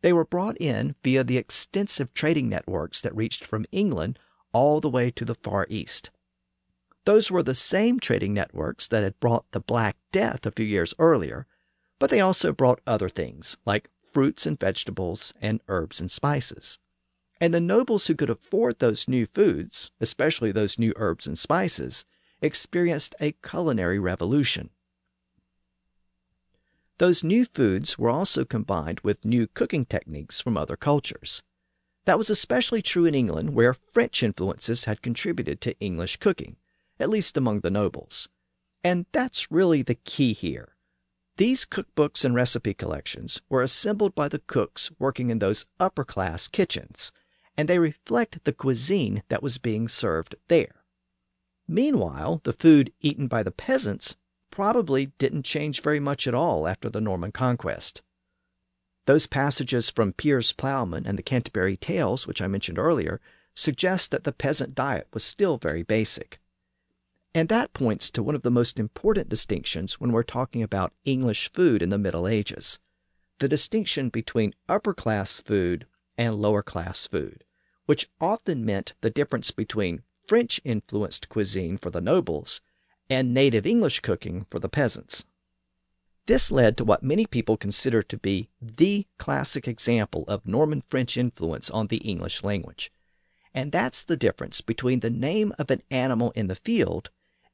They 0.00 0.12
were 0.12 0.24
brought 0.24 0.60
in 0.60 0.96
via 1.04 1.22
the 1.22 1.38
extensive 1.38 2.12
trading 2.12 2.48
networks 2.48 3.00
that 3.00 3.14
reached 3.14 3.44
from 3.44 3.66
England 3.70 4.18
all 4.52 4.80
the 4.80 4.90
way 4.90 5.12
to 5.12 5.24
the 5.24 5.36
Far 5.36 5.66
East. 5.70 6.10
Those 7.04 7.30
were 7.30 7.42
the 7.42 7.54
same 7.54 8.00
trading 8.00 8.34
networks 8.34 8.88
that 8.88 9.04
had 9.04 9.20
brought 9.20 9.50
the 9.52 9.60
Black 9.60 9.96
Death 10.10 10.44
a 10.44 10.50
few 10.50 10.66
years 10.66 10.92
earlier, 10.98 11.46
but 12.00 12.10
they 12.10 12.20
also 12.20 12.52
brought 12.52 12.80
other 12.84 13.08
things 13.08 13.56
like 13.64 13.88
fruits 14.12 14.46
and 14.46 14.60
vegetables, 14.60 15.34
and 15.40 15.60
herbs 15.68 16.00
and 16.00 16.10
spices. 16.10 16.78
And 17.40 17.52
the 17.52 17.60
nobles 17.60 18.06
who 18.06 18.14
could 18.14 18.30
afford 18.30 18.78
those 18.78 19.08
new 19.08 19.26
foods, 19.26 19.90
especially 20.00 20.52
those 20.52 20.78
new 20.78 20.92
herbs 20.96 21.26
and 21.26 21.38
spices, 21.38 22.04
experienced 22.40 23.14
a 23.20 23.32
culinary 23.32 23.98
revolution. 23.98 24.70
Those 26.98 27.24
new 27.24 27.44
foods 27.44 27.98
were 27.98 28.10
also 28.10 28.44
combined 28.44 29.00
with 29.00 29.24
new 29.24 29.48
cooking 29.48 29.84
techniques 29.84 30.40
from 30.40 30.56
other 30.56 30.76
cultures. 30.76 31.42
That 32.04 32.18
was 32.18 32.30
especially 32.30 32.82
true 32.82 33.04
in 33.04 33.14
England, 33.14 33.54
where 33.54 33.74
French 33.74 34.22
influences 34.22 34.84
had 34.84 35.02
contributed 35.02 35.60
to 35.62 35.78
English 35.80 36.18
cooking, 36.18 36.56
at 37.00 37.08
least 37.08 37.36
among 37.36 37.60
the 37.60 37.70
nobles. 37.70 38.28
And 38.84 39.06
that's 39.12 39.50
really 39.50 39.82
the 39.82 39.94
key 39.94 40.32
here. 40.32 40.71
These 41.36 41.64
cookbooks 41.64 42.24
and 42.24 42.34
recipe 42.34 42.74
collections 42.74 43.40
were 43.48 43.62
assembled 43.62 44.14
by 44.14 44.28
the 44.28 44.40
cooks 44.40 44.90
working 44.98 45.30
in 45.30 45.38
those 45.38 45.64
upper 45.80 46.04
class 46.04 46.46
kitchens, 46.46 47.10
and 47.56 47.68
they 47.68 47.78
reflect 47.78 48.44
the 48.44 48.52
cuisine 48.52 49.22
that 49.28 49.42
was 49.42 49.56
being 49.58 49.88
served 49.88 50.34
there. 50.48 50.84
Meanwhile, 51.66 52.42
the 52.44 52.52
food 52.52 52.92
eaten 53.00 53.28
by 53.28 53.42
the 53.42 53.50
peasants 53.50 54.16
probably 54.50 55.06
didn't 55.16 55.44
change 55.44 55.80
very 55.80 56.00
much 56.00 56.26
at 56.26 56.34
all 56.34 56.68
after 56.68 56.90
the 56.90 57.00
Norman 57.00 57.32
conquest. 57.32 58.02
Those 59.06 59.26
passages 59.26 59.88
from 59.88 60.12
Piers 60.12 60.52
Plowman 60.52 61.06
and 61.06 61.18
the 61.18 61.22
Canterbury 61.22 61.78
Tales, 61.78 62.26
which 62.26 62.42
I 62.42 62.46
mentioned 62.46 62.78
earlier, 62.78 63.20
suggest 63.54 64.10
that 64.10 64.24
the 64.24 64.32
peasant 64.32 64.74
diet 64.74 65.08
was 65.14 65.24
still 65.24 65.56
very 65.56 65.82
basic. 65.82 66.41
And 67.34 67.48
that 67.48 67.72
points 67.72 68.10
to 68.10 68.22
one 68.22 68.34
of 68.34 68.42
the 68.42 68.50
most 68.50 68.78
important 68.78 69.28
distinctions 69.28 69.98
when 69.98 70.12
we're 70.12 70.22
talking 70.22 70.62
about 70.62 70.92
English 71.04 71.50
food 71.50 71.80
in 71.80 71.88
the 71.88 71.98
Middle 71.98 72.28
Ages 72.28 72.78
the 73.38 73.48
distinction 73.48 74.08
between 74.08 74.54
upper 74.68 74.94
class 74.94 75.40
food 75.40 75.84
and 76.16 76.36
lower 76.36 76.62
class 76.62 77.08
food, 77.08 77.42
which 77.86 78.08
often 78.20 78.64
meant 78.64 78.94
the 79.00 79.10
difference 79.10 79.50
between 79.50 80.04
French 80.28 80.60
influenced 80.62 81.28
cuisine 81.28 81.76
for 81.76 81.90
the 81.90 82.00
nobles 82.00 82.60
and 83.10 83.34
native 83.34 83.66
English 83.66 83.98
cooking 83.98 84.46
for 84.48 84.60
the 84.60 84.68
peasants. 84.68 85.24
This 86.26 86.52
led 86.52 86.76
to 86.76 86.84
what 86.84 87.02
many 87.02 87.26
people 87.26 87.56
consider 87.56 88.00
to 88.02 88.16
be 88.16 88.48
the 88.60 89.08
classic 89.18 89.66
example 89.66 90.24
of 90.28 90.46
Norman 90.46 90.84
French 90.86 91.16
influence 91.16 91.68
on 91.68 91.88
the 91.88 91.96
English 91.96 92.44
language. 92.44 92.92
And 93.52 93.72
that's 93.72 94.04
the 94.04 94.16
difference 94.16 94.60
between 94.60 95.00
the 95.00 95.10
name 95.10 95.52
of 95.58 95.68
an 95.70 95.82
animal 95.90 96.30
in 96.36 96.46
the 96.46 96.54
field 96.54 97.10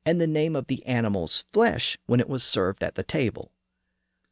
and 0.08 0.22
the 0.22 0.26
name 0.26 0.56
of 0.56 0.68
the 0.68 0.82
animal's 0.86 1.44
flesh 1.52 1.98
when 2.06 2.18
it 2.18 2.30
was 2.30 2.42
served 2.42 2.82
at 2.82 2.94
the 2.94 3.02
table. 3.02 3.52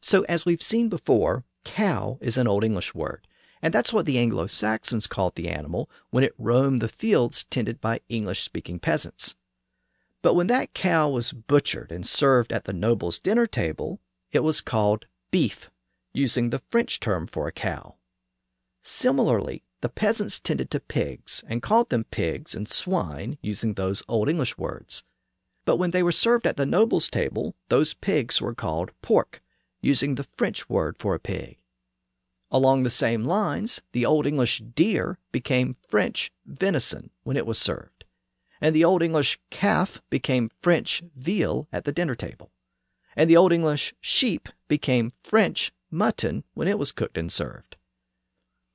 So, 0.01 0.23
as 0.23 0.47
we've 0.47 0.63
seen 0.63 0.89
before, 0.89 1.45
cow 1.65 2.17
is 2.23 2.39
an 2.39 2.49
Old 2.49 2.65
English 2.65 2.95
word, 2.95 3.29
and 3.61 3.75
that's 3.75 3.93
what 3.93 4.07
the 4.07 4.17
Anglo 4.17 4.47
Saxons 4.47 5.07
called 5.07 5.35
the 5.35 5.51
animal 5.51 5.91
when 6.09 6.25
it 6.25 6.33
roamed 6.39 6.81
the 6.81 6.89
fields 6.89 7.45
tended 7.51 7.79
by 7.79 8.01
English 8.09 8.43
speaking 8.43 8.79
peasants. 8.79 9.37
But 10.23 10.33
when 10.33 10.47
that 10.47 10.73
cow 10.73 11.11
was 11.11 11.35
butchered 11.35 11.93
and 11.93 12.07
served 12.07 12.55
at 12.55 12.65
the 12.65 12.73
noble's 12.73 13.19
dinner 13.19 13.47
table, 13.47 14.01
it 14.33 14.41
was 14.41 14.63
called 14.63 15.05
beef, 15.31 15.71
using 16.15 16.49
the 16.49 16.63
French 16.71 17.01
term 17.01 17.27
for 17.27 17.47
a 17.47 17.53
cow. 17.53 17.97
Similarly, 18.81 19.63
the 19.83 19.91
peasants 19.91 20.41
tended 20.41 20.71
to 20.71 20.81
pigs 20.81 21.45
and 21.47 21.61
called 21.61 21.91
them 21.91 22.05
pigs 22.05 22.55
and 22.55 22.67
swine 22.67 23.37
using 23.43 23.75
those 23.75 24.03
Old 24.09 24.31
English 24.31 24.57
words. 24.57 25.05
But 25.67 25.77
when 25.77 25.91
they 25.91 26.03
were 26.03 26.13
served 26.13 26.47
at 26.47 26.57
the 26.57 26.65
noble's 26.65 27.11
table, 27.11 27.55
those 27.69 27.93
pigs 27.93 28.41
were 28.41 28.55
called 28.55 28.93
pork, 29.03 29.43
using 29.83 30.15
the 30.15 30.29
French 30.39 30.71
word 30.71 30.97
for 30.97 31.15
a 31.15 31.21
pig. 31.21 31.59
Along 32.53 32.85
the 32.85 32.91
same 32.91 33.25
lines, 33.25 33.83
the 33.91 34.07
Old 34.07 34.27
English 34.27 34.61
deer 34.61 35.19
became 35.33 35.77
French 35.89 36.33
venison 36.47 37.11
when 37.25 37.37
it 37.37 37.47
was 37.47 37.59
served, 37.59 38.05
and 38.61 38.75
the 38.75 38.85
Old 38.85 39.03
English 39.03 39.41
calf 39.51 40.01
became 40.09 40.51
French 40.63 41.03
veal 41.17 41.67
at 41.73 41.85
the 41.85 41.93
dinner 41.93 42.15
table, 42.15 42.53
and 43.17 43.29
the 43.29 43.37
Old 43.37 43.53
English 43.53 43.93
sheep 44.01 44.49
became 44.69 45.11
French 45.25 45.73
mutton 45.91 46.45
when 46.55 46.69
it 46.69 46.79
was 46.79 46.93
cooked 46.93 47.19
and 47.19 47.33
served. 47.33 47.77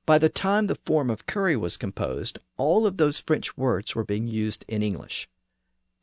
By 0.04 0.18
the 0.18 0.28
time 0.28 0.66
the 0.66 0.74
form 0.74 1.08
of 1.08 1.26
Cury 1.26 1.56
was 1.56 1.78
composed, 1.78 2.38
all 2.58 2.86
of 2.86 2.98
those 2.98 3.20
French 3.20 3.56
words 3.56 3.94
were 3.94 4.04
being 4.04 4.28
used 4.28 4.66
in 4.68 4.82
English. 4.82 5.30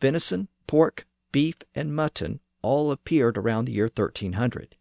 Venison, 0.01 0.47
pork, 0.69 1.07
beef, 1.31 1.55
and 1.73 1.95
mutton 1.95 2.39
all 2.61 2.91
appeared 2.91 3.39
around 3.39 3.65
the 3.65 3.71
year 3.71 3.85
1300, 3.91 4.75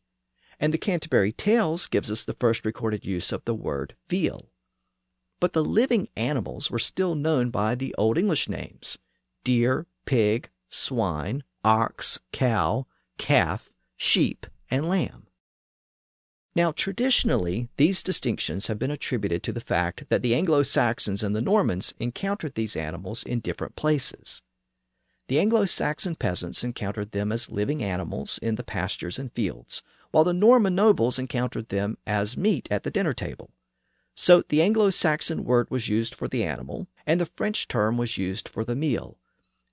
and 0.61 0.75
the 0.75 0.77
Canterbury 0.77 1.33
Tales 1.33 1.87
gives 1.87 2.11
us 2.11 2.27
the 2.27 2.35
first 2.35 2.67
recorded 2.67 3.07
use 3.07 3.33
of 3.33 3.43
the 3.47 3.55
word 3.55 3.95
veal. 4.07 4.51
But 5.41 5.55
the 5.55 5.65
living 5.65 6.11
animals 6.15 6.71
were 6.71 6.79
still 6.79 7.15
known 7.15 7.49
by 7.49 7.75
the 7.75 7.95
Old 7.97 8.19
English 8.19 8.51
names 8.51 8.99
deer, 9.45 9.87
pig, 10.05 10.51
swine, 10.69 11.43
ox, 11.65 12.21
cow, 12.33 12.87
calf, 13.17 13.73
sheep, 13.97 14.47
and 14.71 14.91
lamb. 14.91 15.27
Now, 16.55 16.71
traditionally, 16.71 17.71
these 17.79 18.03
distinctions 18.03 18.67
have 18.67 18.79
been 18.79 18.91
attributed 18.91 19.43
to 19.45 19.53
the 19.53 19.61
fact 19.63 20.05
that 20.11 20.21
the 20.21 20.35
Anglo 20.35 20.65
Saxons 20.65 21.23
and 21.23 21.35
the 21.35 21.41
Normans 21.41 21.95
encountered 21.99 22.57
these 22.57 22.77
animals 22.77 23.23
in 23.23 23.41
different 23.41 23.75
places. 23.75 24.43
The 25.29 25.39
Anglo 25.39 25.67
Saxon 25.67 26.17
peasants 26.17 26.65
encountered 26.65 27.13
them 27.13 27.33
as 27.33 27.51
living 27.51 27.85
animals 27.85 28.39
in 28.39 28.55
the 28.55 28.65
pastures 28.65 29.19
and 29.19 29.31
fields, 29.31 29.83
while 30.11 30.25
the 30.25 30.33
Norman 30.33 30.75
nobles 30.75 31.19
encountered 31.19 31.69
them 31.69 31.99
as 32.07 32.39
meat 32.39 32.67
at 32.71 32.83
the 32.83 32.91
dinner 32.91 33.13
table. 33.13 33.51
So 34.15 34.43
the 34.49 34.63
Anglo 34.63 34.89
Saxon 34.89 35.45
word 35.45 35.71
was 35.71 35.91
used 35.91 36.15
for 36.15 36.29
the 36.29 36.45
animal, 36.45 36.89
and 37.07 37.21
the 37.21 37.27
French 37.37 37.69
term 37.69 37.99
was 37.99 38.17
used 38.17 38.49
for 38.49 38.65
the 38.65 38.75
meal. 38.75 39.19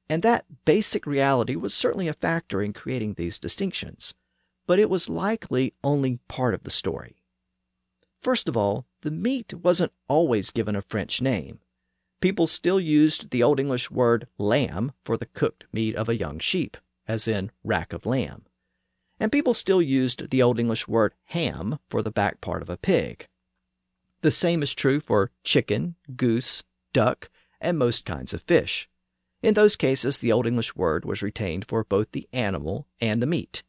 And 0.09 0.21
that 0.23 0.65
basic 0.65 1.07
reality 1.07 1.55
was 1.55 1.73
certainly 1.73 2.09
a 2.09 2.13
factor 2.13 2.61
in 2.61 2.73
creating 2.73 3.13
these 3.13 3.39
distinctions, 3.39 4.13
but 4.67 4.77
it 4.77 4.89
was 4.89 5.09
likely 5.09 5.73
only 5.85 6.19
part 6.27 6.53
of 6.53 6.63
the 6.63 6.69
story. 6.69 7.23
First 8.19 8.49
of 8.49 8.57
all, 8.57 8.85
the 9.01 9.11
meat 9.11 9.53
wasn't 9.53 9.93
always 10.09 10.51
given 10.51 10.75
a 10.75 10.81
French 10.81 11.21
name. 11.21 11.61
People 12.21 12.47
still 12.47 12.79
used 12.79 13.29
the 13.29 13.43
Old 13.43 13.59
English 13.59 13.91
word 13.91 14.27
lamb 14.37 14.93
for 15.03 15.17
the 15.17 15.25
cooked 15.27 15.65
meat 15.71 15.95
of 15.95 16.09
a 16.09 16.17
young 16.17 16.39
sheep, 16.39 16.77
as 17.07 17.27
in 17.27 17.51
rack 17.63 17.93
of 17.93 18.05
lamb. 18.05 18.45
And 19.19 19.31
people 19.31 19.53
still 19.53 19.81
used 19.81 20.29
the 20.29 20.41
Old 20.41 20.59
English 20.59 20.87
word 20.87 21.13
ham 21.25 21.79
for 21.89 22.01
the 22.01 22.11
back 22.11 22.41
part 22.41 22.61
of 22.61 22.69
a 22.69 22.77
pig. 22.77 23.27
The 24.21 24.31
same 24.31 24.63
is 24.63 24.73
true 24.73 24.99
for 24.99 25.31
chicken, 25.43 25.95
goose, 26.15 26.63
duck, 26.93 27.29
and 27.61 27.77
most 27.77 28.05
kinds 28.05 28.33
of 28.33 28.41
fish. 28.41 28.89
In 29.41 29.53
those 29.53 29.75
cases, 29.75 30.17
the 30.17 30.31
Old 30.31 30.47
English 30.47 30.75
word 30.75 31.05
was 31.05 31.21
retained 31.21 31.67
for 31.67 31.83
both 31.83 32.11
the 32.11 32.27
animal 32.33 32.87
and 32.99 33.21
the 33.21 33.27
meat. 33.27 33.63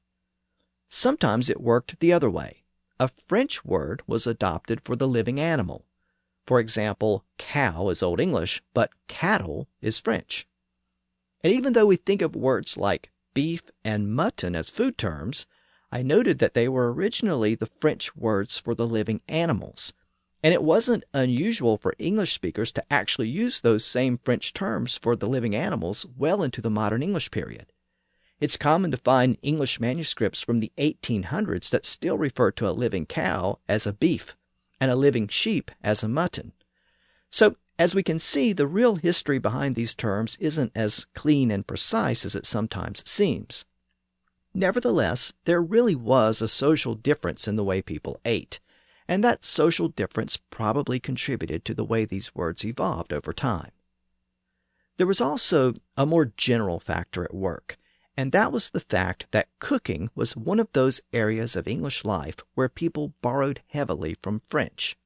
Sometimes 0.88 1.50
it 1.50 1.60
worked 1.60 2.00
the 2.00 2.12
other 2.12 2.30
way. 2.30 2.64
A 2.98 3.08
French 3.08 3.64
word 3.64 4.02
was 4.06 4.26
adopted 4.26 4.80
for 4.80 4.96
the 4.96 5.08
living 5.08 5.38
animal, 5.38 5.84
For 6.46 6.60
example, 6.60 7.24
cow 7.38 7.88
is 7.88 8.04
Old 8.04 8.20
English, 8.20 8.62
but 8.72 8.90
cattle 9.08 9.68
is 9.80 9.98
French. 9.98 10.46
And 11.42 11.52
even 11.52 11.72
though 11.72 11.86
we 11.86 11.96
think 11.96 12.22
of 12.22 12.36
words 12.36 12.76
like 12.76 13.10
beef 13.34 13.70
and 13.84 14.14
mutton 14.14 14.54
as 14.54 14.70
food 14.70 14.96
terms, 14.96 15.46
I 15.90 16.02
noted 16.02 16.38
that 16.38 16.54
they 16.54 16.68
were 16.68 16.92
originally 16.92 17.56
the 17.56 17.66
French 17.66 18.14
words 18.14 18.58
for 18.58 18.76
the 18.76 18.86
living 18.86 19.22
animals. 19.26 19.92
And 20.40 20.54
it 20.54 20.62
wasn't 20.62 21.02
unusual 21.12 21.78
for 21.78 21.94
English 21.98 22.32
speakers 22.32 22.70
to 22.72 22.92
actually 22.92 23.28
use 23.28 23.60
those 23.60 23.84
same 23.84 24.16
French 24.16 24.52
terms 24.52 24.96
for 24.96 25.16
the 25.16 25.28
living 25.28 25.56
animals 25.56 26.06
well 26.16 26.44
into 26.44 26.60
the 26.60 26.70
modern 26.70 27.02
English 27.02 27.32
period. 27.32 27.72
It's 28.38 28.56
common 28.56 28.92
to 28.92 28.98
find 28.98 29.36
English 29.42 29.80
manuscripts 29.80 30.40
from 30.40 30.60
the 30.60 30.70
1800s 30.78 31.70
that 31.70 31.84
still 31.84 32.18
refer 32.18 32.52
to 32.52 32.68
a 32.68 32.70
living 32.70 33.04
cow 33.04 33.58
as 33.68 33.84
a 33.84 33.92
beef 33.92 34.36
and 34.80 34.90
a 34.90 34.96
living 34.96 35.28
sheep 35.28 35.70
as 35.82 36.02
a 36.02 36.08
mutton. 36.08 36.52
So, 37.30 37.56
as 37.78 37.94
we 37.94 38.02
can 38.02 38.18
see, 38.18 38.52
the 38.52 38.66
real 38.66 38.96
history 38.96 39.38
behind 39.38 39.74
these 39.74 39.94
terms 39.94 40.36
isn't 40.40 40.72
as 40.74 41.06
clean 41.14 41.50
and 41.50 41.66
precise 41.66 42.24
as 42.24 42.34
it 42.34 42.46
sometimes 42.46 43.02
seems. 43.08 43.66
Nevertheless, 44.54 45.34
there 45.44 45.62
really 45.62 45.94
was 45.94 46.40
a 46.40 46.48
social 46.48 46.94
difference 46.94 47.46
in 47.46 47.56
the 47.56 47.64
way 47.64 47.82
people 47.82 48.18
ate, 48.24 48.60
and 49.06 49.22
that 49.22 49.44
social 49.44 49.88
difference 49.88 50.38
probably 50.50 50.98
contributed 50.98 51.64
to 51.66 51.74
the 51.74 51.84
way 51.84 52.06
these 52.06 52.34
words 52.34 52.64
evolved 52.64 53.12
over 53.12 53.34
time. 53.34 53.72
There 54.96 55.06
was 55.06 55.20
also 55.20 55.74
a 55.96 56.06
more 56.06 56.32
general 56.36 56.80
factor 56.80 57.22
at 57.22 57.34
work, 57.34 57.76
and 58.16 58.32
that 58.32 58.50
was 58.50 58.70
the 58.70 58.80
fact 58.80 59.26
that 59.30 59.48
cooking 59.58 60.10
was 60.14 60.36
one 60.36 60.58
of 60.58 60.72
those 60.72 61.02
areas 61.12 61.54
of 61.54 61.68
English 61.68 62.04
life 62.04 62.36
where 62.54 62.68
people 62.68 63.12
borrowed 63.20 63.60
heavily 63.68 64.16
from 64.22 64.40
French. 64.40 64.96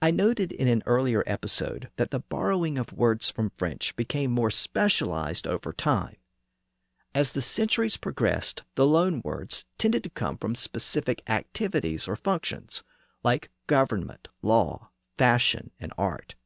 I 0.00 0.10
noted 0.10 0.52
in 0.52 0.68
an 0.68 0.82
earlier 0.86 1.22
episode 1.26 1.90
that 1.96 2.10
the 2.10 2.20
borrowing 2.20 2.78
of 2.78 2.92
words 2.92 3.28
from 3.28 3.50
French 3.56 3.94
became 3.96 4.30
more 4.30 4.50
specialized 4.50 5.46
over 5.46 5.72
time. 5.72 6.16
As 7.14 7.32
the 7.32 7.42
centuries 7.42 7.96
progressed, 7.96 8.62
the 8.74 8.86
loan 8.86 9.20
words 9.24 9.64
tended 9.76 10.04
to 10.04 10.10
come 10.10 10.38
from 10.38 10.54
specific 10.54 11.22
activities 11.28 12.06
or 12.06 12.16
functions, 12.16 12.84
like 13.24 13.50
government, 13.66 14.28
law, 14.40 14.90
fashion, 15.16 15.72
and 15.80 15.92
art. 15.98 16.36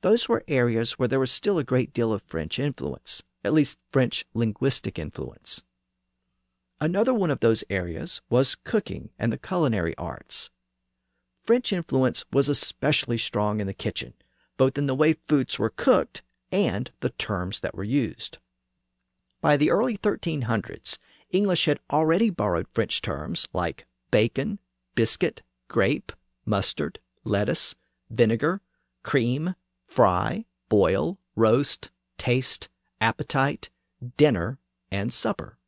Those 0.00 0.28
were 0.28 0.44
areas 0.48 0.92
where 0.92 1.08
there 1.08 1.20
was 1.20 1.30
still 1.30 1.58
a 1.58 1.64
great 1.64 1.94
deal 1.94 2.12
of 2.12 2.22
French 2.22 2.58
influence, 2.58 3.22
at 3.44 3.52
least 3.52 3.78
French 3.90 4.24
linguistic 4.34 4.98
influence. 4.98 5.64
Another 6.80 7.12
one 7.12 7.30
of 7.30 7.40
those 7.40 7.62
areas 7.68 8.22
was 8.30 8.56
cooking 8.64 9.10
and 9.18 9.32
the 9.32 9.38
culinary 9.38 9.94
arts. 9.98 10.50
French 11.42 11.72
influence 11.72 12.24
was 12.32 12.48
especially 12.48 13.18
strong 13.18 13.60
in 13.60 13.66
the 13.66 13.74
kitchen, 13.74 14.14
both 14.56 14.78
in 14.78 14.86
the 14.86 14.94
way 14.94 15.12
foods 15.12 15.58
were 15.58 15.70
cooked 15.70 16.22
and 16.50 16.90
the 17.00 17.10
terms 17.10 17.60
that 17.60 17.74
were 17.74 17.84
used. 17.84 18.38
By 19.42 19.56
the 19.56 19.70
early 19.70 19.96
1300s, 19.96 20.98
English 21.30 21.66
had 21.66 21.80
already 21.90 22.30
borrowed 22.30 22.66
French 22.72 23.02
terms 23.02 23.46
like 23.52 23.86
bacon, 24.10 24.58
biscuit, 24.94 25.42
grape, 25.68 26.12
mustard, 26.46 26.98
lettuce, 27.24 27.74
vinegar, 28.08 28.62
cream, 29.02 29.54
fry, 29.86 30.46
boil, 30.68 31.18
roast, 31.36 31.90
taste, 32.16 32.69
appetite, 33.00 33.70
dinner, 34.16 34.58
and 34.90 35.12
supper. 35.12 35.58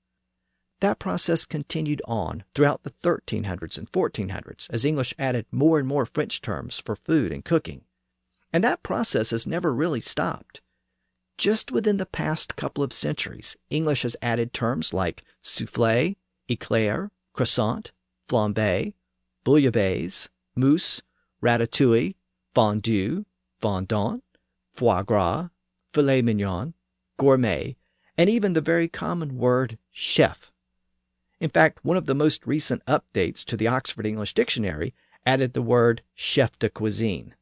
That 0.80 0.98
process 0.98 1.44
continued 1.44 2.02
on 2.06 2.42
throughout 2.54 2.82
the 2.82 2.90
1300s 2.90 3.78
and 3.78 3.90
1400s 3.90 4.68
as 4.70 4.84
English 4.84 5.14
added 5.18 5.46
more 5.52 5.78
and 5.78 5.86
more 5.86 6.04
French 6.04 6.40
terms 6.40 6.78
for 6.78 6.96
food 6.96 7.30
and 7.30 7.44
cooking. 7.44 7.84
And 8.52 8.64
that 8.64 8.82
process 8.82 9.30
has 9.30 9.46
never 9.46 9.72
really 9.74 10.00
stopped. 10.00 10.60
Just 11.38 11.72
within 11.72 11.98
the 11.98 12.06
past 12.06 12.56
couple 12.56 12.82
of 12.82 12.92
centuries, 12.92 13.56
English 13.70 14.02
has 14.02 14.16
added 14.20 14.52
terms 14.52 14.92
like 14.92 15.22
souffle, 15.40 16.16
eclair, 16.48 17.10
croissant, 17.32 17.92
flambé, 18.28 18.94
bouillabaisse, 19.44 20.28
mousse, 20.56 21.02
ratatouille, 21.42 22.16
fondue, 22.54 23.24
fondant, 23.60 24.22
foie 24.72 25.02
gras, 25.02 25.48
filet 25.92 26.22
mignon, 26.22 26.74
gourmet, 27.22 27.76
and 28.18 28.28
even 28.28 28.52
the 28.52 28.60
very 28.60 28.88
common 28.88 29.38
word 29.38 29.78
chef. 29.92 30.50
In 31.38 31.50
fact, 31.50 31.84
one 31.84 31.96
of 31.96 32.06
the 32.06 32.16
most 32.16 32.44
recent 32.44 32.84
updates 32.86 33.44
to 33.44 33.56
the 33.56 33.68
Oxford 33.68 34.06
English 34.06 34.34
Dictionary 34.34 34.92
added 35.24 35.52
the 35.52 35.62
word 35.62 36.02
chef 36.16 36.58
de 36.58 36.68
cuisine. 36.68 37.36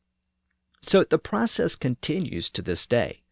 So 0.83 1.03
the 1.03 1.19
process 1.19 1.77
continues 1.77 2.51
to 2.51 2.61
this 2.61 2.87
day, 2.87 3.23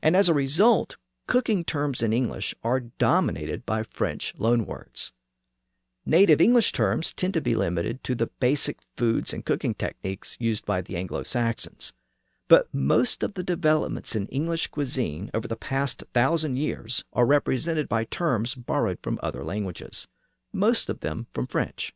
and 0.00 0.16
as 0.16 0.30
a 0.30 0.34
result, 0.34 0.96
cooking 1.26 1.62
terms 1.62 2.02
in 2.02 2.14
English 2.14 2.54
are 2.64 2.80
dominated 2.80 3.66
by 3.66 3.82
French 3.82 4.34
loanwords. 4.38 5.12
Native 6.06 6.40
English 6.40 6.72
terms 6.72 7.12
tend 7.12 7.34
to 7.34 7.42
be 7.42 7.54
limited 7.54 8.02
to 8.04 8.14
the 8.14 8.30
basic 8.40 8.78
foods 8.96 9.34
and 9.34 9.44
cooking 9.44 9.74
techniques 9.74 10.38
used 10.40 10.64
by 10.64 10.80
the 10.80 10.96
Anglo 10.96 11.22
Saxons. 11.22 11.92
But 12.48 12.72
most 12.72 13.22
of 13.22 13.34
the 13.34 13.44
developments 13.44 14.16
in 14.16 14.26
English 14.28 14.68
cuisine 14.68 15.30
over 15.32 15.46
the 15.46 15.56
past 15.56 16.02
thousand 16.12 16.56
years 16.56 17.04
are 17.12 17.26
represented 17.26 17.88
by 17.88 18.04
terms 18.04 18.54
borrowed 18.54 18.98
from 19.02 19.20
other 19.22 19.44
languages 19.44 20.08
most 20.52 20.88
of 20.88 21.00
them 21.00 21.26
from 21.32 21.46
French. 21.46 21.94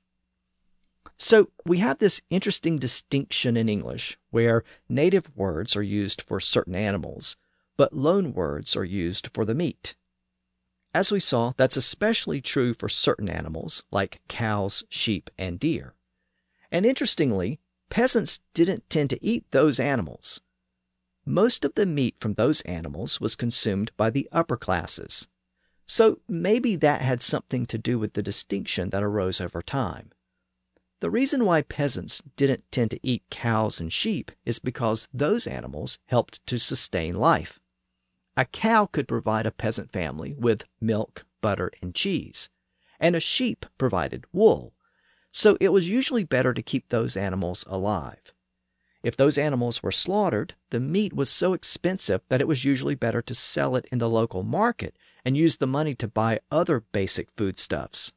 So 1.16 1.50
we 1.64 1.78
have 1.78 1.98
this 1.98 2.20
interesting 2.30 2.78
distinction 2.78 3.56
in 3.56 3.68
English 3.68 4.18
where 4.30 4.64
native 4.88 5.34
words 5.36 5.76
are 5.76 5.82
used 5.82 6.20
for 6.22 6.40
certain 6.40 6.74
animals, 6.74 7.36
but 7.76 7.92
loan 7.92 8.32
words 8.32 8.76
are 8.76 8.84
used 8.84 9.28
for 9.32 9.44
the 9.44 9.54
meat. 9.54 9.94
As 10.94 11.10
we 11.10 11.20
saw, 11.20 11.52
that's 11.56 11.76
especially 11.76 12.40
true 12.40 12.74
for 12.74 12.88
certain 12.88 13.30
animals 13.30 13.82
like 13.90 14.20
cows, 14.28 14.84
sheep, 14.88 15.30
and 15.38 15.58
deer. 15.58 15.94
And 16.70 16.84
interestingly, 16.84 17.60
peasants 17.92 18.40
didn't 18.54 18.88
tend 18.88 19.10
to 19.10 19.22
eat 19.22 19.44
those 19.50 19.78
animals. 19.78 20.40
Most 21.26 21.62
of 21.62 21.74
the 21.74 21.84
meat 21.84 22.16
from 22.18 22.32
those 22.32 22.62
animals 22.62 23.20
was 23.20 23.36
consumed 23.36 23.92
by 23.98 24.08
the 24.08 24.26
upper 24.32 24.56
classes, 24.56 25.28
so 25.86 26.18
maybe 26.26 26.74
that 26.74 27.02
had 27.02 27.20
something 27.20 27.66
to 27.66 27.76
do 27.76 27.98
with 27.98 28.14
the 28.14 28.22
distinction 28.22 28.88
that 28.88 29.02
arose 29.02 29.42
over 29.42 29.60
time. 29.60 30.10
The 31.00 31.10
reason 31.10 31.44
why 31.44 31.60
peasants 31.60 32.22
didn't 32.34 32.64
tend 32.72 32.92
to 32.92 33.00
eat 33.06 33.24
cows 33.28 33.78
and 33.78 33.92
sheep 33.92 34.32
is 34.46 34.58
because 34.58 35.06
those 35.12 35.46
animals 35.46 35.98
helped 36.06 36.40
to 36.46 36.58
sustain 36.58 37.16
life. 37.16 37.60
A 38.38 38.46
cow 38.46 38.86
could 38.86 39.06
provide 39.06 39.44
a 39.44 39.50
peasant 39.50 39.92
family 39.92 40.32
with 40.32 40.66
milk, 40.80 41.26
butter, 41.42 41.70
and 41.82 41.94
cheese, 41.94 42.48
and 42.98 43.14
a 43.14 43.20
sheep 43.20 43.66
provided 43.76 44.24
wool, 44.32 44.72
so 45.32 45.56
it 45.60 45.70
was 45.70 45.88
usually 45.88 46.24
better 46.24 46.54
to 46.54 46.62
keep 46.62 46.88
those 46.88 47.16
animals 47.16 47.64
alive. 47.66 48.32
If 49.02 49.16
those 49.16 49.36
animals 49.36 49.82
were 49.82 49.90
slaughtered, 49.90 50.54
the 50.70 50.78
meat 50.78 51.12
was 51.12 51.28
so 51.28 51.54
expensive 51.54 52.20
that 52.28 52.40
it 52.40 52.46
was 52.46 52.64
usually 52.64 52.94
better 52.94 53.20
to 53.22 53.34
sell 53.34 53.74
it 53.74 53.86
in 53.90 53.98
the 53.98 54.08
local 54.08 54.44
market 54.44 54.96
and 55.24 55.36
use 55.36 55.56
the 55.56 55.66
money 55.66 55.94
to 55.96 56.06
buy 56.06 56.40
other 56.50 56.80
basic 56.80 57.30
foodstuffs. 57.36 58.12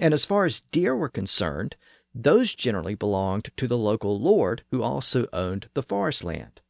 And 0.00 0.14
as 0.14 0.24
far 0.24 0.46
as 0.46 0.60
deer 0.60 0.96
were 0.96 1.10
concerned, 1.10 1.76
those 2.14 2.54
generally 2.54 2.94
belonged 2.94 3.50
to 3.56 3.68
the 3.68 3.76
local 3.76 4.18
lord 4.18 4.62
who 4.70 4.82
also 4.82 5.26
owned 5.32 5.68
the 5.74 5.82
forest 5.82 6.24
land. 6.24 6.62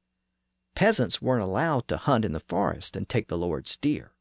Peasants 0.75 1.23
weren't 1.23 1.43
allowed 1.43 1.87
to 1.89 1.97
hunt 1.97 2.25
in 2.25 2.33
the 2.33 2.41
forest 2.41 2.97
and 2.97 3.09
take 3.09 3.29
the 3.29 3.39
lord's 3.39 3.77
deer. 3.77 4.13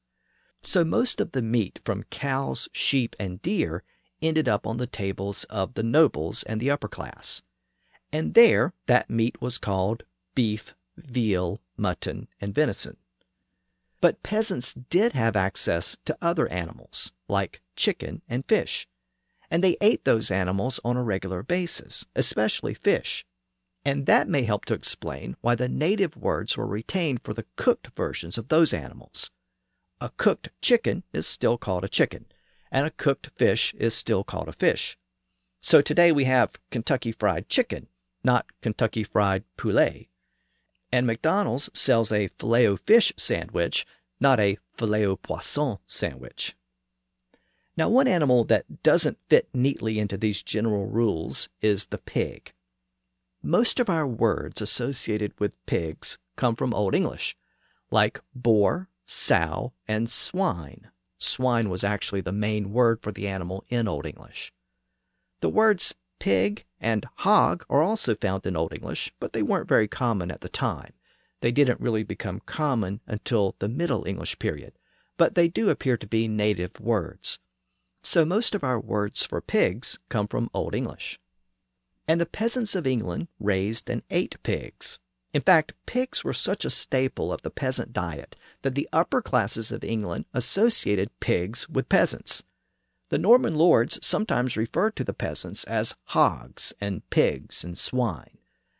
So 0.61 0.83
most 0.83 1.21
of 1.21 1.31
the 1.31 1.41
meat 1.41 1.79
from 1.83 2.03
cows, 2.09 2.67
sheep, 2.71 3.15
and 3.19 3.41
deer 3.41 3.83
ended 4.21 4.47
up 4.47 4.65
on 4.65 4.77
the 4.77 4.87
tables 4.87 5.43
of 5.45 5.73
the 5.73 5.83
nobles 5.83 6.43
and 6.43 6.59
the 6.59 6.71
upper 6.71 6.87
class. 6.87 7.41
And 8.11 8.33
there 8.33 8.73
that 8.85 9.09
meat 9.09 9.41
was 9.41 9.57
called 9.57 10.03
beef, 10.35 10.75
veal, 10.95 11.61
mutton, 11.75 12.27
and 12.39 12.53
venison. 12.53 12.97
But 13.99 14.23
peasants 14.23 14.73
did 14.73 15.13
have 15.13 15.35
access 15.35 15.97
to 16.05 16.17
other 16.21 16.47
animals, 16.49 17.11
like 17.27 17.61
chicken 17.75 18.21
and 18.29 18.45
fish, 18.47 18.87
and 19.49 19.63
they 19.63 19.77
ate 19.81 20.05
those 20.05 20.29
animals 20.29 20.79
on 20.83 20.97
a 20.97 21.03
regular 21.03 21.41
basis, 21.43 22.05
especially 22.15 22.73
fish. 22.73 23.25
And 23.83 24.05
that 24.05 24.27
may 24.27 24.43
help 24.43 24.65
to 24.65 24.73
explain 24.73 25.37
why 25.41 25.55
the 25.55 25.69
native 25.69 26.17
words 26.17 26.57
were 26.57 26.67
retained 26.67 27.23
for 27.23 27.33
the 27.33 27.45
cooked 27.55 27.89
versions 27.95 28.37
of 28.37 28.49
those 28.49 28.73
animals. 28.73 29.31
A 30.01 30.09
cooked 30.09 30.49
chicken 30.61 31.03
is 31.13 31.25
still 31.25 31.57
called 31.57 31.83
a 31.83 31.89
chicken, 31.89 32.25
and 32.71 32.85
a 32.85 32.91
cooked 32.91 33.29
fish 33.35 33.73
is 33.75 33.93
still 33.93 34.23
called 34.23 34.47
a 34.47 34.53
fish. 34.53 34.97
So 35.59 35.81
today 35.81 36.11
we 36.11 36.25
have 36.25 36.59
Kentucky 36.71 37.11
Fried 37.11 37.49
Chicken, 37.49 37.87
not 38.23 38.45
Kentucky 38.61 39.03
Fried 39.03 39.43
Poulet 39.57 40.07
and 40.91 41.05
McDonald's 41.05 41.69
sells 41.73 42.11
a 42.11 42.29
filet 42.39 42.67
o 42.67 42.77
fish 42.77 43.11
sandwich, 43.17 43.85
not 44.19 44.39
a 44.39 44.57
filet 44.73 45.05
o 45.05 45.15
poisson 45.15 45.77
sandwich. 45.85 46.55
Now, 47.75 47.89
one 47.89 48.07
animal 48.07 48.43
that 48.45 48.81
doesn't 48.81 49.19
fit 49.27 49.49
neatly 49.53 49.99
into 49.99 50.17
these 50.17 50.41
general 50.41 50.87
rules 50.87 51.49
is 51.61 51.87
the 51.87 51.99
pig. 51.99 52.53
most 53.43 53.79
of 53.79 53.89
our 53.89 54.07
words 54.07 54.61
associated 54.61 55.31
with 55.39 55.63
pigs 55.67 56.17
come 56.35 56.55
from 56.55 56.73
Old 56.73 56.95
English, 56.95 57.37
like 57.91 58.19
boar, 58.33 58.89
sow, 59.05 59.73
and 59.87 60.09
swine. 60.09 60.89
Swine 61.17 61.69
was 61.69 61.83
actually 61.83 62.21
the 62.21 62.31
main 62.31 62.71
word 62.71 63.01
for 63.01 63.11
the 63.11 63.27
animal 63.27 63.63
in 63.69 63.87
Old 63.87 64.05
English. 64.05 64.53
The 65.41 65.49
words 65.49 65.95
pig 66.19 66.65
and 66.79 67.07
hog 67.17 67.65
are 67.69 67.81
also 67.81 68.15
found 68.15 68.45
in 68.45 68.55
Old 68.55 68.73
English, 68.73 69.11
but 69.19 69.33
they 69.33 69.43
weren't 69.43 69.67
very 69.67 69.87
common 69.87 70.31
at 70.31 70.41
the 70.41 70.49
time. 70.49 70.93
They 71.41 71.51
didn't 71.51 71.81
really 71.81 72.03
become 72.03 72.41
common 72.45 73.01
until 73.05 73.55
the 73.59 73.69
Middle 73.69 74.05
English 74.05 74.39
period, 74.39 74.73
but 75.17 75.35
they 75.35 75.47
do 75.47 75.69
appear 75.69 75.97
to 75.97 76.07
be 76.07 76.27
native 76.27 76.79
words. 76.79 77.39
So 78.01 78.25
most 78.25 78.55
of 78.55 78.63
our 78.63 78.79
words 78.79 79.23
for 79.23 79.41
pigs 79.41 79.99
come 80.09 80.27
from 80.27 80.49
Old 80.53 80.73
English. 80.73 81.19
And 82.07 82.21
the 82.21 82.25
peasants 82.25 82.73
of 82.73 82.87
England 82.87 83.27
raised 83.39 83.89
and 83.89 84.01
ate 84.09 84.41
pigs. 84.43 84.99
In 85.33 85.41
fact, 85.41 85.73
pigs 85.85 86.23
were 86.23 86.33
such 86.33 86.63
a 86.63 86.69
staple 86.69 87.33
of 87.33 87.41
the 87.41 87.51
peasant 87.51 87.93
diet 87.93 88.35
that 88.61 88.75
the 88.75 88.87
upper 88.93 89.21
classes 89.21 89.71
of 89.71 89.83
England 89.83 90.25
associated 90.33 91.19
pigs 91.19 91.67
with 91.69 91.89
peasants. 91.89 92.43
The 93.09 93.17
Norman 93.17 93.55
lords 93.55 93.99
sometimes 94.01 94.57
referred 94.57 94.95
to 94.95 95.03
the 95.03 95.13
peasants 95.13 95.63
as 95.65 95.95
hogs 96.05 96.73
and 96.81 97.09
pigs 97.09 97.63
and 97.63 97.77
swine, 97.77 98.37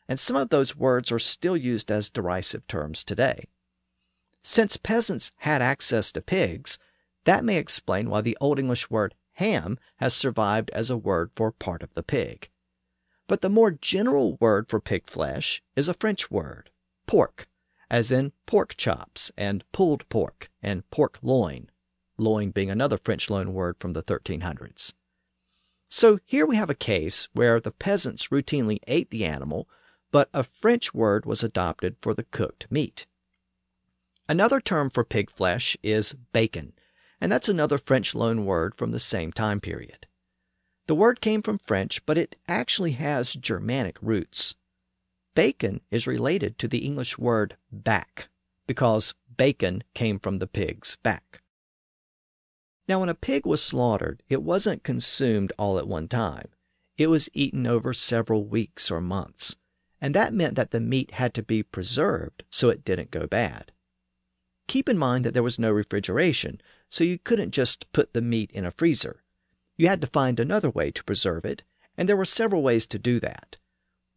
and 0.08 0.20
some 0.20 0.36
of 0.36 0.50
those 0.50 0.76
words 0.76 1.12
are 1.12 1.20
still 1.20 1.58
used 1.58 1.92
as 1.92 2.10
derisive 2.10 2.68
terms 2.68 3.04
today. 3.04 3.46
Since 4.42 4.78
peasants 4.78 5.32
had 5.38 5.62
access 5.62 6.12
to 6.14 6.22
pigs, 6.22 6.80
that 7.26 7.44
may 7.44 7.58
explain 7.58 8.10
why 8.10 8.22
the 8.22 8.38
Old 8.40 8.58
English 8.58 8.90
word 8.90 9.16
ham 9.34 9.78
has 9.98 10.14
survived 10.14 10.70
as 10.72 10.90
a 10.90 10.98
word 10.98 11.32
for 11.36 11.52
part 11.52 11.84
of 11.84 11.94
the 11.94 12.04
pig. 12.04 12.50
But 13.28 13.42
the 13.42 13.50
more 13.50 13.72
general 13.72 14.38
word 14.38 14.70
for 14.70 14.80
pig 14.80 15.10
flesh 15.10 15.62
is 15.76 15.88
a 15.88 15.94
French 15.94 16.32
word, 16.32 16.70
pork, 17.06 17.48
as 17.90 18.12
in 18.12 18.32
pork 18.46 18.76
chops 18.78 19.32
and 19.38 19.70
pulled 19.72 20.08
pork 20.10 20.50
and 20.62 20.90
pork 20.90 21.20
loin 21.22 21.70
loin 22.18 22.52
being 22.52 22.70
another 22.70 22.98
French 22.98 23.30
loan 23.30 23.54
word 23.54 23.78
from 23.80 23.94
the 23.94 24.04
1300s. 24.04 24.94
So 25.90 26.20
here 26.26 26.46
we 26.46 26.58
have 26.58 26.70
a 26.70 26.76
case 26.76 27.30
where 27.34 27.60
the 27.60 27.72
peasants 27.72 28.28
routinely 28.28 28.80
ate 28.88 29.10
the 29.10 29.26
animal, 29.26 29.70
but 30.12 30.30
a 30.34 30.44
French 30.44 30.94
word 30.94 31.26
was 31.26 31.44
adopted 31.44 31.96
for 32.02 32.14
the 32.14 32.24
cooked 32.24 32.68
meat. 32.70 33.06
Another 34.28 34.60
term 34.60 34.90
for 34.90 35.06
pig 35.06 35.30
flesh 35.30 35.78
is 35.82 36.16
bacon, 36.34 36.74
and 37.22 37.32
that's 37.32 37.48
another 37.48 37.78
French 37.78 38.14
loan 38.14 38.46
word 38.46 38.76
from 38.76 38.92
the 38.92 39.00
same 39.00 39.32
time 39.32 39.62
period. 39.62 40.07
The 40.88 40.96
word 40.96 41.20
came 41.20 41.42
from 41.42 41.60
French, 41.60 42.06
but 42.06 42.18
it 42.18 42.38
actually 42.48 42.94
has 42.94 43.34
Germanic 43.34 43.98
roots. 44.02 44.56
Bacon 45.36 45.82
is 45.92 46.08
related 46.08 46.58
to 46.60 46.68
the 46.68 46.80
English 46.80 47.18
word 47.18 47.58
back, 47.72 48.30
because 48.66 49.14
bacon 49.36 49.84
came 49.94 50.18
from 50.18 50.40
the 50.40 50.48
pig's 50.48 50.96
back. 50.96 51.42
Now, 52.88 53.02
when 53.02 53.10
a 53.10 53.16
pig 53.16 53.46
was 53.46 53.62
slaughtered, 53.62 54.24
it 54.30 54.42
wasn't 54.42 54.86
consumed 54.86 55.52
all 55.60 55.78
at 55.78 55.90
one 55.90 56.08
time. 56.08 56.48
It 56.98 57.08
was 57.08 57.30
eaten 57.34 57.68
over 57.68 57.94
several 57.94 58.46
weeks 58.46 58.90
or 58.90 59.02
months, 59.02 59.58
and 60.00 60.16
that 60.16 60.34
meant 60.34 60.56
that 60.56 60.72
the 60.72 60.80
meat 60.80 61.12
had 61.12 61.34
to 61.34 61.44
be 61.44 61.64
preserved 61.64 62.46
so 62.50 62.70
it 62.70 62.86
didn't 62.86 63.12
go 63.12 63.28
bad. 63.28 63.74
Keep 64.68 64.88
in 64.88 64.98
mind 64.98 65.26
that 65.26 65.34
there 65.34 65.44
was 65.44 65.60
no 65.60 65.72
refrigeration, 65.72 66.62
so 66.90 67.04
you 67.04 67.20
couldn't 67.20 67.52
just 67.52 67.92
put 67.92 68.14
the 68.14 68.22
meat 68.22 68.52
in 68.52 68.66
a 68.66 68.72
freezer. 68.72 69.22
You 69.78 69.88
had 69.88 70.02
to 70.02 70.08
find 70.08 70.40
another 70.40 70.70
way 70.70 70.92
to 70.92 71.04
preserve 71.04 71.46
it, 71.46 71.64
and 71.96 72.10
there 72.10 72.18
were 72.18 72.26
several 72.26 72.64
ways 72.64 72.86
to 72.88 73.00
do 73.00 73.20
that. 73.20 73.58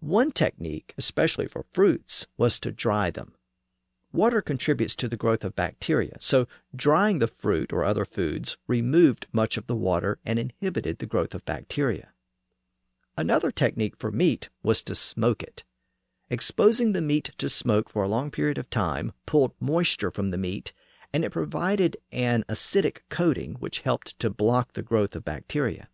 One 0.01 0.33
technique, 0.33 0.95
especially 0.97 1.47
for 1.47 1.67
fruits, 1.73 2.27
was 2.39 2.59
to 2.61 2.73
dry 2.73 3.11
them. 3.11 3.35
Water 4.13 4.41
contributes 4.41 4.97
to 4.97 5.09
the 5.09 5.17
growth 5.17 5.45
of 5.45 5.55
bacteria, 5.55 6.17
so 6.19 6.49
drying 6.75 7.19
the 7.19 7.29
fruit 7.29 7.73
or 7.73 7.85
other 7.85 8.05
foods 8.05 8.57
removed 8.67 9.27
much 9.33 9.57
of 9.57 9.67
the 9.67 9.77
water 9.77 10.19
and 10.25 10.39
inhibited 10.39 10.99
the 10.99 11.07
growth 11.07 11.35
of 11.35 11.45
bacteria. 11.45 12.13
Another 13.17 13.53
technique 13.53 13.97
for 13.99 14.11
meat 14.11 14.49
was 14.63 14.83
to 14.83 14.95
smoke 14.95 15.43
it. 15.43 15.63
Exposing 16.31 16.93
the 16.93 17.03
meat 17.03 17.33
to 17.39 17.49
smoke 17.49 17.91
for 17.91 18.03
a 18.03 18.09
long 18.09 18.31
period 18.31 18.57
of 18.57 18.71
time 18.71 19.13
pulled 19.27 19.53
moisture 19.61 20.11
from 20.11 20.31
the 20.31 20.39
meat, 20.39 20.73
and 21.13 21.25
it 21.25 21.31
provided 21.31 21.97
an 22.13 22.45
acidic 22.49 23.01
coating 23.09 23.55
which 23.55 23.81
helped 23.81 24.19
to 24.19 24.31
block 24.31 24.73
the 24.73 24.83
growth 24.83 25.17
of 25.17 25.25
bacteria. 25.25 25.89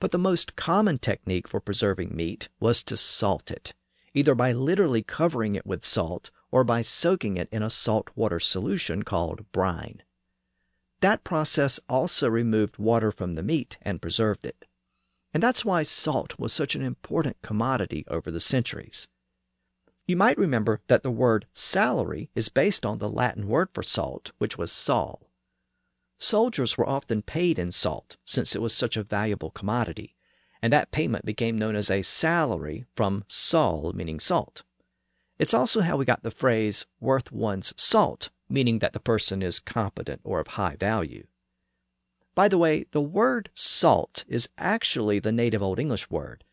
But 0.00 0.12
the 0.12 0.18
most 0.18 0.56
common 0.56 0.98
technique 0.98 1.48
for 1.48 1.60
preserving 1.60 2.14
meat 2.14 2.48
was 2.60 2.82
to 2.84 2.96
salt 2.96 3.50
it, 3.50 3.74
either 4.14 4.34
by 4.34 4.52
literally 4.52 5.02
covering 5.02 5.54
it 5.54 5.66
with 5.66 5.84
salt 5.84 6.30
or 6.50 6.64
by 6.64 6.82
soaking 6.82 7.36
it 7.36 7.48
in 7.50 7.62
a 7.62 7.70
salt 7.70 8.08
water 8.14 8.40
solution 8.40 9.02
called 9.02 9.50
brine. 9.52 10.02
That 11.00 11.24
process 11.24 11.78
also 11.88 12.28
removed 12.28 12.78
water 12.78 13.12
from 13.12 13.34
the 13.34 13.42
meat 13.42 13.76
and 13.82 14.02
preserved 14.02 14.46
it. 14.46 14.64
And 15.34 15.42
that's 15.42 15.64
why 15.64 15.82
salt 15.82 16.38
was 16.38 16.52
such 16.52 16.74
an 16.74 16.82
important 16.82 17.42
commodity 17.42 18.04
over 18.08 18.30
the 18.30 18.40
centuries. 18.40 19.08
You 20.08 20.16
might 20.16 20.38
remember 20.38 20.80
that 20.86 21.02
the 21.02 21.10
word 21.10 21.44
salary 21.52 22.30
is 22.34 22.48
based 22.48 22.86
on 22.86 22.96
the 22.96 23.10
Latin 23.10 23.46
word 23.46 23.68
for 23.74 23.82
salt, 23.82 24.32
which 24.38 24.56
was 24.56 24.72
sol. 24.72 25.30
Soldiers 26.16 26.78
were 26.78 26.88
often 26.88 27.20
paid 27.20 27.58
in 27.58 27.72
salt 27.72 28.16
since 28.24 28.56
it 28.56 28.62
was 28.62 28.72
such 28.72 28.96
a 28.96 29.02
valuable 29.02 29.50
commodity, 29.50 30.16
and 30.62 30.72
that 30.72 30.92
payment 30.92 31.26
became 31.26 31.58
known 31.58 31.76
as 31.76 31.90
a 31.90 32.00
salary 32.00 32.86
from 32.96 33.22
sol, 33.28 33.92
meaning 33.92 34.18
salt. 34.18 34.62
It's 35.38 35.52
also 35.52 35.82
how 35.82 35.98
we 35.98 36.06
got 36.06 36.22
the 36.22 36.30
phrase 36.30 36.86
worth 37.00 37.30
one's 37.30 37.74
salt, 37.76 38.30
meaning 38.48 38.78
that 38.78 38.94
the 38.94 39.00
person 39.00 39.42
is 39.42 39.60
competent 39.60 40.22
or 40.24 40.40
of 40.40 40.46
high 40.46 40.76
value. 40.76 41.26
By 42.34 42.48
the 42.48 42.56
way, 42.56 42.86
the 42.92 43.02
word 43.02 43.50
salt 43.52 44.24
is 44.26 44.48
actually 44.56 45.18
the 45.18 45.32
native 45.32 45.62
Old 45.62 45.78
English 45.78 46.08
word. 46.08 46.44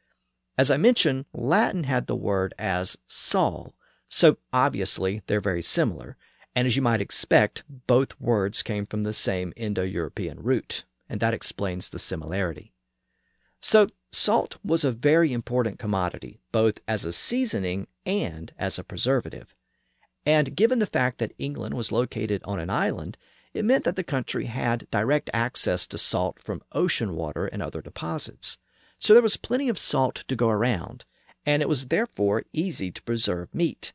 As 0.57 0.71
I 0.71 0.77
mentioned, 0.77 1.25
Latin 1.33 1.83
had 1.83 2.07
the 2.07 2.15
word 2.15 2.53
as 2.57 2.97
sol, 3.07 3.73
so 4.07 4.37
obviously 4.53 5.21
they're 5.27 5.41
very 5.41 5.61
similar, 5.61 6.15
and 6.55 6.65
as 6.65 6.77
you 6.77 6.81
might 6.81 7.01
expect, 7.01 7.63
both 7.87 8.19
words 8.21 8.63
came 8.63 8.85
from 8.85 9.03
the 9.03 9.13
same 9.13 9.51
Indo 9.57 9.83
European 9.83 10.41
root, 10.41 10.85
and 11.09 11.19
that 11.19 11.33
explains 11.33 11.89
the 11.89 11.99
similarity. 11.99 12.71
So, 13.59 13.87
salt 14.13 14.57
was 14.63 14.85
a 14.85 14.93
very 14.93 15.33
important 15.33 15.77
commodity, 15.77 16.39
both 16.53 16.79
as 16.87 17.03
a 17.03 17.11
seasoning 17.11 17.87
and 18.05 18.53
as 18.57 18.79
a 18.79 18.83
preservative. 18.83 19.53
And 20.25 20.55
given 20.55 20.79
the 20.79 20.85
fact 20.85 21.17
that 21.17 21.33
England 21.37 21.73
was 21.73 21.91
located 21.91 22.41
on 22.45 22.61
an 22.61 22.69
island, 22.69 23.17
it 23.53 23.65
meant 23.65 23.83
that 23.83 23.97
the 23.97 24.03
country 24.03 24.45
had 24.45 24.87
direct 24.89 25.29
access 25.33 25.85
to 25.87 25.97
salt 25.97 26.39
from 26.39 26.61
ocean 26.71 27.15
water 27.15 27.47
and 27.47 27.61
other 27.61 27.81
deposits. 27.81 28.57
So 28.99 29.13
there 29.13 29.23
was 29.23 29.37
plenty 29.37 29.69
of 29.69 29.77
salt 29.77 30.23
to 30.27 30.35
go 30.35 30.49
around, 30.49 31.05
and 31.45 31.61
it 31.61 31.69
was 31.69 31.87
therefore 31.87 32.43
easy 32.53 32.91
to 32.91 33.03
preserve 33.03 33.53
meat. 33.53 33.93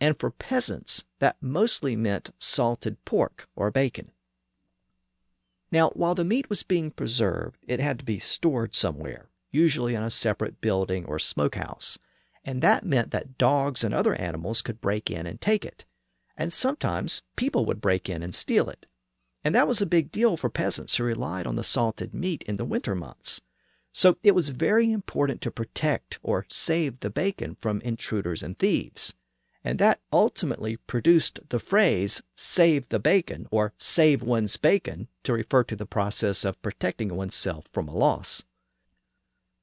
And 0.00 0.18
for 0.18 0.30
peasants, 0.30 1.04
that 1.18 1.36
mostly 1.40 1.96
meant 1.96 2.30
salted 2.38 3.04
pork 3.04 3.48
or 3.56 3.70
bacon. 3.70 4.12
Now, 5.70 5.90
while 5.90 6.14
the 6.14 6.24
meat 6.24 6.48
was 6.48 6.62
being 6.62 6.90
preserved, 6.90 7.64
it 7.66 7.80
had 7.80 7.98
to 7.98 8.04
be 8.04 8.18
stored 8.18 8.74
somewhere, 8.74 9.30
usually 9.50 9.94
in 9.94 10.02
a 10.02 10.10
separate 10.10 10.60
building 10.60 11.06
or 11.06 11.18
smokehouse 11.18 11.98
and 12.44 12.62
that 12.62 12.84
meant 12.84 13.12
that 13.12 13.38
dogs 13.38 13.84
and 13.84 13.94
other 13.94 14.14
animals 14.14 14.62
could 14.62 14.80
break 14.80 15.10
in 15.10 15.26
and 15.26 15.40
take 15.40 15.64
it. 15.64 15.84
And 16.36 16.52
sometimes 16.52 17.22
people 17.36 17.64
would 17.66 17.80
break 17.80 18.08
in 18.08 18.22
and 18.22 18.34
steal 18.34 18.68
it. 18.68 18.86
And 19.44 19.54
that 19.54 19.68
was 19.68 19.80
a 19.80 19.86
big 19.86 20.10
deal 20.10 20.36
for 20.36 20.50
peasants 20.50 20.96
who 20.96 21.04
relied 21.04 21.46
on 21.46 21.56
the 21.56 21.64
salted 21.64 22.14
meat 22.14 22.42
in 22.44 22.56
the 22.56 22.64
winter 22.64 22.94
months. 22.94 23.40
So 23.92 24.16
it 24.22 24.34
was 24.34 24.48
very 24.48 24.90
important 24.90 25.42
to 25.42 25.50
protect 25.50 26.18
or 26.22 26.46
save 26.48 27.00
the 27.00 27.10
bacon 27.10 27.54
from 27.54 27.80
intruders 27.82 28.42
and 28.42 28.58
thieves. 28.58 29.14
And 29.62 29.78
that 29.78 30.00
ultimately 30.12 30.76
produced 30.76 31.40
the 31.50 31.60
phrase 31.60 32.22
save 32.34 32.88
the 32.88 32.98
bacon 32.98 33.46
or 33.50 33.74
save 33.76 34.22
one's 34.22 34.56
bacon 34.56 35.08
to 35.22 35.32
refer 35.32 35.62
to 35.64 35.76
the 35.76 35.86
process 35.86 36.44
of 36.44 36.60
protecting 36.62 37.14
oneself 37.14 37.66
from 37.72 37.86
a 37.86 37.94
loss. 37.94 38.42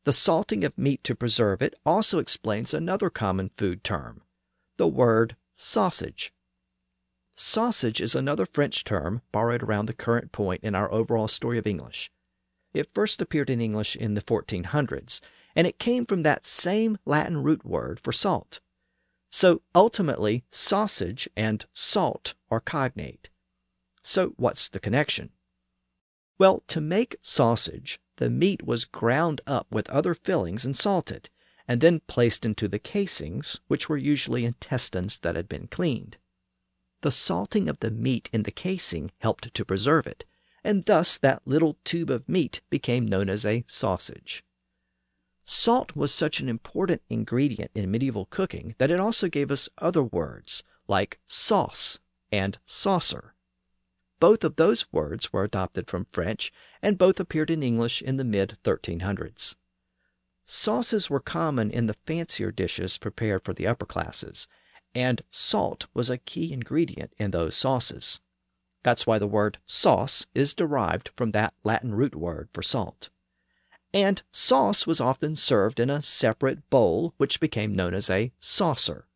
The 0.06 0.14
salting 0.14 0.64
of 0.64 0.78
meat 0.78 1.04
to 1.04 1.16
preserve 1.16 1.62
it 1.62 1.74
also 1.86 2.20
explains 2.20 2.74
another 2.74 3.10
common 3.10 3.50
food 3.50 3.84
term, 3.84 4.22
the 4.78 4.88
word 4.88 5.36
sausage. 5.54 6.32
Sausage 7.36 8.00
is 8.00 8.16
another 8.16 8.46
French 8.46 8.84
term 8.84 9.22
borrowed 9.32 9.64
around 9.64 9.88
the 9.88 9.94
current 9.94 10.32
point 10.32 10.64
in 10.64 10.76
our 10.76 10.92
overall 10.92 11.28
story 11.28 11.58
of 11.58 11.68
English. 11.68 12.12
It 12.74 12.94
first 12.94 13.22
appeared 13.22 13.50
in 13.50 13.62
English 13.62 13.96
in 13.96 14.14
the 14.14 14.22
1400s, 14.22 15.22
and 15.56 15.66
it 15.66 15.80
came 15.80 16.06
from 16.06 16.24
that 16.24 16.46
same 16.46 16.98
Latin 17.06 17.42
root 17.42 17.66
word 17.66 18.00
for 18.00 18.12
salt. 18.12 18.60
So 19.32 19.62
ultimately, 19.74 20.44
sausage 20.50 21.28
and 21.36 21.66
salt 21.74 22.36
are 22.50 22.60
cognate. 22.60 23.30
So 24.02 24.34
what's 24.38 24.70
the 24.70 24.80
connection? 24.80 25.32
Well, 26.38 26.64
to 26.68 26.80
make 26.80 27.18
sausage, 27.22 28.00
the 28.16 28.30
meat 28.30 28.66
was 28.66 28.86
ground 28.86 29.42
up 29.46 29.68
with 29.72 29.90
other 29.90 30.14
fillings 30.14 30.66
and 30.66 30.78
salted, 30.78 31.30
and 31.68 31.82
then 31.82 32.02
placed 32.02 32.46
into 32.46 32.68
the 32.68 32.80
casings, 32.80 33.60
which 33.68 33.90
were 33.90 33.98
usually 33.98 34.46
intestines 34.46 35.20
that 35.20 35.36
had 35.36 35.50
been 35.50 35.68
cleaned. 35.68 36.18
The 37.02 37.12
salting 37.12 37.70
of 37.70 37.80
the 37.80 37.92
meat 37.92 38.30
in 38.34 38.44
the 38.44 38.52
casing 38.52 39.12
helped 39.20 39.54
to 39.54 39.66
preserve 39.66 40.08
it, 40.08 40.26
and 40.64 40.86
thus 40.86 41.18
that 41.18 41.42
little 41.46 41.78
tube 41.84 42.10
of 42.10 42.28
meat 42.28 42.62
became 42.70 43.08
known 43.08 43.30
as 43.30 43.46
a 43.46 43.64
sausage. 43.68 44.44
Salt 45.44 45.96
was 45.96 46.14
such 46.14 46.40
an 46.40 46.48
important 46.48 47.02
ingredient 47.10 47.72
in 47.74 47.90
medieval 47.90 48.26
cooking 48.26 48.76
that 48.78 48.92
it 48.92 49.00
also 49.00 49.28
gave 49.28 49.50
us 49.50 49.68
other 49.80 50.04
words 50.04 50.64
like 50.88 51.20
sauce 51.26 52.00
and 52.32 52.58
saucer. 52.66 53.34
Both 54.20 54.44
of 54.44 54.58
those 54.58 54.92
words 54.92 55.32
were 55.32 55.44
adopted 55.44 55.88
from 55.88 56.08
French, 56.12 56.52
and 56.82 56.98
both 56.98 57.20
appeared 57.20 57.50
in 57.50 57.64
English 57.64 58.02
in 58.02 58.18
the 58.18 58.26
mid 58.26 58.58
1300s. 58.64 59.56
Sauces 60.44 61.10
were 61.10 61.20
common 61.20 61.72
in 61.72 61.88
the 61.88 61.96
fancier 62.06 62.52
dishes 62.52 62.98
prepared 62.98 63.46
for 63.46 63.54
the 63.54 63.68
upper 63.68 63.86
classes, 63.86 64.48
and 64.94 65.22
salt 65.30 65.88
was 65.94 66.10
a 66.10 66.18
key 66.18 66.52
ingredient 66.52 67.14
in 67.18 67.32
those 67.32 67.56
sauces. 67.56 68.20
That's 68.84 69.06
why 69.06 69.20
the 69.20 69.28
word 69.28 69.58
sauce 69.66 70.26
is 70.34 70.54
derived 70.54 71.10
from 71.16 71.32
that 71.32 71.54
Latin 71.64 71.96
root 71.96 72.16
word 72.16 72.50
for 72.54 72.64
salt. 72.64 73.10
And 73.94 74.22
sauce 74.32 74.86
was 74.86 75.02
often 75.02 75.36
served 75.36 75.80
in 75.80 75.90
a 75.90 76.02
separate 76.02 76.70
bowl, 76.70 77.14
which 77.18 77.40
became 77.40 77.76
known 77.76 77.94
as 77.94 78.10
a 78.10 78.32
saucer. 78.38 79.08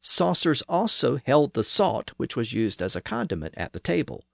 Saucers 0.00 0.62
also 0.62 1.16
held 1.16 1.54
the 1.54 1.64
salt 1.64 2.10
which 2.16 2.36
was 2.36 2.52
used 2.52 2.82
as 2.82 2.94
a 2.94 3.00
condiment 3.00 3.54
at 3.56 3.72
the 3.72 3.80
table. 3.80 4.24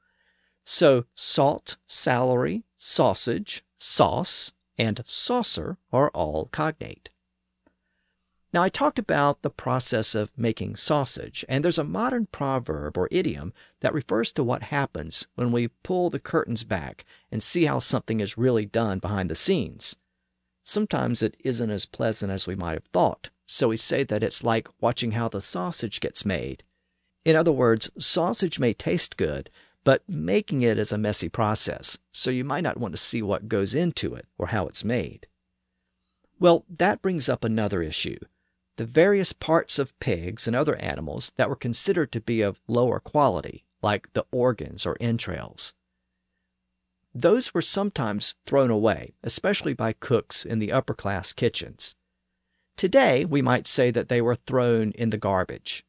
So 0.65 1.05
salt, 1.15 1.77
celery, 1.87 2.65
sausage, 2.77 3.65
sauce, 3.77 4.53
and 4.77 5.03
saucer 5.07 5.79
are 5.93 6.11
all 6.11 6.47
cognate. 6.47 7.11
Now, 8.53 8.65
I 8.65 8.69
talked 8.69 8.99
about 8.99 9.43
the 9.43 9.51
process 9.51 10.17
of 10.17 10.37
making 10.37 10.75
sausage, 10.75 11.45
and 11.49 11.63
there's 11.63 11.79
a 11.79 11.85
modern 11.85 12.27
proverb 12.27 12.99
or 12.99 13.07
idiom 13.13 13.53
that 13.79 13.95
refers 13.95 14.33
to 14.33 14.43
what 14.43 14.65
happens 14.65 15.29
when 15.37 15.53
we 15.53 15.69
pull 15.85 16.11
the 16.11 16.19
curtains 16.19 16.65
back 16.65 17.05
and 17.31 17.41
see 17.41 17.67
how 17.67 17.79
something 17.79 18.19
is 18.19 18.37
really 18.37 18.67
done 18.67 18.99
behind 18.99 19.31
the 19.31 19.37
scenes. 19.37 19.95
Sometimes 20.65 21.23
it 21.23 21.37
isn't 21.45 21.71
as 21.71 21.87
pleasant 21.87 22.33
as 22.33 22.49
we 22.49 22.57
might 22.57 22.73
have 22.73 22.87
thought, 22.87 23.31
so 23.47 23.69
we 23.69 23.77
say 23.77 24.03
that 24.03 24.25
it's 24.25 24.43
like 24.43 24.69
watching 24.81 25.13
how 25.13 25.29
the 25.29 25.41
sausage 25.41 26.01
gets 26.01 26.25
made. 26.25 26.65
In 27.25 27.37
other 27.37 27.53
words, 27.53 27.89
sausage 27.99 28.59
may 28.59 28.73
taste 28.73 29.17
good, 29.17 29.49
but 29.85 30.03
making 30.09 30.63
it 30.63 30.77
is 30.77 30.91
a 30.91 30.99
messy 30.99 31.29
process, 31.29 32.01
so 32.11 32.31
you 32.31 32.43
might 32.43 32.65
not 32.65 32.79
want 32.79 32.95
to 32.95 33.01
see 33.01 33.23
what 33.23 33.49
goes 33.49 33.77
into 33.77 34.17
it 34.17 34.27
or 34.39 34.49
how 34.49 34.67
it's 34.67 34.83
made. 34.83 35.29
Well, 36.41 36.65
that 36.69 37.01
brings 37.01 37.29
up 37.29 37.45
another 37.45 37.81
issue 37.81 38.19
the 38.81 38.87
various 38.87 39.35
parts 39.35 39.79
of 39.79 40.01
pigs 40.01 40.47
and 40.47 40.57
other 40.57 40.75
animals 40.77 41.33
that 41.37 41.51
were 41.51 41.55
considered 41.55 42.11
to 42.11 42.19
be 42.19 42.41
of 42.41 42.63
lower 42.67 42.99
quality, 42.99 43.63
like 43.83 44.11
the 44.15 44.25
organs 44.33 44.87
or 44.87 44.97
entrails. 44.99 45.75
Those 47.15 47.53
were 47.53 47.61
sometimes 47.61 48.37
thrown 48.47 48.71
away, 48.71 49.13
especially 49.23 49.75
by 49.75 49.93
cooks 49.93 50.47
in 50.47 50.61
the 50.61 50.73
upper 50.73 50.95
class 50.95 51.35
kitchens. 51.35 51.95
Today, 52.75 53.27
we 53.27 53.43
might 53.43 53.67
say 53.67 53.91
that 53.91 54.09
they 54.09 54.23
were 54.23 54.35
thrown 54.35 54.93
in 54.93 55.11
the 55.11 55.19
garbage. 55.19 55.85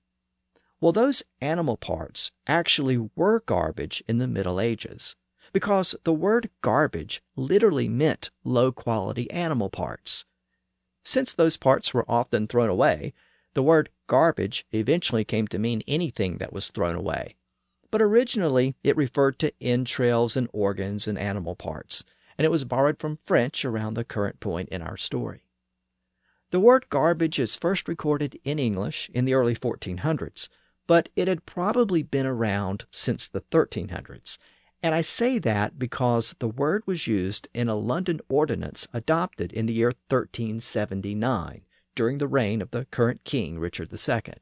Well, 0.81 0.91
those 0.91 1.23
animal 1.39 1.77
parts 1.77 2.33
actually 2.45 3.09
were 3.15 3.39
garbage 3.39 4.03
in 4.05 4.17
the 4.17 4.27
Middle 4.27 4.59
Ages, 4.59 5.15
because 5.53 5.95
the 6.03 6.11
word 6.11 6.49
garbage 6.59 7.23
literally 7.37 7.87
meant 7.87 8.31
low 8.43 8.73
quality 8.73 9.31
animal 9.31 9.69
parts. 9.69 10.25
Since 11.03 11.33
those 11.33 11.57
parts 11.57 11.93
were 11.93 12.09
often 12.09 12.47
thrown 12.47 12.69
away, 12.69 13.13
the 13.53 13.63
word 13.63 13.89
garbage 14.07 14.65
eventually 14.71 15.25
came 15.25 15.47
to 15.47 15.59
mean 15.59 15.81
anything 15.87 16.37
that 16.37 16.53
was 16.53 16.69
thrown 16.69 16.95
away. 16.95 17.35
But 17.89 18.01
originally 18.01 18.75
it 18.83 18.95
referred 18.95 19.39
to 19.39 19.53
entrails 19.61 20.37
and 20.37 20.47
organs 20.53 21.07
and 21.07 21.17
animal 21.17 21.55
parts, 21.55 22.03
and 22.37 22.45
it 22.45 22.51
was 22.51 22.63
borrowed 22.63 22.99
from 22.99 23.17
French 23.17 23.65
around 23.65 23.95
the 23.95 24.05
current 24.05 24.39
point 24.39 24.69
in 24.69 24.81
our 24.81 24.97
story. 24.97 25.43
The 26.51 26.59
word 26.59 26.89
garbage 26.89 27.39
is 27.39 27.55
first 27.55 27.87
recorded 27.87 28.39
in 28.43 28.59
English 28.59 29.09
in 29.13 29.25
the 29.25 29.33
early 29.33 29.55
1400s, 29.55 30.49
but 30.87 31.09
it 31.15 31.27
had 31.27 31.45
probably 31.45 32.03
been 32.03 32.25
around 32.25 32.85
since 32.91 33.27
the 33.27 33.41
1300s, 33.41 34.37
and 34.84 34.95
I 34.95 35.01
say 35.01 35.38
that 35.39 35.77
because 35.77 36.36
the 36.39 36.47
word 36.47 36.84
was 36.88 37.07
used 37.07 37.47
in 37.53 37.69
a 37.69 37.75
London 37.75 38.19
ordinance 38.29 38.88
adopted 38.93 39.53
in 39.53 39.67
the 39.67 39.73
year 39.73 39.93
1379, 40.09 41.61
during 41.93 42.17
the 42.17 42.27
reign 42.27 42.61
of 42.61 42.71
the 42.71 42.86
current 42.86 43.23
king, 43.23 43.59
Richard 43.59 43.93
II. 43.93 44.34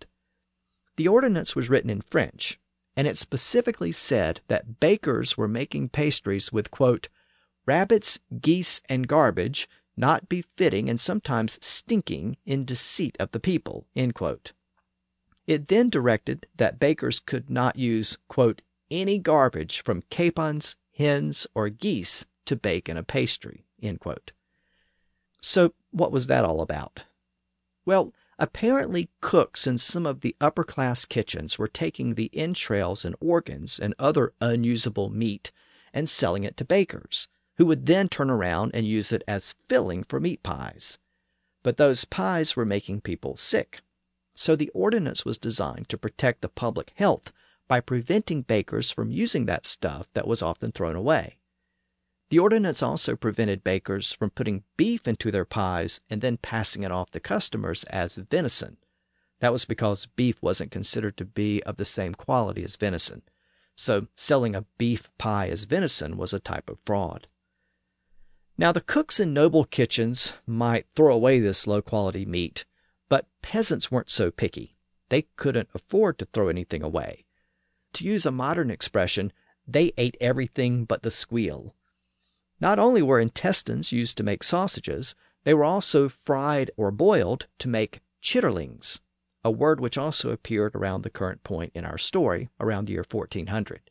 The 0.95 1.07
ordinance 1.07 1.55
was 1.55 1.69
written 1.69 1.89
in 1.89 2.01
French, 2.01 2.59
and 2.95 3.07
it 3.07 3.17
specifically 3.17 3.91
said 3.91 4.41
that 4.47 4.79
bakers 4.79 5.37
were 5.37 5.47
making 5.47 5.89
pastries 5.89 6.51
with, 6.51 6.71
quote, 6.71 7.09
rabbits, 7.65 8.19
geese, 8.41 8.81
and 8.87 9.07
garbage, 9.07 9.67
not 9.95 10.29
befitting 10.29 10.89
and 10.89 10.99
sometimes 10.99 11.63
stinking 11.65 12.37
in 12.45 12.65
deceit 12.65 13.17
of 13.19 13.31
the 13.31 13.39
people, 13.39 13.87
It 15.45 15.67
then 15.67 15.89
directed 15.89 16.47
that 16.55 16.79
bakers 16.79 17.19
could 17.19 17.49
not 17.49 17.75
use, 17.75 18.17
quote, 18.27 18.61
any 18.91 19.19
garbage 19.19 19.81
from 19.81 20.03
capons, 20.09 20.77
hens, 20.95 21.47
or 21.53 21.69
geese 21.69 22.25
to 22.45 22.55
bake 22.55 22.89
in 22.89 22.97
a 22.97 23.03
pastry. 23.03 23.65
So, 25.41 25.73
what 25.91 26.11
was 26.11 26.27
that 26.27 26.43
all 26.43 26.61
about? 26.61 27.03
Well, 27.85 28.13
apparently 28.37 29.09
cooks 29.21 29.67
in 29.67 29.77
some 29.77 30.05
of 30.05 30.21
the 30.21 30.35
upper 30.39 30.63
class 30.63 31.05
kitchens 31.05 31.57
were 31.57 31.67
taking 31.67 32.15
the 32.15 32.29
entrails 32.33 33.05
and 33.05 33.15
organs 33.19 33.79
and 33.79 33.93
other 33.99 34.33
unusable 34.41 35.09
meat 35.09 35.51
and 35.93 36.09
selling 36.09 36.43
it 36.43 36.57
to 36.57 36.65
bakers, 36.65 37.27
who 37.57 37.65
would 37.65 37.85
then 37.85 38.09
turn 38.09 38.29
around 38.29 38.71
and 38.73 38.87
use 38.87 39.11
it 39.11 39.23
as 39.27 39.55
filling 39.67 40.03
for 40.03 40.19
meat 40.19 40.43
pies. 40.43 40.99
But 41.63 41.77
those 41.77 42.05
pies 42.05 42.55
were 42.55 42.65
making 42.65 43.01
people 43.01 43.35
sick. 43.35 43.81
So 44.33 44.55
the 44.55 44.69
ordinance 44.69 45.25
was 45.25 45.37
designed 45.37 45.89
to 45.89 45.97
protect 45.97 46.41
the 46.41 46.49
public 46.49 46.91
health 46.95 47.33
by 47.69 47.79
preventing 47.79 48.41
bakers 48.41 48.89
from 48.89 49.11
using 49.11 49.45
that 49.45 49.65
stuff 49.65 50.09
that 50.13 50.27
was 50.27 50.41
often 50.41 50.71
thrown 50.71 50.95
away. 50.95 51.37
The 52.29 52.39
ordinance 52.39 52.83
also 52.83 53.15
prevented 53.15 53.63
bakers 53.63 54.11
from 54.11 54.31
putting 54.31 54.63
beef 54.75 55.07
into 55.07 55.31
their 55.31 55.45
pies 55.45 56.01
and 56.09 56.19
then 56.19 56.37
passing 56.37 56.83
it 56.83 56.91
off 56.91 57.11
to 57.11 57.19
customers 57.19 57.83
as 57.85 58.15
venison. 58.15 58.77
That 59.39 59.53
was 59.53 59.65
because 59.65 60.07
beef 60.07 60.41
wasn't 60.41 60.71
considered 60.71 61.15
to 61.17 61.25
be 61.25 61.63
of 61.63 61.77
the 61.77 61.85
same 61.85 62.15
quality 62.15 62.63
as 62.63 62.75
venison. 62.75 63.21
So 63.75 64.07
selling 64.15 64.55
a 64.55 64.65
beef 64.77 65.09
pie 65.17 65.47
as 65.49 65.63
venison 65.63 66.17
was 66.17 66.33
a 66.33 66.39
type 66.39 66.69
of 66.69 66.79
fraud. 66.85 67.27
Now, 68.57 68.71
the 68.71 68.81
cooks 68.81 69.19
in 69.19 69.33
noble 69.33 69.63
kitchens 69.63 70.33
might 70.45 70.89
throw 70.89 71.13
away 71.13 71.39
this 71.39 71.65
low 71.65 71.81
quality 71.81 72.25
meat, 72.25 72.65
but 73.07 73.27
peasants 73.41 73.89
weren't 73.89 74.09
so 74.09 74.31
picky. 74.31 74.75
They 75.07 75.27
couldn't 75.37 75.69
afford 75.73 76.19
to 76.19 76.25
throw 76.25 76.49
anything 76.49 76.83
away. 76.83 77.25
To 77.93 78.05
use 78.05 78.25
a 78.25 78.31
modern 78.31 78.69
expression, 78.69 79.33
they 79.67 79.93
ate 79.97 80.17
everything 80.21 80.85
but 80.85 81.03
the 81.03 81.11
squeal. 81.11 81.75
Not 82.59 82.79
only 82.79 83.01
were 83.01 83.19
intestines 83.19 83.91
used 83.91 84.17
to 84.17 84.23
make 84.23 84.43
sausages, 84.43 85.15
they 85.43 85.53
were 85.53 85.63
also 85.63 86.09
fried 86.09 86.71
or 86.75 86.91
boiled 86.91 87.47
to 87.59 87.67
make 87.67 88.01
chitterlings, 88.21 88.99
a 89.43 89.51
word 89.51 89.79
which 89.79 89.97
also 89.97 90.31
appeared 90.31 90.75
around 90.75 91.01
the 91.01 91.09
current 91.09 91.43
point 91.43 91.71
in 91.73 91.85
our 91.85 91.97
story, 91.97 92.49
around 92.59 92.85
the 92.85 92.93
year 92.93 93.05
1400. 93.09 93.89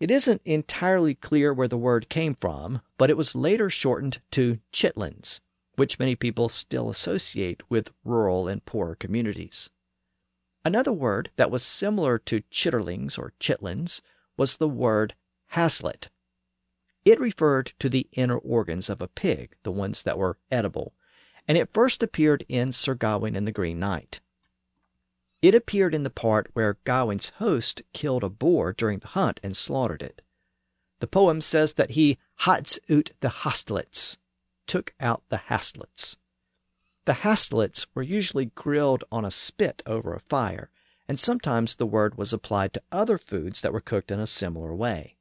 It 0.00 0.10
isn't 0.10 0.42
entirely 0.44 1.14
clear 1.14 1.52
where 1.52 1.68
the 1.68 1.76
word 1.76 2.08
came 2.08 2.34
from, 2.34 2.80
but 2.96 3.10
it 3.10 3.16
was 3.16 3.34
later 3.34 3.68
shortened 3.68 4.20
to 4.30 4.60
chitlins, 4.72 5.40
which 5.74 5.98
many 5.98 6.14
people 6.14 6.48
still 6.48 6.88
associate 6.88 7.62
with 7.68 7.92
rural 8.04 8.48
and 8.48 8.64
poorer 8.64 8.94
communities. 8.94 9.70
Another 10.64 10.92
word 10.92 11.30
that 11.36 11.50
was 11.50 11.62
similar 11.62 12.18
to 12.18 12.42
chitterlings 12.50 13.18
or 13.18 13.32
chitlins 13.40 14.00
was 14.36 14.56
the 14.56 14.68
word 14.68 15.14
haslet. 15.52 16.08
It 17.04 17.20
referred 17.20 17.72
to 17.78 17.88
the 17.88 18.08
inner 18.12 18.36
organs 18.38 18.90
of 18.90 19.00
a 19.00 19.08
pig, 19.08 19.56
the 19.62 19.72
ones 19.72 20.02
that 20.02 20.18
were 20.18 20.38
edible, 20.50 20.92
and 21.46 21.56
it 21.56 21.72
first 21.72 22.02
appeared 22.02 22.44
in 22.48 22.72
Sir 22.72 22.94
Gawain 22.94 23.34
and 23.34 23.46
the 23.46 23.52
Green 23.52 23.78
Knight. 23.78 24.20
It 25.40 25.54
appeared 25.54 25.94
in 25.94 26.02
the 26.02 26.10
part 26.10 26.50
where 26.52 26.78
Gawain's 26.84 27.30
host 27.36 27.82
killed 27.92 28.24
a 28.24 28.28
boar 28.28 28.72
during 28.72 28.98
the 28.98 29.08
hunt 29.08 29.40
and 29.42 29.56
slaughtered 29.56 30.02
it. 30.02 30.20
The 30.98 31.06
poem 31.06 31.40
says 31.40 31.74
that 31.74 31.90
he 31.90 32.18
hats 32.38 32.78
ut 32.90 33.12
the 33.20 33.28
hastlets, 33.28 34.18
took 34.66 34.94
out 34.98 35.22
the 35.28 35.36
hastlets. 35.36 36.18
The 37.08 37.24
hastlets 37.24 37.86
were 37.94 38.02
usually 38.02 38.52
grilled 38.54 39.02
on 39.10 39.24
a 39.24 39.30
spit 39.30 39.82
over 39.86 40.12
a 40.12 40.20
fire, 40.20 40.70
and 41.08 41.18
sometimes 41.18 41.74
the 41.74 41.86
word 41.86 42.18
was 42.18 42.34
applied 42.34 42.74
to 42.74 42.82
other 42.92 43.16
foods 43.16 43.62
that 43.62 43.72
were 43.72 43.80
cooked 43.80 44.10
in 44.10 44.20
a 44.20 44.26
similar 44.26 44.74
way. 44.74 45.16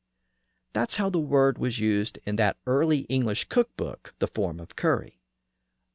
That's 0.74 0.98
how 0.98 1.10
the 1.10 1.22
word 1.22 1.58
was 1.58 1.80
used 1.80 2.20
in 2.26 2.36
that 2.36 2.58
early 2.66 3.04
English 3.08 3.46
cookbook, 3.46 4.14
The 4.20 4.28
Form 4.28 4.60
of 4.60 4.76
Cury. 4.76 5.22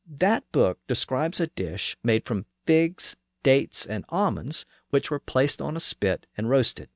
That 0.07 0.51
book 0.51 0.79
describes 0.87 1.41
a 1.41 1.49
dish 1.49 1.99
made 2.03 2.25
from 2.25 2.47
figs, 2.65 3.15
dates, 3.43 3.85
and 3.85 4.07
almonds, 4.09 4.65
which 4.89 5.11
were 5.11 5.19
placed 5.19 5.61
on 5.61 5.77
a 5.77 5.79
spit 5.79 6.27
and 6.39 6.49
roasted. 6.49 6.89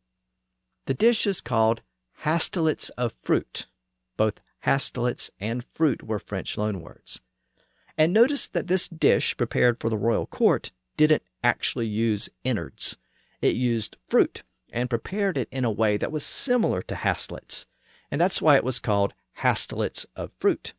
The 0.86 0.94
dish 0.94 1.26
is 1.26 1.42
called 1.42 1.82
hastelets 2.24 2.88
of 2.96 3.14
fruit. 3.20 3.66
Both 4.16 4.40
hastelets 4.60 5.28
and 5.38 5.66
fruit 5.74 6.02
were 6.02 6.18
French 6.18 6.56
loanwords. 6.56 7.20
And 7.98 8.12
notice 8.12 8.48
that 8.48 8.66
this 8.66 8.88
dish 8.88 9.36
prepared 9.36 9.80
for 9.80 9.88
the 9.88 9.96
royal 9.96 10.26
court 10.26 10.70
didn't 10.96 11.22
actually 11.42 11.86
use 11.86 12.28
innards. 12.44 12.98
It 13.40 13.56
used 13.56 13.96
fruit 14.06 14.42
and 14.72 14.90
prepared 14.90 15.38
it 15.38 15.48
in 15.50 15.64
a 15.64 15.70
way 15.70 15.96
that 15.96 16.12
was 16.12 16.24
similar 16.24 16.82
to 16.82 16.94
hastelets, 16.94 17.66
and 18.10 18.20
that's 18.20 18.42
why 18.42 18.56
it 18.56 18.64
was 18.64 18.78
called 18.78 19.14
hastelets 19.38 20.06
of 20.14 20.32
fruit. 20.38 20.74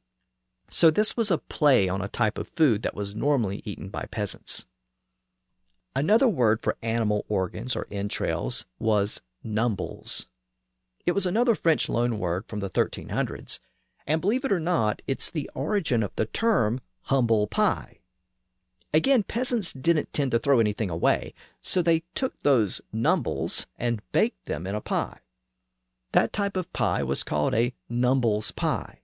So 0.70 0.92
this 0.92 1.16
was 1.16 1.32
a 1.32 1.38
play 1.38 1.88
on 1.88 2.02
a 2.02 2.08
type 2.08 2.38
of 2.38 2.50
food 2.50 2.82
that 2.84 2.96
was 2.96 3.16
normally 3.16 3.62
eaten 3.66 3.90
by 3.90 4.06
peasants. 4.06 4.66
Another 5.96 6.28
word 6.28 6.62
for 6.62 6.78
animal 6.82 7.26
organs 7.28 7.76
or 7.76 7.88
entrails 7.90 8.66
was 8.78 9.22
numbles. 9.44 10.28
It 11.06 11.14
was 11.14 11.26
another 11.26 11.56
French 11.56 11.88
loan 11.88 12.20
word 12.20 12.46
from 12.48 12.60
the 12.60 12.70
1300s, 12.70 13.60
and 14.06 14.22
believe 14.22 14.46
it 14.46 14.52
or 14.52 14.60
not, 14.60 15.02
it's 15.08 15.32
the 15.32 15.50
origin 15.56 16.04
of 16.04 16.16
the 16.16 16.26
term 16.26 16.82
humble 17.08 17.48
pie. 17.48 18.00
Again, 18.94 19.24
peasants 19.24 19.74
didn't 19.74 20.14
tend 20.14 20.32
to 20.32 20.40
throw 20.40 20.60
anything 20.60 20.90
away, 20.90 21.34
so 21.62 21.82
they 21.82 22.04
took 22.16 22.42
those 22.42 22.82
numbles 22.92 23.68
and 23.78 24.02
baked 24.12 24.46
them 24.46 24.66
in 24.66 24.76
a 24.76 24.82
pie. 24.82 25.20
That 26.14 26.32
type 26.32 26.56
of 26.56 26.72
pie 26.74 27.04
was 27.04 27.24
called 27.24 27.54
a 27.54 27.74
numbles 27.90 28.52
pie. 28.52 29.02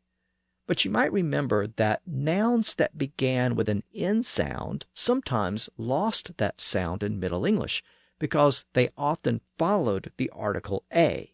But 0.66 0.86
you 0.86 0.92
might 0.92 1.12
remember 1.12 1.68
that 1.68 2.02
nouns 2.08 2.76
that 2.76 2.98
began 2.98 3.56
with 3.56 3.68
an 3.68 3.84
N 3.94 4.24
sound 4.24 4.86
sometimes 4.94 5.70
lost 5.78 6.38
that 6.38 6.62
sound 6.62 7.04
in 7.04 7.20
Middle 7.20 7.46
English 7.46 7.84
because 8.20 8.64
they 8.72 8.90
often 8.98 9.42
followed 9.58 10.12
the 10.16 10.30
article 10.30 10.86
a, 10.94 11.34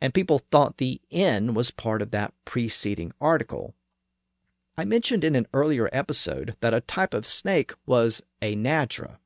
and 0.00 0.14
people 0.14 0.38
thought 0.38 0.76
the 0.76 1.00
N 1.10 1.54
was 1.54 1.72
part 1.72 2.00
of 2.00 2.12
that 2.12 2.32
preceding 2.44 3.12
article. 3.20 3.74
I 4.78 4.86
mentioned 4.86 5.24
in 5.24 5.36
an 5.36 5.46
earlier 5.52 5.90
episode 5.92 6.56
that 6.60 6.72
a 6.72 6.80
type 6.80 7.12
of 7.12 7.26
snake 7.26 7.74
was 7.84 8.22
a 8.40 8.56
nadra, 8.56 9.18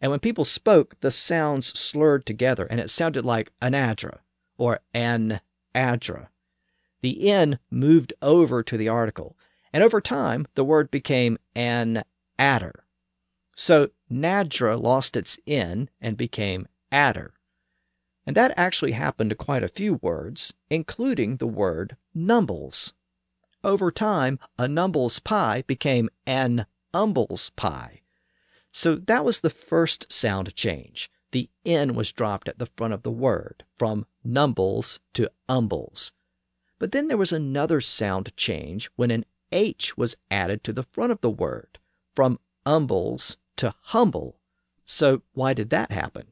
and 0.00 0.12
when 0.12 0.20
people 0.20 0.44
spoke, 0.44 1.00
the 1.00 1.10
sounds 1.10 1.66
slurred 1.76 2.24
together 2.24 2.68
and 2.70 2.78
it 2.78 2.90
sounded 2.90 3.24
like 3.24 3.50
anadra 3.60 4.20
or 4.56 4.78
an 4.94 5.40
adra 5.74 6.28
the 7.00 7.30
N 7.30 7.58
moved 7.70 8.12
over 8.22 8.62
to 8.62 8.76
the 8.76 8.88
article, 8.88 9.36
and 9.72 9.82
over 9.84 10.00
time 10.00 10.46
the 10.54 10.64
word 10.64 10.90
became 10.90 11.38
an 11.54 12.02
adder. 12.38 12.84
So 13.54 13.90
Nadra 14.10 14.80
lost 14.80 15.16
its 15.16 15.38
N 15.46 15.90
and 16.00 16.16
became 16.16 16.68
adder. 16.90 17.34
And 18.26 18.36
that 18.36 18.54
actually 18.56 18.92
happened 18.92 19.30
to 19.30 19.36
quite 19.36 19.62
a 19.62 19.68
few 19.68 19.94
words, 19.94 20.52
including 20.70 21.36
the 21.36 21.46
word 21.46 21.96
numbles. 22.14 22.92
Over 23.64 23.90
time, 23.90 24.38
a 24.58 24.68
numbles 24.68 25.18
pie 25.18 25.64
became 25.66 26.08
an 26.26 26.66
umbles 26.94 27.50
pie. 27.56 28.02
So 28.70 28.94
that 28.94 29.24
was 29.24 29.40
the 29.40 29.50
first 29.50 30.12
sound 30.12 30.54
change. 30.54 31.10
The 31.32 31.50
N 31.64 31.94
was 31.94 32.12
dropped 32.12 32.48
at 32.48 32.58
the 32.58 32.70
front 32.76 32.94
of 32.94 33.02
the 33.02 33.10
word, 33.10 33.64
from 33.76 34.06
numbles 34.24 35.00
to 35.14 35.30
umbles. 35.48 36.12
But 36.78 36.92
then 36.92 37.08
there 37.08 37.18
was 37.18 37.32
another 37.32 37.80
sound 37.80 38.34
change 38.36 38.90
when 38.96 39.10
an 39.10 39.24
H 39.50 39.96
was 39.96 40.16
added 40.30 40.62
to 40.64 40.72
the 40.72 40.84
front 40.84 41.12
of 41.12 41.20
the 41.20 41.30
word, 41.30 41.78
from 42.14 42.38
umbles 42.64 43.36
to 43.56 43.74
humble. 43.80 44.38
So 44.84 45.22
why 45.32 45.52
did 45.54 45.70
that 45.70 45.90
happen? 45.90 46.28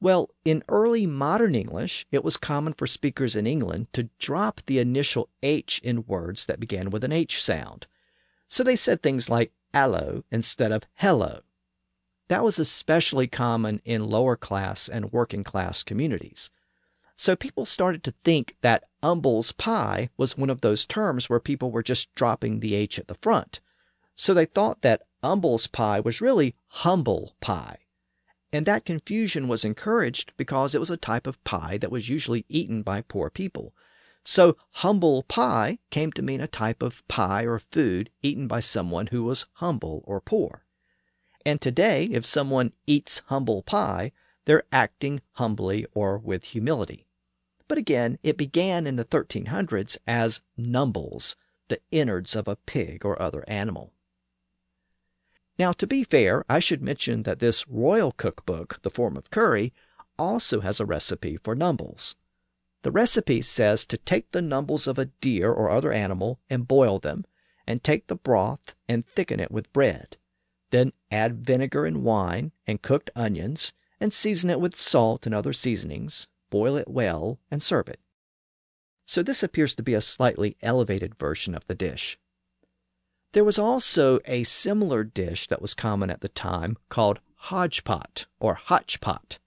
Well, 0.00 0.30
in 0.44 0.62
early 0.68 1.06
modern 1.06 1.54
English, 1.54 2.06
it 2.10 2.24
was 2.24 2.36
common 2.36 2.74
for 2.74 2.86
speakers 2.86 3.36
in 3.36 3.46
England 3.46 3.86
to 3.92 4.10
drop 4.18 4.60
the 4.66 4.78
initial 4.78 5.30
H 5.42 5.80
in 5.82 6.04
words 6.06 6.46
that 6.46 6.60
began 6.60 6.90
with 6.90 7.04
an 7.04 7.12
H 7.12 7.42
sound. 7.42 7.86
So 8.48 8.62
they 8.62 8.76
said 8.76 9.02
things 9.02 9.30
like 9.30 9.52
allo 9.72 10.24
instead 10.30 10.72
of 10.72 10.82
hello. 10.94 11.40
That 12.28 12.44
was 12.44 12.58
especially 12.58 13.26
common 13.26 13.80
in 13.84 14.08
lower 14.08 14.36
class 14.36 14.88
and 14.88 15.12
working 15.12 15.44
class 15.44 15.82
communities. 15.82 16.50
So 17.16 17.36
people 17.36 17.64
started 17.64 18.02
to 18.04 18.14
think 18.24 18.56
that 18.62 18.84
Umble's 19.02 19.52
pie 19.52 20.10
was 20.16 20.36
one 20.36 20.50
of 20.50 20.62
those 20.62 20.84
terms 20.84 21.28
where 21.30 21.40
people 21.40 21.70
were 21.70 21.82
just 21.82 22.14
dropping 22.14 22.60
the 22.60 22.74
H 22.74 22.98
at 22.98 23.08
the 23.08 23.14
front. 23.14 23.60
So 24.16 24.34
they 24.34 24.46
thought 24.46 24.82
that 24.82 25.02
Umble's 25.22 25.66
pie 25.66 26.00
was 26.00 26.20
really 26.20 26.56
humble 26.68 27.34
pie. 27.40 27.78
And 28.54 28.66
that 28.66 28.84
confusion 28.84 29.48
was 29.48 29.64
encouraged 29.64 30.32
because 30.36 30.76
it 30.76 30.78
was 30.78 30.88
a 30.88 30.96
type 30.96 31.26
of 31.26 31.42
pie 31.42 31.76
that 31.78 31.90
was 31.90 32.08
usually 32.08 32.44
eaten 32.48 32.82
by 32.82 33.02
poor 33.02 33.28
people. 33.28 33.74
So 34.22 34.56
humble 34.74 35.24
pie 35.24 35.80
came 35.90 36.12
to 36.12 36.22
mean 36.22 36.40
a 36.40 36.46
type 36.46 36.80
of 36.80 37.02
pie 37.08 37.46
or 37.46 37.58
food 37.58 38.10
eaten 38.22 38.46
by 38.46 38.60
someone 38.60 39.08
who 39.08 39.24
was 39.24 39.46
humble 39.54 40.04
or 40.06 40.20
poor. 40.20 40.64
And 41.44 41.60
today, 41.60 42.04
if 42.04 42.24
someone 42.24 42.72
eats 42.86 43.22
humble 43.26 43.64
pie, 43.64 44.12
they're 44.44 44.62
acting 44.70 45.20
humbly 45.32 45.84
or 45.92 46.16
with 46.16 46.44
humility. 46.44 47.08
But 47.66 47.78
again, 47.78 48.20
it 48.22 48.36
began 48.36 48.86
in 48.86 48.94
the 48.94 49.04
1300s 49.04 49.98
as 50.06 50.42
numbles, 50.56 51.34
the 51.66 51.80
innards 51.90 52.36
of 52.36 52.46
a 52.46 52.54
pig 52.54 53.04
or 53.04 53.20
other 53.20 53.42
animal. 53.48 53.93
Now, 55.58 55.72
to 55.72 55.86
be 55.86 56.02
fair, 56.02 56.44
I 56.48 56.58
should 56.58 56.82
mention 56.82 57.22
that 57.22 57.38
this 57.38 57.68
royal 57.68 58.12
cookbook, 58.12 58.80
The 58.82 58.90
Form 58.90 59.16
of 59.16 59.30
Cury, 59.30 59.72
also 60.18 60.60
has 60.60 60.80
a 60.80 60.86
recipe 60.86 61.36
for 61.36 61.54
numbles. 61.54 62.16
The 62.82 62.90
recipe 62.90 63.40
says 63.40 63.86
to 63.86 63.96
take 63.96 64.32
the 64.32 64.42
numbles 64.42 64.86
of 64.86 64.98
a 64.98 65.06
deer 65.06 65.52
or 65.52 65.70
other 65.70 65.92
animal 65.92 66.40
and 66.50 66.68
boil 66.68 66.98
them, 66.98 67.24
and 67.66 67.82
take 67.82 68.08
the 68.08 68.16
broth 68.16 68.74
and 68.88 69.06
thicken 69.06 69.40
it 69.40 69.50
with 69.50 69.72
bread. 69.72 70.16
Then 70.70 70.92
add 71.10 71.46
vinegar 71.46 71.86
and 71.86 72.04
wine 72.04 72.52
and 72.66 72.82
cooked 72.82 73.10
onions, 73.14 73.72
and 74.00 74.12
season 74.12 74.50
it 74.50 74.60
with 74.60 74.76
salt 74.76 75.24
and 75.24 75.34
other 75.34 75.52
seasonings, 75.52 76.28
boil 76.50 76.76
it 76.76 76.88
well, 76.88 77.38
and 77.50 77.62
serve 77.62 77.88
it. 77.88 78.00
So 79.06 79.22
this 79.22 79.42
appears 79.42 79.74
to 79.76 79.82
be 79.82 79.94
a 79.94 80.00
slightly 80.00 80.56
elevated 80.62 81.14
version 81.14 81.54
of 81.54 81.66
the 81.66 81.74
dish. 81.74 82.18
There 83.34 83.42
was 83.42 83.58
also 83.58 84.20
a 84.26 84.44
similar 84.44 85.02
dish 85.02 85.48
that 85.48 85.60
was 85.60 85.74
common 85.74 86.08
at 86.08 86.20
the 86.20 86.28
time 86.28 86.76
called 86.88 87.18
hodgepot 87.34 88.26
or 88.38 88.54
hotchpot. 88.54 89.38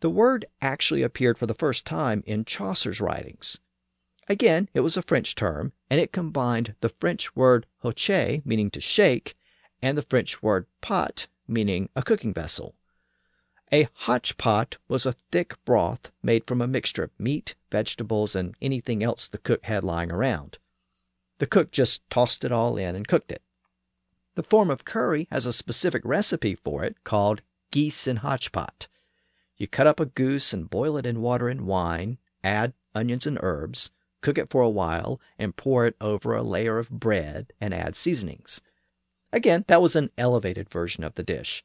The 0.00 0.08
word 0.08 0.46
actually 0.62 1.02
appeared 1.02 1.36
for 1.36 1.44
the 1.44 1.52
first 1.52 1.84
time 1.84 2.22
in 2.24 2.46
Chaucer's 2.46 2.98
writings. 2.98 3.60
Again, 4.30 4.70
it 4.72 4.80
was 4.80 4.96
a 4.96 5.02
French 5.02 5.34
term, 5.34 5.74
and 5.90 6.00
it 6.00 6.10
combined 6.10 6.74
the 6.80 6.88
French 6.88 7.36
word 7.36 7.66
hoche, 7.84 8.40
meaning 8.46 8.70
to 8.70 8.80
shake, 8.80 9.36
and 9.82 9.98
the 9.98 10.02
French 10.02 10.42
word 10.42 10.66
pot, 10.80 11.26
meaning 11.46 11.90
a 11.94 12.02
cooking 12.02 12.32
vessel. 12.32 12.76
A 13.70 13.88
hotchpot 14.06 14.78
was 14.88 15.04
a 15.04 15.12
thick 15.12 15.62
broth 15.66 16.12
made 16.22 16.46
from 16.46 16.62
a 16.62 16.66
mixture 16.66 17.04
of 17.04 17.20
meat, 17.20 17.56
vegetables, 17.70 18.34
and 18.34 18.54
anything 18.62 19.02
else 19.02 19.28
the 19.28 19.36
cook 19.36 19.64
had 19.64 19.84
lying 19.84 20.10
around. 20.10 20.58
The 21.38 21.46
cook 21.46 21.70
just 21.70 22.08
tossed 22.08 22.44
it 22.44 22.52
all 22.52 22.76
in 22.76 22.96
and 22.96 23.06
cooked 23.06 23.30
it. 23.30 23.42
The 24.36 24.42
form 24.42 24.70
of 24.70 24.84
Cury 24.84 25.28
has 25.30 25.46
a 25.46 25.52
specific 25.52 26.02
recipe 26.04 26.54
for 26.54 26.84
it 26.84 27.04
called 27.04 27.42
geese 27.70 28.06
in 28.06 28.18
hotchpot. 28.18 28.88
You 29.56 29.66
cut 29.66 29.86
up 29.86 30.00
a 30.00 30.06
goose 30.06 30.52
and 30.52 30.70
boil 30.70 30.96
it 30.96 31.06
in 31.06 31.22
water 31.22 31.48
and 31.48 31.66
wine, 31.66 32.18
add 32.44 32.74
onions 32.94 33.26
and 33.26 33.38
herbs, 33.42 33.90
cook 34.20 34.38
it 34.38 34.50
for 34.50 34.62
a 34.62 34.68
while, 34.68 35.20
and 35.38 35.56
pour 35.56 35.86
it 35.86 35.96
over 36.00 36.34
a 36.34 36.42
layer 36.42 36.78
of 36.78 36.90
bread 36.90 37.52
and 37.60 37.74
add 37.74 37.96
seasonings. 37.96 38.60
Again, 39.32 39.64
that 39.68 39.82
was 39.82 39.96
an 39.96 40.10
elevated 40.16 40.70
version 40.70 41.04
of 41.04 41.14
the 41.14 41.22
dish. 41.22 41.64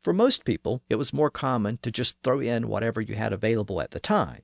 For 0.00 0.12
most 0.12 0.44
people, 0.44 0.82
it 0.88 0.96
was 0.96 1.12
more 1.12 1.30
common 1.30 1.78
to 1.78 1.90
just 1.90 2.16
throw 2.22 2.40
in 2.40 2.68
whatever 2.68 3.00
you 3.00 3.14
had 3.14 3.32
available 3.32 3.80
at 3.80 3.92
the 3.92 4.00
time. 4.00 4.42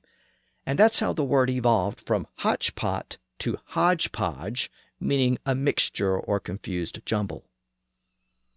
And 0.64 0.78
that's 0.78 1.00
how 1.00 1.12
the 1.12 1.24
word 1.24 1.50
evolved 1.50 2.00
from 2.00 2.26
hotchpot 2.40 3.16
to 3.40 3.58
hodgepodge, 3.66 4.70
meaning 5.00 5.38
a 5.46 5.54
mixture 5.54 6.18
or 6.18 6.40
confused 6.40 7.00
jumble. 7.04 7.44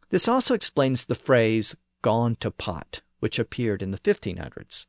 This 0.10 0.28
also 0.28 0.54
explains 0.54 1.06
the 1.06 1.16
phrase 1.16 1.76
gone 2.02 2.36
to 2.38 2.52
pot, 2.52 3.02
which 3.20 3.40
appeared 3.40 3.82
in 3.82 3.92
the 3.92 4.00
1500s. 4.00 4.88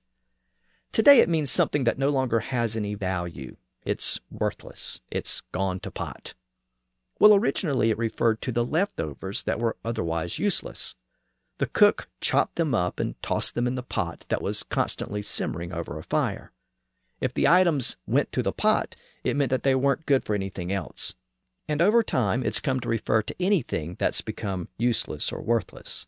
Today 0.90 1.20
it 1.20 1.28
means 1.28 1.50
something 1.50 1.84
that 1.84 1.98
no 1.98 2.10
longer 2.10 2.40
has 2.40 2.76
any 2.76 2.94
value. 2.94 3.56
It's 3.84 4.20
worthless. 4.30 5.00
It's 5.10 5.40
gone 5.52 5.80
to 5.80 5.90
pot. 5.90 6.34
Well, 7.18 7.34
originally 7.34 7.90
it 7.90 7.98
referred 7.98 8.42
to 8.42 8.52
the 8.52 8.64
leftovers 8.64 9.44
that 9.44 9.60
were 9.60 9.76
otherwise 9.84 10.38
useless. 10.38 10.96
The 11.58 11.66
cook 11.66 12.08
chopped 12.20 12.56
them 12.56 12.74
up 12.74 12.98
and 12.98 13.20
tossed 13.22 13.54
them 13.54 13.66
in 13.66 13.76
the 13.76 13.82
pot 13.82 14.24
that 14.28 14.42
was 14.42 14.64
constantly 14.64 15.22
simmering 15.22 15.72
over 15.72 15.98
a 15.98 16.02
fire. 16.02 16.52
If 17.20 17.32
the 17.32 17.46
items 17.46 17.96
went 18.04 18.32
to 18.32 18.42
the 18.42 18.52
pot, 18.52 18.96
it 19.24 19.36
meant 19.36 19.50
that 19.50 19.62
they 19.62 19.74
weren't 19.74 20.06
good 20.06 20.24
for 20.24 20.34
anything 20.34 20.72
else. 20.72 21.14
and 21.68 21.80
over 21.80 22.02
time 22.02 22.42
it's 22.42 22.60
come 22.60 22.80
to 22.80 22.88
refer 22.88 23.22
to 23.22 23.34
anything 23.40 23.96
that's 23.98 24.20
become 24.20 24.68
useless 24.78 25.32
or 25.32 25.40
worthless. 25.40 26.06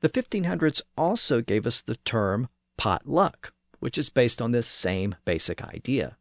The 0.00 0.08
1500s 0.08 0.82
also 0.96 1.40
gave 1.42 1.66
us 1.66 1.80
the 1.82 1.96
term 1.96 2.48
pot 2.76 3.06
luck, 3.06 3.52
which 3.78 3.98
is 3.98 4.10
based 4.10 4.40
on 4.40 4.52
this 4.52 4.66
same 4.66 5.14
basic 5.24 5.62
idea. 5.62 6.16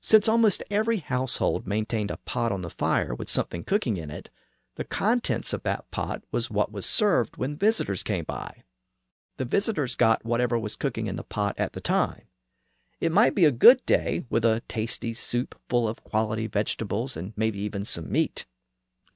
Since 0.00 0.28
almost 0.28 0.62
every 0.70 0.98
household 0.98 1.66
maintained 1.66 2.10
a 2.10 2.18
pot 2.18 2.52
on 2.52 2.62
the 2.62 2.70
fire 2.70 3.14
with 3.14 3.28
something 3.28 3.64
cooking 3.64 3.96
in 3.96 4.10
it, 4.10 4.30
the 4.76 4.84
contents 4.84 5.52
of 5.52 5.64
that 5.64 5.90
pot 5.90 6.22
was 6.30 6.50
what 6.50 6.70
was 6.70 6.86
served 6.86 7.36
when 7.36 7.56
visitors 7.56 8.02
came 8.04 8.24
by. 8.24 8.62
The 9.38 9.44
visitors 9.44 9.96
got 9.96 10.24
whatever 10.24 10.58
was 10.58 10.76
cooking 10.76 11.06
in 11.06 11.16
the 11.16 11.24
pot 11.24 11.54
at 11.58 11.72
the 11.72 11.80
time. 11.80 12.27
It 13.00 13.12
might 13.12 13.34
be 13.34 13.44
a 13.44 13.52
good 13.52 13.84
day 13.86 14.24
with 14.28 14.44
a 14.44 14.62
tasty 14.68 15.14
soup 15.14 15.58
full 15.68 15.86
of 15.86 16.02
quality 16.02 16.46
vegetables 16.46 17.16
and 17.16 17.32
maybe 17.36 17.60
even 17.60 17.84
some 17.84 18.10
meat. 18.10 18.46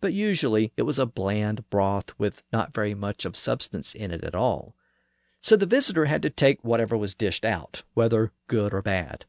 But 0.00 0.12
usually 0.12 0.72
it 0.76 0.82
was 0.82 0.98
a 0.98 1.06
bland 1.06 1.68
broth 1.70 2.18
with 2.18 2.42
not 2.52 2.74
very 2.74 2.94
much 2.94 3.24
of 3.24 3.36
substance 3.36 3.94
in 3.94 4.10
it 4.10 4.24
at 4.24 4.34
all. 4.34 4.76
So 5.40 5.56
the 5.56 5.66
visitor 5.66 6.04
had 6.04 6.22
to 6.22 6.30
take 6.30 6.62
whatever 6.62 6.96
was 6.96 7.14
dished 7.14 7.44
out, 7.44 7.82
whether 7.94 8.32
good 8.46 8.72
or 8.72 8.82
bad. 8.82 9.26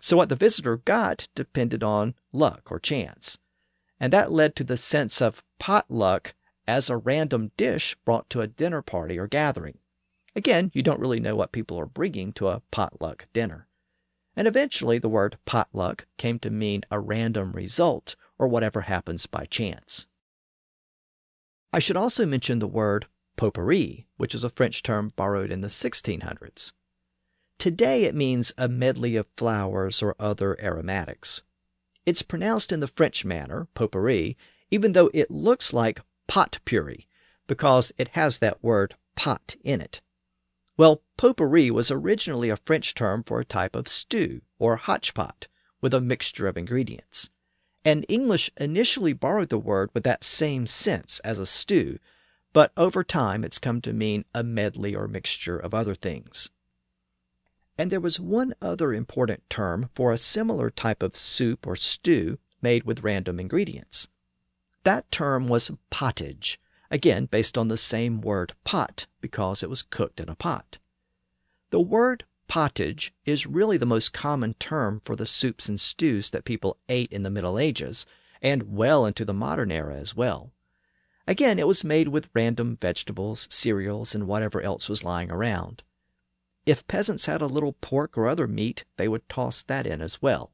So 0.00 0.16
what 0.16 0.28
the 0.28 0.36
visitor 0.36 0.76
got 0.76 1.28
depended 1.34 1.82
on 1.82 2.14
luck 2.32 2.70
or 2.70 2.78
chance 2.78 3.38
and 4.00 4.12
that 4.12 4.32
led 4.32 4.54
to 4.56 4.64
the 4.64 4.76
sense 4.76 5.20
of 5.20 5.42
potluck 5.58 6.34
as 6.66 6.88
a 6.88 6.96
random 6.96 7.50
dish 7.56 7.96
brought 8.04 8.28
to 8.30 8.40
a 8.40 8.46
dinner 8.46 8.82
party 8.82 9.18
or 9.18 9.26
gathering. 9.26 9.78
Again, 10.36 10.70
you 10.74 10.82
don't 10.82 11.00
really 11.00 11.20
know 11.20 11.34
what 11.34 11.52
people 11.52 11.78
are 11.80 11.86
bringing 11.86 12.32
to 12.34 12.48
a 12.48 12.62
potluck 12.70 13.26
dinner. 13.32 13.66
And 14.38 14.46
eventually, 14.46 15.00
the 15.00 15.08
word 15.08 15.36
potluck 15.46 16.06
came 16.16 16.38
to 16.38 16.48
mean 16.48 16.82
a 16.92 17.00
random 17.00 17.50
result 17.54 18.14
or 18.38 18.46
whatever 18.46 18.82
happens 18.82 19.26
by 19.26 19.46
chance. 19.46 20.06
I 21.72 21.80
should 21.80 21.96
also 21.96 22.24
mention 22.24 22.60
the 22.60 22.68
word 22.68 23.08
potpourri, 23.36 24.06
which 24.16 24.36
is 24.36 24.44
a 24.44 24.50
French 24.50 24.84
term 24.84 25.12
borrowed 25.16 25.50
in 25.50 25.60
the 25.60 25.66
1600s. 25.66 26.72
Today 27.58 28.04
it 28.04 28.14
means 28.14 28.52
a 28.56 28.68
medley 28.68 29.16
of 29.16 29.26
flowers 29.36 30.04
or 30.04 30.14
other 30.20 30.56
aromatics. 30.62 31.42
It's 32.06 32.22
pronounced 32.22 32.70
in 32.70 32.78
the 32.78 32.86
French 32.86 33.24
manner, 33.24 33.66
potpourri, 33.74 34.36
even 34.70 34.92
though 34.92 35.10
it 35.12 35.32
looks 35.32 35.72
like 35.72 36.00
pot 36.28 36.60
puree, 36.64 37.08
because 37.48 37.90
it 37.98 38.10
has 38.10 38.38
that 38.38 38.62
word 38.62 38.94
pot 39.16 39.56
in 39.64 39.80
it. 39.80 40.00
Well, 40.78 41.02
potpourri 41.16 41.72
was 41.72 41.90
originally 41.90 42.50
a 42.50 42.56
French 42.56 42.94
term 42.94 43.24
for 43.24 43.40
a 43.40 43.44
type 43.44 43.74
of 43.74 43.88
stew 43.88 44.42
or 44.60 44.78
hotchpot 44.78 45.48
with 45.80 45.92
a 45.92 46.00
mixture 46.00 46.46
of 46.46 46.56
ingredients. 46.56 47.30
And 47.84 48.06
English 48.08 48.52
initially 48.56 49.12
borrowed 49.12 49.48
the 49.48 49.58
word 49.58 49.90
with 49.92 50.04
that 50.04 50.22
same 50.22 50.68
sense 50.68 51.18
as 51.24 51.40
a 51.40 51.46
stew, 51.46 51.98
but 52.52 52.72
over 52.76 53.02
time 53.02 53.42
it's 53.42 53.58
come 53.58 53.80
to 53.80 53.92
mean 53.92 54.24
a 54.32 54.44
medley 54.44 54.94
or 54.94 55.08
mixture 55.08 55.58
of 55.58 55.74
other 55.74 55.96
things. 55.96 56.48
And 57.76 57.90
there 57.90 58.00
was 58.00 58.20
one 58.20 58.54
other 58.62 58.94
important 58.94 59.50
term 59.50 59.90
for 59.96 60.12
a 60.12 60.16
similar 60.16 60.70
type 60.70 61.02
of 61.02 61.16
soup 61.16 61.66
or 61.66 61.74
stew 61.74 62.38
made 62.62 62.84
with 62.84 63.02
random 63.02 63.40
ingredients. 63.40 64.08
That 64.84 65.10
term 65.10 65.48
was 65.48 65.72
pottage, 65.90 66.60
again 66.90 67.26
based 67.26 67.58
on 67.58 67.68
the 67.68 67.76
same 67.76 68.20
word 68.20 68.54
pot 68.64 69.06
because 69.20 69.62
it 69.62 69.70
was 69.70 69.82
cooked 69.82 70.20
in 70.20 70.28
a 70.28 70.34
pot. 70.34 70.78
The 71.70 71.80
word 71.80 72.24
pottage 72.48 73.12
is 73.24 73.46
really 73.46 73.76
the 73.76 73.86
most 73.86 74.12
common 74.12 74.54
term 74.54 75.00
for 75.00 75.14
the 75.14 75.26
soups 75.26 75.68
and 75.68 75.78
stews 75.78 76.30
that 76.30 76.44
people 76.44 76.78
ate 76.88 77.12
in 77.12 77.22
the 77.22 77.30
Middle 77.30 77.58
Ages 77.58 78.06
and 78.40 78.74
well 78.74 79.04
into 79.04 79.24
the 79.24 79.34
modern 79.34 79.70
era 79.70 79.94
as 79.96 80.16
well. 80.16 80.52
Again, 81.26 81.58
it 81.58 81.66
was 81.66 81.84
made 81.84 82.08
with 82.08 82.30
random 82.34 82.76
vegetables, 82.76 83.46
cereals, 83.50 84.14
and 84.14 84.26
whatever 84.26 84.62
else 84.62 84.88
was 84.88 85.04
lying 85.04 85.30
around. 85.30 85.82
If 86.64 86.86
peasants 86.86 87.26
had 87.26 87.42
a 87.42 87.46
little 87.46 87.74
pork 87.74 88.16
or 88.16 88.26
other 88.26 88.46
meat, 88.46 88.84
they 88.96 89.08
would 89.08 89.28
toss 89.28 89.62
that 89.64 89.86
in 89.86 90.00
as 90.00 90.22
well. 90.22 90.52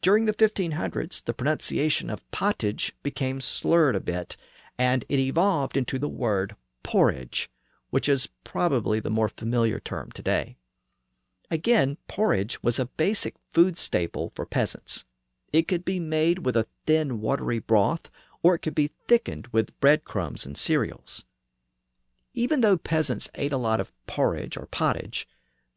During 0.00 0.26
the 0.26 0.32
1500s, 0.32 1.24
the 1.24 1.34
pronunciation 1.34 2.10
of 2.10 2.28
pottage 2.30 2.92
became 3.02 3.40
slurred 3.40 3.96
a 3.96 4.00
bit, 4.00 4.36
and 4.78 5.04
it 5.08 5.18
evolved 5.18 5.76
into 5.76 5.98
the 5.98 6.08
word 6.08 6.54
porridge, 6.82 7.50
which 7.90 8.08
is 8.08 8.28
probably 8.44 9.00
the 9.00 9.10
more 9.10 9.28
familiar 9.28 9.80
term 9.80 10.10
today. 10.12 10.56
Again, 11.50 11.96
porridge 12.06 12.62
was 12.62 12.78
a 12.78 12.86
basic 12.86 13.34
food 13.52 13.76
staple 13.76 14.30
for 14.34 14.46
peasants. 14.46 15.04
It 15.52 15.66
could 15.66 15.84
be 15.84 15.98
made 15.98 16.44
with 16.44 16.56
a 16.56 16.66
thin, 16.86 17.20
watery 17.20 17.58
broth, 17.58 18.10
or 18.42 18.54
it 18.54 18.60
could 18.60 18.74
be 18.74 18.90
thickened 19.08 19.48
with 19.48 19.78
breadcrumbs 19.80 20.46
and 20.46 20.56
cereals. 20.56 21.24
Even 22.34 22.60
though 22.60 22.76
peasants 22.76 23.28
ate 23.34 23.52
a 23.52 23.56
lot 23.56 23.80
of 23.80 23.92
porridge 24.06 24.56
or 24.56 24.66
pottage, 24.66 25.26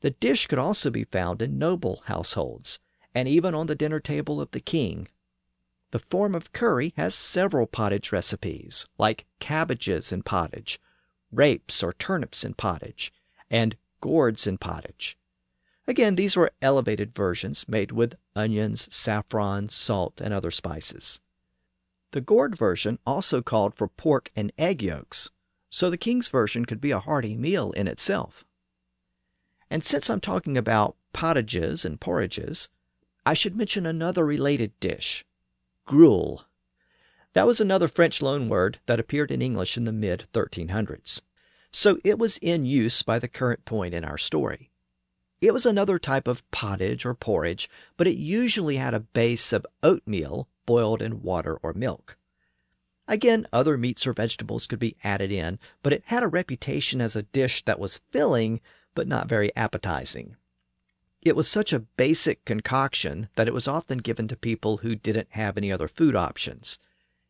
the 0.02 0.12
dish 0.12 0.48
could 0.48 0.60
also 0.60 0.90
be 0.90 1.06
found 1.06 1.42
in 1.42 1.58
noble 1.58 2.04
households, 2.06 2.80
and 3.16 3.28
even 3.28 3.56
on 3.56 3.68
the 3.68 3.76
dinner 3.76 4.00
table 4.00 4.42
of 4.42 4.52
the 4.52 4.60
king. 4.60 5.08
The 5.92 6.00
form 6.00 6.36
of 6.36 6.54
cury 6.54 6.94
has 6.96 7.14
several 7.14 7.68
pottage 7.68 8.14
recipes, 8.14 8.86
like 8.98 9.26
cabbages 9.40 10.14
in 10.14 10.24
pottage, 10.24 10.80
rapes 11.32 11.84
or 11.84 11.92
turnips 11.92 12.46
in 12.46 12.54
pottage, 12.54 13.14
and 13.50 13.76
gourds 14.00 14.48
in 14.48 14.58
pottage. 14.58 15.18
Again, 15.88 16.16
these 16.16 16.38
were 16.38 16.54
elevated 16.62 17.14
versions 17.14 17.68
made 17.68 17.92
with 17.92 18.16
onions, 18.38 18.94
saffron, 18.96 19.68
salt, 19.68 20.22
and 20.22 20.34
other 20.34 20.52
spices. 20.52 21.20
The 22.12 22.22
gourd 22.22 22.58
version 22.58 22.98
also 23.06 23.42
called 23.42 23.76
for 23.76 23.90
pork 23.90 24.32
and 24.34 24.54
egg 24.58 24.82
yolks, 24.82 25.30
so 25.70 25.90
the 25.90 25.98
king's 25.98 26.30
version 26.30 26.66
could 26.66 26.80
be 26.80 26.92
a 26.92 27.00
hearty 27.00 27.36
meal 27.36 27.72
in 27.72 27.90
itself. 27.90 28.46
And 29.70 29.84
since 29.84 30.10
I'm 30.10 30.22
talking 30.22 30.58
about 30.58 30.96
pottages 31.12 31.84
and 31.84 32.00
porridges, 32.00 32.70
I 33.26 33.34
should 33.34 33.58
mention 33.58 33.86
another 33.86 34.26
related 34.26 34.78
dish 34.80 35.26
gruel. 35.92 36.46
That 37.34 37.46
was 37.46 37.60
another 37.60 37.90
French 37.90 38.22
loanword 38.22 38.78
that 38.86 38.98
appeared 38.98 39.30
in 39.30 39.42
English 39.42 39.76
in 39.76 39.84
the 39.84 39.92
mid 39.92 40.26
1300s. 40.32 41.22
So 41.70 42.00
it 42.06 42.18
was 42.18 42.38
in 42.38 42.64
use 42.64 43.02
by 43.02 43.20
the 43.20 43.28
current 43.28 43.66
point 43.66 43.94
in 43.94 44.06
our 44.06 44.18
story. 44.18 44.72
It 45.42 45.52
was 45.52 45.66
another 45.66 46.00
type 46.00 46.30
of 46.30 46.50
pottage 46.50 47.06
or 47.06 47.14
porridge, 47.14 47.70
but 47.98 48.08
it 48.08 48.16
usually 48.16 48.78
had 48.78 48.94
a 48.94 49.02
base 49.02 49.52
of 49.52 49.66
oatmeal 49.84 50.48
boiled 50.66 51.02
in 51.02 51.24
water 51.24 51.58
or 51.58 51.74
milk. 51.74 52.16
Again, 53.06 53.46
other 53.52 53.78
meats 53.78 54.08
or 54.08 54.14
vegetables 54.14 54.68
could 54.68 54.80
be 54.80 54.96
added 55.04 55.30
in, 55.30 55.60
but 55.84 55.92
it 55.92 56.04
had 56.06 56.24
a 56.24 56.30
reputation 56.30 57.02
as 57.02 57.18
a 57.18 57.24
dish 57.24 57.66
that 57.66 57.82
was 57.82 58.02
filling 58.12 58.62
but 58.96 59.10
not 59.10 59.28
very 59.28 59.54
appetizing. 59.58 60.38
It 61.22 61.36
was 61.36 61.48
such 61.48 61.72
a 61.72 61.80
basic 61.80 62.46
concoction 62.46 63.30
that 63.36 63.48
it 63.48 63.54
was 63.54 63.68
often 63.68 64.00
given 64.00 64.28
to 64.28 64.36
people 64.36 64.78
who 64.78 64.96
didn't 64.96 65.28
have 65.32 65.56
any 65.56 65.72
other 65.72 65.88
food 65.88 66.16
options. 66.16 66.80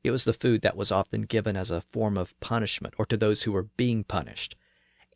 It 0.01 0.11
was 0.11 0.23
the 0.23 0.33
food 0.33 0.61
that 0.61 0.77
was 0.77 0.91
often 0.91 1.23
given 1.23 1.57
as 1.57 1.69
a 1.69 1.81
form 1.81 2.17
of 2.17 2.39
punishment 2.39 2.93
or 2.97 3.05
to 3.07 3.17
those 3.17 3.43
who 3.43 3.51
were 3.51 3.69
being 3.75 4.05
punished. 4.05 4.55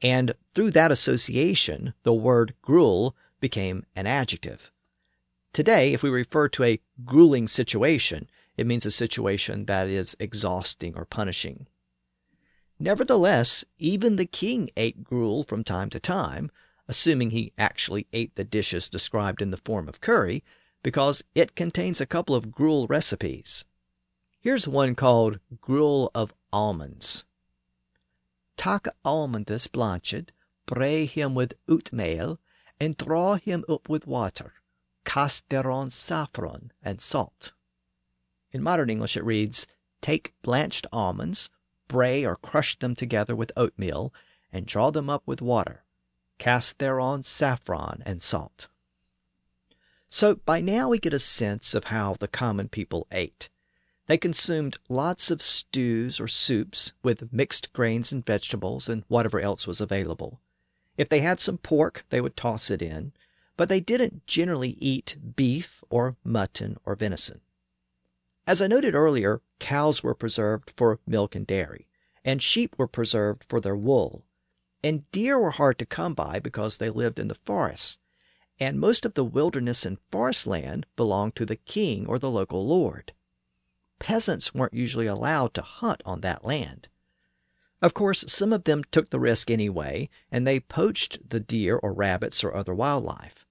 And 0.02 0.34
through 0.54 0.72
that 0.72 0.92
association, 0.92 1.94
the 2.04 2.14
word 2.14 2.54
gruel 2.62 3.16
became 3.40 3.86
an 3.96 4.08
adjective. 4.08 4.72
Today, 5.54 5.94
if 5.94 6.04
we 6.04 6.10
refer 6.10 6.50
to 6.50 6.64
a 6.66 6.82
grueling 7.06 7.48
situation, 7.48 8.30
it 8.58 8.68
means 8.68 8.86
a 8.86 8.92
situation 8.92 9.66
that 9.68 9.88
is 9.88 10.18
exhausting 10.20 10.98
or 10.98 11.06
punishing. 11.06 11.68
Nevertheless, 12.78 13.64
even 13.80 14.18
the 14.18 14.26
king 14.26 14.70
ate 14.76 15.06
gruel 15.06 15.46
from 15.46 15.64
time 15.64 15.90
to 15.92 16.00
time, 16.00 16.52
assuming 16.88 17.32
he 17.32 17.54
actually 17.58 18.08
ate 18.14 18.36
the 18.36 18.44
dishes 18.44 18.90
described 18.90 19.42
in 19.42 19.52
the 19.52 19.58
form 19.58 19.88
of 19.88 20.02
cury, 20.02 20.44
because 20.84 21.24
it 21.34 21.56
contains 21.56 22.00
a 22.00 22.06
couple 22.06 22.36
of 22.36 22.52
gruel 22.52 22.86
recipes. 22.88 23.66
Here's 24.40 24.68
one 24.68 24.94
called 24.94 25.40
Gruel 25.62 26.12
of 26.14 26.34
Almonds. 26.54 27.26
Tak 28.58 28.88
almonds 29.04 29.68
blanched, 29.68 30.32
bray 30.66 31.06
him 31.06 31.34
with 31.34 31.54
oatmeal, 31.68 32.40
and 32.80 32.96
draw 32.98 33.36
him 33.36 33.66
up 33.68 33.90
with 33.90 34.06
water. 34.06 34.54
Cast 35.06 35.50
thereon 35.50 35.90
saffron 35.90 36.72
and 36.84 37.00
salt. 37.02 37.54
In 38.52 38.62
modern 38.62 38.90
English 38.90 39.18
it 39.18 39.24
reads, 39.24 39.68
Take 40.02 40.34
blanched 40.42 40.86
almonds, 40.92 41.50
bray 41.88 42.26
or 42.26 42.36
crush 42.36 42.78
them 42.78 42.96
together 42.96 43.36
with 43.36 43.52
oatmeal, 43.58 44.14
and 44.52 44.66
draw 44.66 44.92
them 44.92 45.10
up 45.10 45.24
with 45.26 45.42
water. 45.42 45.85
Cast 46.38 46.80
thereon 46.80 47.24
saffron 47.24 48.04
and 48.06 48.22
salt. 48.22 48.68
So 50.10 50.36
by 50.36 50.62
now 50.62 50.90
we 50.90 51.00
get 51.00 51.14
a 51.14 51.20
sense 51.20 51.74
of 51.74 51.86
how 51.86 52.16
the 52.20 52.28
common 52.28 52.70
people 52.70 53.08
ate. 53.12 53.50
They 54.08 54.18
consumed 54.18 54.78
lots 54.88 55.32
of 55.32 55.42
stews 55.42 56.20
or 56.20 56.28
soups 56.28 56.94
with 57.02 57.34
mixed 57.34 57.74
grains 57.74 58.12
and 58.12 58.26
vegetables 58.26 58.88
and 58.88 59.04
whatever 59.08 59.40
else 59.40 59.66
was 59.66 59.82
available. 59.82 60.40
If 60.98 61.10
they 61.10 61.22
had 61.22 61.40
some 61.40 61.58
pork, 61.58 62.06
they 62.10 62.22
would 62.22 62.38
toss 62.38 62.70
it 62.70 62.82
in, 62.82 63.14
but 63.58 63.68
they 63.68 63.80
didn't 63.80 64.28
generally 64.28 64.78
eat 64.80 65.18
beef 65.36 65.84
or 65.90 66.18
mutton 66.24 66.78
or 66.86 66.96
venison. 66.96 67.42
As 68.48 68.62
I 68.62 68.68
noted 68.68 68.94
earlier, 68.94 69.42
cows 69.60 70.04
were 70.04 70.14
preserved 70.14 70.72
for 70.78 71.00
milk 71.08 71.36
and 71.36 71.48
dairy, 71.48 71.88
and 72.24 72.44
sheep 72.44 72.76
were 72.78 72.88
preserved 72.88 73.44
for 73.48 73.60
their 73.60 73.76
wool. 73.76 74.24
And 74.86 75.10
deer 75.10 75.40
were 75.40 75.50
hard 75.50 75.80
to 75.80 75.86
come 75.88 76.14
by 76.14 76.38
because 76.38 76.78
they 76.78 76.92
lived 76.92 77.18
in 77.18 77.28
the 77.28 77.40
forests, 77.44 77.98
and 78.60 78.80
most 78.80 79.04
of 79.04 79.16
the 79.16 79.26
wilderness 79.26 79.84
and 79.84 79.98
forest 80.12 80.46
land 80.46 80.86
belonged 80.96 81.36
to 81.38 81.46
the 81.48 81.56
king 81.56 82.06
or 82.06 82.20
the 82.20 82.30
local 82.30 82.68
lord. 82.68 83.12
Peasants 83.98 84.54
weren't 84.54 84.76
usually 84.76 85.08
allowed 85.08 85.56
to 85.56 85.64
hunt 85.64 86.04
on 86.06 86.22
that 86.22 86.46
land. 86.46 86.88
Of 87.82 87.96
course, 87.96 88.26
some 88.28 88.54
of 88.54 88.66
them 88.66 88.84
took 88.92 89.10
the 89.10 89.20
risk 89.20 89.50
anyway, 89.50 90.08
and 90.32 90.46
they 90.46 90.60
poached 90.60 91.32
the 91.32 91.40
deer 91.40 91.78
or 91.78 91.92
rabbits 91.92 92.44
or 92.44 92.54
other 92.54 92.76
wildlife. 92.76 93.44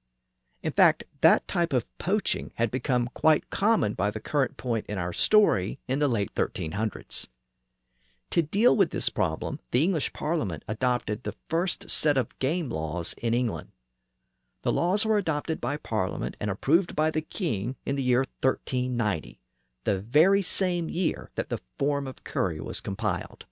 In 0.63 0.71
fact, 0.71 1.03
that 1.21 1.49
type 1.49 1.73
of 1.73 1.99
poaching 1.99 2.53
had 2.55 2.71
become 2.71 3.11
quite 3.13 3.51
common 3.51 3.95
by 3.95 4.13
the 4.13 4.21
current 4.21 4.57
point 4.57 4.87
in 4.87 4.99
our 4.99 5.13
story 5.13 5.81
in 5.89 5.99
the 5.99 6.07
late 6.07 6.33
1300s. 6.37 7.27
To 8.35 8.43
deal 8.43 8.77
with 8.77 8.91
this 8.91 9.11
problem, 9.11 9.61
the 9.71 9.85
English 9.85 10.13
Parliament 10.13 10.65
adopted 10.67 11.23
the 11.23 11.37
first 11.49 11.89
set 11.89 12.19
of 12.19 12.37
game 12.41 12.69
laws 12.69 13.15
in 13.19 13.33
England. 13.33 13.71
The 14.63 14.73
laws 14.73 15.07
were 15.07 15.19
adopted 15.19 15.61
by 15.61 15.77
Parliament 15.77 16.37
and 16.41 16.51
approved 16.51 16.97
by 16.97 17.13
the 17.13 17.21
King 17.21 17.77
in 17.87 17.95
the 17.95 18.03
year 18.03 18.25
1390, 18.41 19.39
the 19.85 20.01
very 20.01 20.43
same 20.43 20.89
year 20.89 21.31
that 21.37 21.49
the 21.49 21.61
Form 21.79 22.09
of 22.09 22.25
Cury 22.25 22.59
was 22.61 22.81
compiled. 22.81 23.47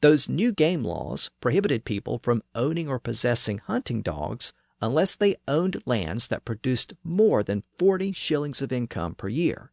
Those 0.00 0.26
new 0.26 0.52
game 0.52 0.80
laws 0.80 1.30
prohibited 1.42 1.84
people 1.84 2.18
from 2.18 2.42
owning 2.54 2.88
or 2.88 2.98
possessing 2.98 3.58
hunting 3.58 4.00
dogs 4.00 4.54
unless 4.80 5.16
they 5.16 5.36
owned 5.46 5.82
lands 5.84 6.28
that 6.28 6.46
produced 6.46 6.94
more 7.04 7.42
than 7.42 7.62
40 7.76 8.12
shillings 8.12 8.62
of 8.62 8.72
income 8.72 9.14
per 9.14 9.28
year. 9.28 9.70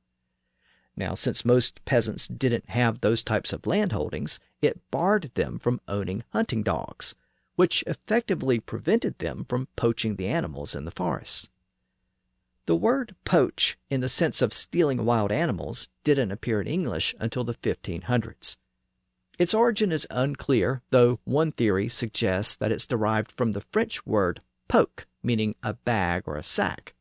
Now, 0.99 1.15
since 1.15 1.45
most 1.45 1.83
peasants 1.85 2.27
didn't 2.27 2.71
have 2.71 2.99
those 2.99 3.23
types 3.23 3.53
of 3.53 3.65
landholdings, 3.65 4.37
it 4.61 4.81
barred 4.91 5.31
them 5.35 5.57
from 5.57 5.79
owning 5.87 6.25
hunting 6.33 6.61
dogs, 6.61 7.15
which 7.55 7.85
effectively 7.87 8.59
prevented 8.59 9.17
them 9.19 9.45
from 9.47 9.69
poaching 9.77 10.17
the 10.17 10.27
animals 10.27 10.75
in 10.75 10.83
the 10.83 10.91
forests. 10.91 11.49
The 12.65 12.75
word 12.75 13.15
poach, 13.23 13.77
in 13.89 14.01
the 14.01 14.09
sense 14.09 14.41
of 14.41 14.51
stealing 14.51 15.05
wild 15.05 15.31
animals, 15.31 15.87
didn't 16.03 16.33
appear 16.33 16.59
in 16.59 16.67
English 16.67 17.15
until 17.17 17.45
the 17.45 17.55
1500s. 17.55 18.57
Its 19.39 19.53
origin 19.53 19.93
is 19.93 20.05
unclear, 20.09 20.81
though 20.89 21.21
one 21.23 21.53
theory 21.53 21.87
suggests 21.87 22.57
that 22.57 22.73
it's 22.73 22.85
derived 22.85 23.31
from 23.31 23.53
the 23.53 23.61
French 23.71 24.05
word 24.05 24.41
poke, 24.67 25.07
meaning 25.23 25.55
a 25.63 25.75
bag 25.75 26.23
or 26.25 26.35
a 26.35 26.43
sack. 26.43 26.93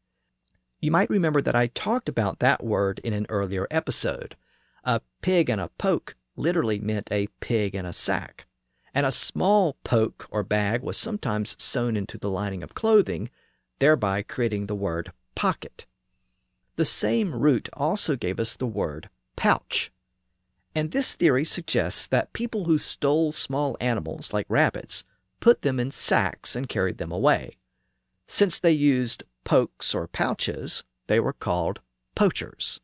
You 0.81 0.93
might 0.93 1.11
remember 1.11 1.43
that 1.43 1.57
I 1.57 1.67
talked 1.67 2.09
about 2.09 2.39
that 2.39 2.63
word 2.63 3.01
in 3.01 3.13
an 3.13 3.27
earlier 3.29 3.67
episode. 3.69 4.37
A 4.85 5.01
pig 5.23 5.51
in 5.51 5.59
a 5.59 5.71
poke 5.71 6.15
literally 6.37 6.79
meant 6.79 7.11
a 7.11 7.27
pig 7.41 7.75
in 7.75 7.85
a 7.85 7.93
sack, 7.93 8.47
and 8.95 9.05
a 9.05 9.11
small 9.11 9.73
poke 9.83 10.29
or 10.31 10.45
bag 10.45 10.83
was 10.83 10.97
sometimes 10.97 11.57
sewn 11.59 11.97
into 11.97 12.17
the 12.17 12.31
lining 12.31 12.63
of 12.63 12.75
clothing, 12.75 13.29
thereby 13.81 14.23
creating 14.23 14.67
the 14.67 14.77
word 14.77 15.11
pocket. 15.35 15.85
The 16.77 16.85
same 16.85 17.35
root 17.35 17.69
also 17.73 18.15
gave 18.15 18.39
us 18.39 18.55
the 18.55 18.67
word 18.67 19.11
pouch. 19.35 19.91
And 20.77 20.93
this 20.93 21.17
theory 21.17 21.45
suggests 21.45 22.07
that 22.07 22.33
people 22.33 22.67
who 22.67 22.79
stole 22.79 23.33
small 23.33 23.77
animals 23.81 24.33
like 24.33 24.47
rabbits 24.49 25.05
put 25.41 25.63
them 25.63 25.81
in 25.81 25.91
sacks 25.91 26.55
and 26.55 26.69
carried 26.69 26.99
them 26.99 27.11
away. 27.11 27.57
Since 28.27 28.61
they 28.61 28.71
used 28.71 29.25
pokes 29.49 29.95
or 29.95 30.07
pouches, 30.07 30.85
they 31.07 31.19
were 31.19 31.33
called 31.33 31.81
poachers. 32.15 32.83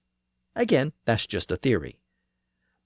Again, 0.57 0.95
that's 1.05 1.27
just 1.27 1.53
a 1.53 1.57
theory. 1.57 2.01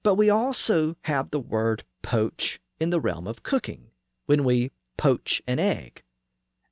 But 0.03 0.17
we 0.17 0.29
also 0.29 0.97
have 1.03 1.31
the 1.31 1.39
word 1.39 1.85
poach 2.03 2.59
in 2.81 2.91
the 2.91 2.99
realm 3.01 3.29
of 3.29 3.45
cooking, 3.45 3.93
when 4.27 4.43
we 4.43 4.73
poach 4.97 5.41
an 5.47 5.61
egg. 5.61 6.03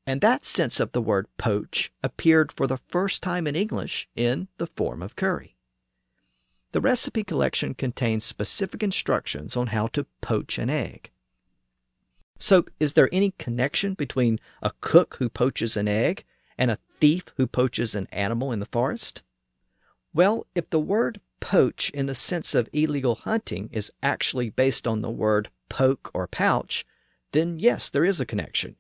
And 0.05 0.21
that 0.21 0.45
sense 0.45 0.81
of 0.81 0.91
the 0.91 1.01
word 1.01 1.29
poach 1.39 1.93
appeared 2.03 2.51
for 2.51 2.67
the 2.67 2.81
first 2.89 3.23
time 3.23 3.47
in 3.47 3.55
English 3.55 4.09
in 4.17 4.49
the 4.59 4.67
form 4.67 5.01
of 5.01 5.15
cury. 5.15 5.55
The 6.73 6.81
recipe 6.81 7.23
collection 7.23 7.75
contains 7.75 8.25
specific 8.25 8.83
instructions 8.83 9.57
on 9.57 9.69
how 9.69 9.87
to 9.89 10.07
poach 10.21 10.59
an 10.59 10.71
egg. 10.71 11.13
So, 12.37 12.65
is 12.81 12.95
there 12.95 13.09
any 13.13 13.31
connection 13.39 13.95
between 13.95 14.41
a 14.61 14.73
cook 14.81 15.17
who 15.21 15.29
poaches 15.29 15.77
an 15.77 15.87
egg 15.87 16.25
and 16.59 16.71
a 16.71 16.79
thief 16.99 17.25
who 17.37 17.47
poaches 17.47 17.95
an 17.95 18.07
animal 18.13 18.53
in 18.53 18.61
the 18.61 18.67
forest? 18.67 19.23
Well, 20.15 20.47
if 20.55 20.71
the 20.71 20.81
word 20.81 21.21
poach 21.41 21.91
in 21.91 22.07
the 22.07 22.15
sense 22.15 22.55
of 22.55 22.69
illegal 22.73 23.17
hunting 23.17 23.69
is 23.73 23.93
actually 24.03 24.51
based 24.51 24.87
on 24.87 25.03
the 25.03 25.11
word 25.11 25.51
poke 25.69 26.11
or 26.15 26.27
pouch, 26.27 26.87
then 27.33 27.59
yes, 27.59 27.91
there 27.91 28.05
is 28.05 28.21
a 28.21 28.27
connection. 28.27 28.77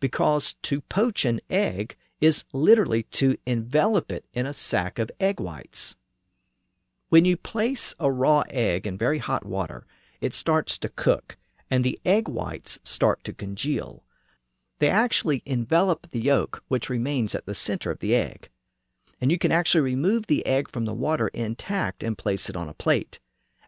Because 0.00 0.54
to 0.62 0.80
poach 0.80 1.24
an 1.24 1.40
egg 1.48 1.96
is 2.20 2.44
literally 2.52 3.04
to 3.04 3.36
envelop 3.46 4.10
it 4.10 4.24
in 4.32 4.46
a 4.46 4.52
sack 4.52 4.98
of 4.98 5.10
egg 5.20 5.38
whites. 5.40 5.96
When 7.08 7.24
you 7.24 7.36
place 7.36 7.94
a 7.98 8.10
raw 8.10 8.44
egg 8.50 8.86
in 8.86 8.98
very 8.98 9.18
hot 9.18 9.44
water, 9.44 9.86
it 10.20 10.34
starts 10.34 10.78
to 10.78 10.88
cook 10.88 11.36
and 11.70 11.84
the 11.84 12.00
egg 12.04 12.28
whites 12.28 12.80
start 12.82 13.22
to 13.24 13.32
congeal. 13.32 14.02
They 14.80 14.88
actually 14.88 15.42
envelop 15.44 16.10
the 16.10 16.20
yolk, 16.20 16.64
which 16.68 16.88
remains 16.88 17.34
at 17.34 17.44
the 17.44 17.54
center 17.54 17.90
of 17.90 18.00
the 18.00 18.14
egg. 18.14 18.48
And 19.20 19.30
you 19.30 19.38
can 19.38 19.52
actually 19.52 19.82
remove 19.82 20.26
the 20.26 20.44
egg 20.46 20.70
from 20.70 20.86
the 20.86 20.94
water 20.94 21.28
intact 21.28 22.02
and 22.02 22.16
place 22.16 22.48
it 22.48 22.56
on 22.56 22.66
a 22.66 22.74
plate. 22.74 23.20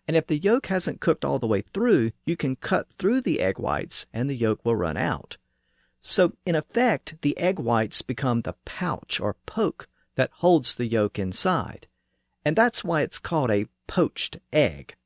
And 0.08 0.16
if 0.16 0.26
the 0.26 0.38
yolk 0.38 0.66
hasn't 0.66 1.02
cooked 1.02 1.22
all 1.22 1.38
the 1.38 1.46
way 1.46 1.60
through, 1.60 2.12
you 2.24 2.34
can 2.34 2.56
cut 2.56 2.90
through 2.90 3.20
the 3.20 3.40
egg 3.40 3.58
whites 3.58 4.06
and 4.12 4.28
the 4.28 4.34
yolk 4.34 4.64
will 4.64 4.74
run 4.74 4.96
out. 4.96 5.36
So, 6.00 6.32
in 6.46 6.56
effect, 6.56 7.16
the 7.20 7.36
egg 7.38 7.58
whites 7.58 8.00
become 8.00 8.40
the 8.40 8.56
pouch 8.64 9.20
or 9.20 9.36
poke 9.44 9.88
that 10.14 10.30
holds 10.36 10.74
the 10.74 10.86
yolk 10.86 11.18
inside. 11.18 11.86
And 12.42 12.56
that's 12.56 12.82
why 12.82 13.02
it's 13.02 13.18
called 13.18 13.50
a 13.50 13.66
poached 13.86 14.38
egg. 14.50 14.96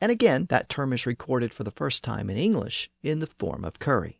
And 0.00 0.10
again, 0.10 0.46
that 0.48 0.68
term 0.68 0.92
is 0.92 1.06
recorded 1.06 1.54
for 1.54 1.62
the 1.62 1.70
first 1.70 2.02
time 2.02 2.28
in 2.28 2.36
English 2.36 2.90
in 3.02 3.20
the 3.20 3.28
form 3.28 3.64
of 3.64 3.78
cury. 3.78 4.18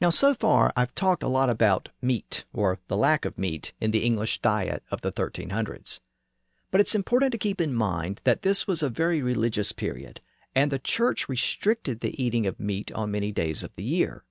Now, 0.00 0.08
so 0.08 0.32
far, 0.32 0.72
I've 0.74 0.94
talked 0.94 1.22
a 1.22 1.28
lot 1.28 1.50
about 1.50 1.90
meat, 2.00 2.46
or 2.54 2.78
the 2.86 2.96
lack 2.96 3.26
of 3.26 3.36
meat, 3.36 3.74
in 3.82 3.90
the 3.90 4.02
English 4.02 4.40
diet 4.40 4.82
of 4.90 5.02
the 5.02 5.12
1300s. 5.12 6.00
But 6.70 6.80
it's 6.80 6.94
important 6.94 7.32
to 7.32 7.38
keep 7.38 7.60
in 7.60 7.74
mind 7.74 8.22
that 8.24 8.40
this 8.40 8.66
was 8.66 8.82
a 8.82 8.88
very 8.88 9.20
religious 9.20 9.72
period, 9.72 10.22
and 10.54 10.70
the 10.70 10.78
church 10.78 11.28
restricted 11.28 12.00
the 12.00 12.20
eating 12.22 12.46
of 12.46 12.58
meat 12.58 12.90
on 12.92 13.10
many 13.10 13.30
days 13.30 13.62
of 13.62 13.74
the 13.76 13.82
year. 13.82 14.24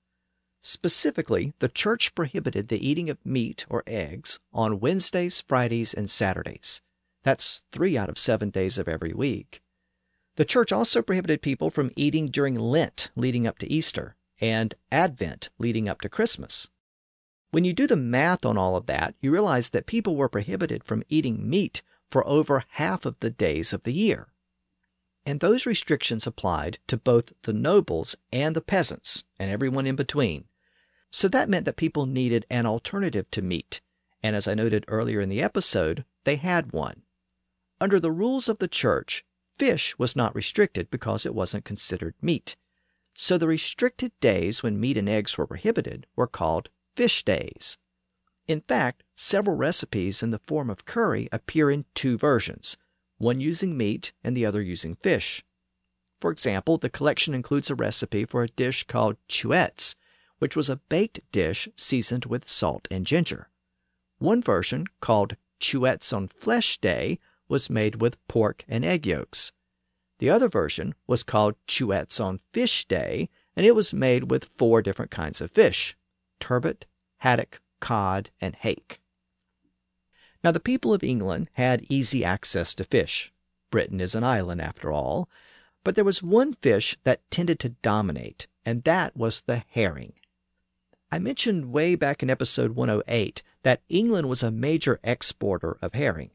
Specifically, 0.60 1.54
the 1.60 1.70
church 1.70 2.16
prohibited 2.16 2.70
the 2.70 2.86
eating 2.86 3.08
of 3.08 3.24
meat 3.24 3.68
or 3.70 3.84
eggs 3.86 4.40
on 4.52 4.80
Wednesdays, 4.80 5.40
Fridays, 5.40 5.94
and 5.94 6.10
Saturdays. 6.10 6.82
That's 7.22 7.64
three 7.72 7.96
out 7.96 8.10
of 8.10 8.18
seven 8.18 8.50
days 8.50 8.80
of 8.80 8.88
every 8.88 9.14
week. 9.14 9.62
The 10.36 10.46
church 10.46 10.72
also 10.72 11.04
prohibited 11.04 11.44
people 11.44 11.70
from 11.70 11.92
eating 11.96 12.28
during 12.28 12.56
Lent 12.56 13.12
leading 13.16 13.46
up 13.46 13.60
to 13.60 13.72
Easter 13.72 14.16
and 14.42 14.76
Advent 14.92 15.50
leading 15.58 15.90
up 15.90 16.02
to 16.02 16.10
Christmas. 16.10 16.70
When 17.52 17.66
you 17.66 17.74
do 17.74 17.88
the 17.88 17.96
math 17.96 18.46
on 18.46 18.58
all 18.58 18.76
of 18.76 18.86
that, 18.86 19.16
you 19.22 19.32
realize 19.32 19.70
that 19.70 19.88
people 19.88 20.16
were 20.16 20.30
prohibited 20.30 20.84
from 20.84 21.04
eating 21.10 21.50
meat 21.50 21.82
for 22.10 22.28
over 22.28 22.64
half 22.70 23.06
of 23.06 23.20
the 23.20 23.30
days 23.30 23.74
of 23.74 23.84
the 23.84 23.94
year. 23.94 24.28
And 25.26 25.40
those 25.40 25.66
restrictions 25.66 26.26
applied 26.26 26.80
to 26.88 26.98
both 26.98 27.34
the 27.44 27.54
nobles 27.54 28.16
and 28.32 28.56
the 28.56 28.62
peasants 28.62 29.26
and 29.38 29.52
everyone 29.52 29.86
in 29.86 29.96
between. 29.96 30.46
So 31.12 31.28
that 31.28 31.50
meant 31.50 31.66
that 31.66 31.76
people 31.76 32.06
needed 32.06 32.46
an 32.50 32.66
alternative 32.66 33.30
to 33.32 33.42
meat. 33.42 33.82
And 34.22 34.36
as 34.36 34.48
I 34.48 34.54
noted 34.54 34.86
earlier 34.88 35.20
in 35.22 35.30
the 35.30 35.42
episode, 35.42 36.06
they 36.24 36.36
had 36.36 36.72
one. 36.72 37.04
Under 37.82 38.00
the 38.00 38.12
rules 38.12 38.50
of 38.50 38.60
the 38.60 38.68
church, 38.68 39.26
Fish 39.58 39.98
was 39.98 40.16
not 40.16 40.36
restricted 40.36 40.90
because 40.90 41.26
it 41.26 41.36
wasn't 41.36 41.66
considered 41.66 42.16
meat. 42.22 42.56
So 43.22 43.38
the 43.38 43.50
restricted 43.50 44.18
days 44.22 44.64
when 44.64 44.80
meat 44.80 44.96
and 44.96 45.10
eggs 45.10 45.38
were 45.38 45.46
prohibited 45.46 46.08
were 46.16 46.26
called 46.26 46.70
fish 46.96 47.26
days. 47.26 47.78
In 48.48 48.62
fact, 48.62 49.04
several 49.14 49.58
recipes 49.58 50.24
in 50.24 50.32
the 50.32 50.40
form 50.40 50.70
of 50.70 50.86
cury 50.86 51.28
appear 51.34 51.70
in 51.70 51.84
two 51.94 52.18
versions, 52.18 52.78
one 53.18 53.42
using 53.42 53.76
meat 53.76 54.14
and 54.24 54.38
the 54.38 54.46
other 54.46 54.62
using 54.62 54.96
fish. 54.96 55.44
For 56.22 56.32
example, 56.32 56.78
the 56.78 56.90
collection 56.90 57.34
includes 57.34 57.70
a 57.70 57.76
recipe 57.76 58.24
for 58.24 58.42
a 58.42 58.48
dish 58.48 58.86
called 58.86 59.18
chouettes, 59.28 59.98
which 60.38 60.56
was 60.56 60.70
a 60.70 60.78
baked 60.78 61.20
dish 61.34 61.68
seasoned 61.76 62.24
with 62.24 62.48
salt 62.48 62.88
and 62.90 63.06
ginger. 63.06 63.50
One 64.20 64.42
version, 64.42 64.86
called 65.02 65.36
chouettes 65.60 66.14
on 66.14 66.30
flesh 66.30 66.78
day, 66.78 67.20
was 67.50 67.70
made 67.70 68.00
with 68.00 68.26
pork 68.30 68.64
and 68.70 68.86
egg 68.86 69.06
yolks. 69.06 69.52
The 70.20 70.30
other 70.30 70.50
version 70.50 70.96
was 71.08 71.24
called 71.24 71.56
Chouettes 71.66 72.24
on 72.24 72.42
Fish 72.52 72.86
Day, 72.86 73.30
and 73.56 73.66
it 73.66 73.74
was 73.74 73.94
made 73.94 74.30
with 74.30 74.52
four 74.58 74.82
different 74.82 75.12
kinds 75.12 75.42
of 75.42 75.52
fish 75.52 75.96
turbot, 76.40 76.86
haddock, 77.18 77.62
cod, 77.80 78.30
and 78.40 78.56
hake. 78.56 79.02
Now, 80.44 80.52
the 80.52 80.60
people 80.60 80.94
of 80.94 81.04
England 81.04 81.50
had 81.54 81.86
easy 81.90 82.24
access 82.24 82.74
to 82.76 82.84
fish. 82.84 83.34
Britain 83.72 84.00
is 84.00 84.16
an 84.16 84.24
island, 84.24 84.62
after 84.62 84.92
all. 84.92 85.30
But 85.84 85.96
there 85.96 86.06
was 86.06 86.24
one 86.24 86.54
fish 86.54 86.98
that 87.04 87.30
tended 87.32 87.60
to 87.62 87.76
dominate, 87.82 88.48
and 88.66 88.84
that 88.84 89.16
was 89.16 89.42
the 89.42 89.64
herring. 89.70 90.14
I 91.12 91.20
mentioned 91.20 91.72
way 91.72 91.96
back 91.96 92.22
in 92.22 92.30
episode 92.30 92.72
108 92.72 93.42
that 93.64 93.82
England 93.90 94.30
was 94.30 94.44
a 94.44 94.52
major 94.52 95.00
exporter 95.04 95.78
of 95.82 95.94
herring. 95.94 96.32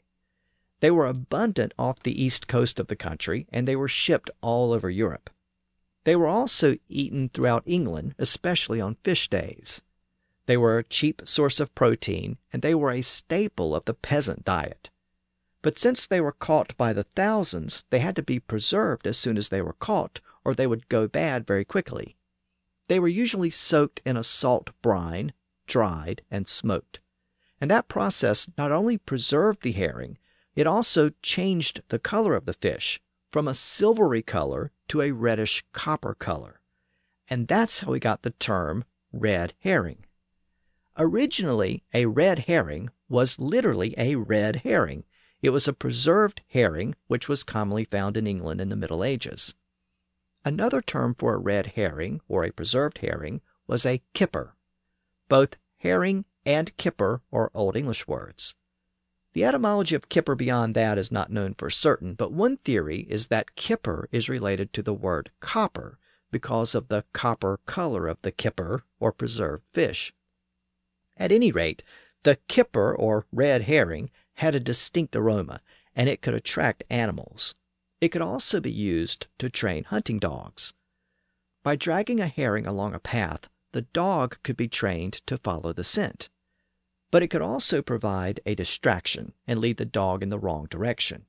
They 0.81 0.91
were 0.91 1.07
abundant 1.07 1.73
off 1.79 2.03
the 2.03 2.21
east 2.21 2.49
coast 2.49 2.81
of 2.81 2.89
the 2.89 2.97
country, 2.97 3.47
and 3.53 3.69
they 3.69 3.77
were 3.77 3.89
shipped 3.89 4.31
all 4.41 4.73
over 4.73 4.91
Europe. 4.91 5.31
They 6.05 6.17
were 6.17 6.27
also 6.27 6.77
eaten 6.89 7.29
throughout 7.29 7.63
England, 7.65 8.15
especially 8.19 8.81
on 8.81 8.97
fish 8.97 9.29
days. 9.29 9.83
They 10.47 10.57
were 10.57 10.77
a 10.77 10.85
cheap 10.85 11.23
source 11.25 11.61
of 11.61 11.75
protein, 11.75 12.39
and 12.53 12.61
they 12.61 12.75
were 12.75 12.91
a 12.91 13.03
staple 13.03 13.75
of 13.75 13.85
the 13.87 13.95
peasant 13.95 14.45
diet. 14.45 14.91
But 15.63 15.79
since 15.79 16.07
they 16.07 16.21
were 16.21 16.33
caught 16.33 16.77
by 16.77 16.93
the 16.93 17.05
thousands, 17.05 17.85
they 17.89 18.01
had 18.01 18.17
to 18.17 18.23
be 18.23 18.39
preserved 18.39 19.07
as 19.07 19.17
soon 19.17 19.39
as 19.39 19.49
they 19.49 19.63
were 19.63 19.73
caught, 19.73 20.21
or 20.45 20.55
they 20.55 20.67
would 20.67 20.91
go 20.91 21.09
bad 21.09 21.47
very 21.47 21.65
quickly. 21.65 22.17
They 22.89 23.01
were 23.01 23.09
usually 23.09 23.51
soaked 23.51 24.03
in 24.05 24.19
a 24.19 24.23
salt 24.25 24.71
brine, 24.83 25.33
dried, 25.67 26.21
and 26.31 26.47
smoked. 26.47 27.01
And 27.61 27.71
that 27.71 27.89
process 27.89 28.47
not 28.59 28.73
only 28.73 28.99
preserved 28.99 29.63
the 29.63 29.73
herring, 29.73 30.19
it 30.55 30.67
also 30.67 31.11
changed 31.23 31.83
the 31.89 31.99
color 31.99 32.35
of 32.35 32.47
the 32.47 32.55
fish 32.55 33.01
from 33.31 33.49
a 33.49 33.55
silvery 33.55 34.23
color 34.23 34.71
to 34.89 35.01
a 35.01 35.11
reddish 35.11 35.65
copper 35.73 36.15
color. 36.15 36.61
And 37.29 37.49
that's 37.49 37.81
how 37.81 37.91
we 37.91 37.99
got 37.99 38.23
the 38.23 38.31
term 38.31 38.85
red 39.13 39.55
herring. 39.61 40.05
Originally, 40.97 41.83
a 41.93 42.07
red 42.07 42.41
herring 42.41 42.91
was 43.09 43.41
literally 43.41 43.95
a 43.99 44.15
red 44.15 44.57
herring. 44.57 45.05
It 45.43 45.51
was 45.51 45.67
a 45.67 45.73
preserved 45.73 46.43
herring 46.49 46.95
which 47.09 47.29
was 47.29 47.43
commonly 47.43 47.85
found 47.85 48.17
in 48.17 48.27
England 48.27 48.61
in 48.61 48.69
the 48.69 48.77
Middle 48.77 49.03
Ages. 49.03 49.55
Another 50.45 50.81
term 50.81 51.15
for 51.15 51.35
a 51.35 51.41
red 51.41 51.73
herring 51.75 52.21
or 52.29 52.45
a 52.45 52.53
preserved 52.53 52.99
herring 52.99 53.41
was 53.67 53.85
a 53.85 54.03
kipper. 54.13 54.55
Both 55.29 55.57
herring 55.79 56.27
and 56.47 56.77
kipper 56.77 57.23
are 57.33 57.51
Old 57.55 57.77
English 57.77 58.07
words. 58.07 58.55
The 59.35 59.45
etymology 59.45 59.97
of 59.97 60.09
kipper 60.09 60.37
beyond 60.37 60.77
that 60.77 60.97
is 60.97 61.11
not 61.11 61.29
known 61.29 61.55
for 61.55 61.69
certain, 61.69 62.15
but 62.15 62.31
one 62.31 62.57
theory 62.57 63.01
is 63.11 63.27
that 63.27 63.57
kipper 63.57 64.09
is 64.13 64.29
related 64.29 64.73
to 64.73 64.83
the 64.83 64.95
word 64.95 65.33
copper 65.41 65.99
because 66.31 66.73
of 66.77 66.87
the 66.87 67.05
copper 67.13 67.59
color 67.67 68.07
of 68.07 68.23
the 68.23 68.31
kipper 68.31 68.85
or 69.01 69.11
preserved 69.11 69.65
fish. 69.73 70.15
At 71.17 71.33
any 71.33 71.51
rate, 71.51 71.83
the 72.23 72.39
kipper 72.47 72.95
or 72.95 73.27
red 73.33 73.63
herring 73.63 74.13
had 74.35 74.55
a 74.55 74.61
distinct 74.61 75.17
aroma, 75.17 75.61
and 75.97 76.09
it 76.09 76.23
could 76.23 76.35
attract 76.35 76.85
animals. 76.89 77.57
It 78.01 78.11
could 78.11 78.23
also 78.23 78.61
be 78.61 78.71
used 78.71 79.27
to 79.39 79.51
train 79.51 79.83
hunting 79.83 80.21
dogs. 80.21 80.75
By 81.65 81.75
dragging 81.75 82.21
a 82.21 82.29
herring 82.29 82.69
along 82.69 82.95
a 82.95 83.01
path, 83.01 83.51
the 83.73 83.83
dog 83.83 84.39
could 84.45 84.57
be 84.57 84.69
trained 84.69 85.15
to 85.27 85.39
follow 85.39 85.73
the 85.73 85.83
scent 85.83 86.29
but 87.15 87.23
it 87.23 87.29
could 87.29 87.41
also 87.41 87.81
provide 87.81 88.41
a 88.45 88.57
distraction 88.57 89.33
and 89.47 89.61
lead 89.61 89.77
the 89.77 89.85
dog 89.85 90.21
in 90.21 90.31
the 90.31 90.39
wrong 90.41 90.67
direction. 90.69 91.25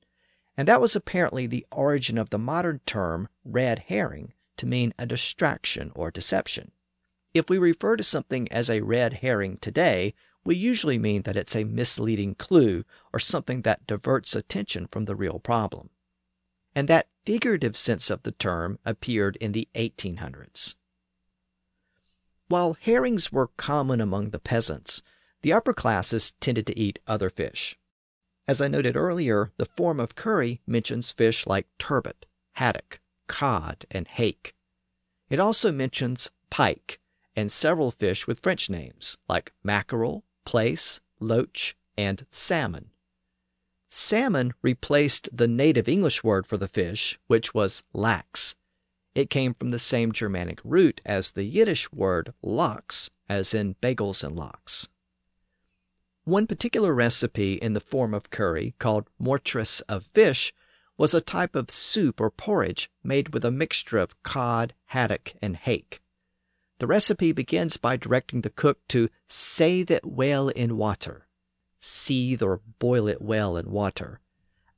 And 0.56 0.66
that 0.66 0.80
was 0.80 0.96
apparently 0.96 1.46
the 1.46 1.64
origin 1.70 2.18
of 2.18 2.30
the 2.30 2.40
modern 2.40 2.80
term 2.86 3.28
red 3.44 3.84
herring 3.86 4.32
to 4.56 4.66
mean 4.66 4.92
a 4.98 5.06
distraction 5.06 5.92
or 5.94 6.10
deception. 6.10 6.72
If 7.34 7.48
we 7.48 7.56
refer 7.56 7.96
to 7.96 8.02
something 8.02 8.50
as 8.50 8.68
a 8.68 8.80
red 8.80 9.12
herring 9.12 9.58
today, 9.58 10.12
we 10.44 10.56
usually 10.56 10.98
mean 10.98 11.22
that 11.22 11.36
it's 11.36 11.54
a 11.54 11.62
misleading 11.62 12.34
clue 12.34 12.84
or 13.12 13.20
something 13.20 13.62
that 13.62 13.86
diverts 13.86 14.34
attention 14.34 14.88
from 14.88 15.04
the 15.04 15.14
real 15.14 15.38
problem. 15.38 15.90
And 16.74 16.88
that 16.88 17.10
figurative 17.24 17.76
sense 17.76 18.10
of 18.10 18.24
the 18.24 18.32
term 18.32 18.80
appeared 18.84 19.36
in 19.36 19.52
the 19.52 19.68
1800s. 19.76 20.74
While 22.48 22.76
herrings 22.80 23.30
were 23.30 23.52
common 23.56 24.00
among 24.00 24.30
the 24.30 24.40
peasants, 24.40 25.00
the 25.42 25.52
upper 25.52 25.72
classes 25.72 26.32
tended 26.40 26.66
to 26.66 26.78
eat 26.78 26.98
other 27.06 27.30
fish. 27.30 27.78
As 28.48 28.60
I 28.60 28.68
noted 28.68 28.96
earlier, 28.96 29.52
the 29.56 29.66
form 29.66 29.98
of 29.98 30.14
cury 30.14 30.60
mentions 30.66 31.10
fish 31.10 31.46
like 31.46 31.66
turbot, 31.78 32.26
haddock, 32.52 33.00
cod, 33.26 33.86
and 33.90 34.06
hake. 34.06 34.54
It 35.28 35.40
also 35.40 35.72
mentions 35.72 36.30
pike 36.48 37.00
and 37.34 37.50
several 37.50 37.90
fish 37.90 38.26
with 38.26 38.40
French 38.40 38.70
names 38.70 39.18
like 39.28 39.52
mackerel, 39.62 40.24
plaice, 40.44 41.00
loach, 41.20 41.76
and 41.98 42.24
salmon. 42.30 42.90
Salmon 43.88 44.52
replaced 44.62 45.28
the 45.32 45.48
native 45.48 45.88
English 45.88 46.24
word 46.24 46.46
for 46.46 46.56
the 46.56 46.68
fish, 46.68 47.18
which 47.26 47.54
was 47.54 47.82
lax. 47.92 48.54
It 49.14 49.30
came 49.30 49.54
from 49.54 49.70
the 49.70 49.78
same 49.78 50.12
Germanic 50.12 50.60
root 50.64 51.00
as 51.04 51.32
the 51.32 51.44
Yiddish 51.44 51.90
word 51.92 52.34
lox, 52.42 53.10
as 53.28 53.54
in 53.54 53.74
bagels 53.76 54.22
and 54.22 54.36
lox. 54.36 54.88
One 56.26 56.48
particular 56.48 56.92
recipe 56.92 57.54
in 57.54 57.74
the 57.74 57.80
form 57.80 58.12
of 58.12 58.30
cury, 58.30 58.74
called 58.80 59.08
mortress 59.16 59.80
of 59.82 60.04
fish, 60.04 60.52
was 60.96 61.14
a 61.14 61.20
type 61.20 61.54
of 61.54 61.70
soup 61.70 62.20
or 62.20 62.32
porridge 62.32 62.90
made 63.04 63.28
with 63.32 63.44
a 63.44 63.52
mixture 63.52 63.98
of 63.98 64.20
cod, 64.24 64.74
haddock, 64.86 65.34
and 65.40 65.56
hake. 65.56 66.02
The 66.80 66.88
recipe 66.88 67.30
begins 67.30 67.76
by 67.76 67.96
directing 67.96 68.40
the 68.40 68.50
cook 68.50 68.80
to 68.88 69.08
seethe 69.28 69.88
it 69.88 70.04
well 70.04 70.48
in 70.48 70.76
water, 70.76 71.28
seethe 71.78 72.42
or 72.42 72.60
boil 72.80 73.06
it 73.06 73.22
well 73.22 73.56
in 73.56 73.70
water, 73.70 74.18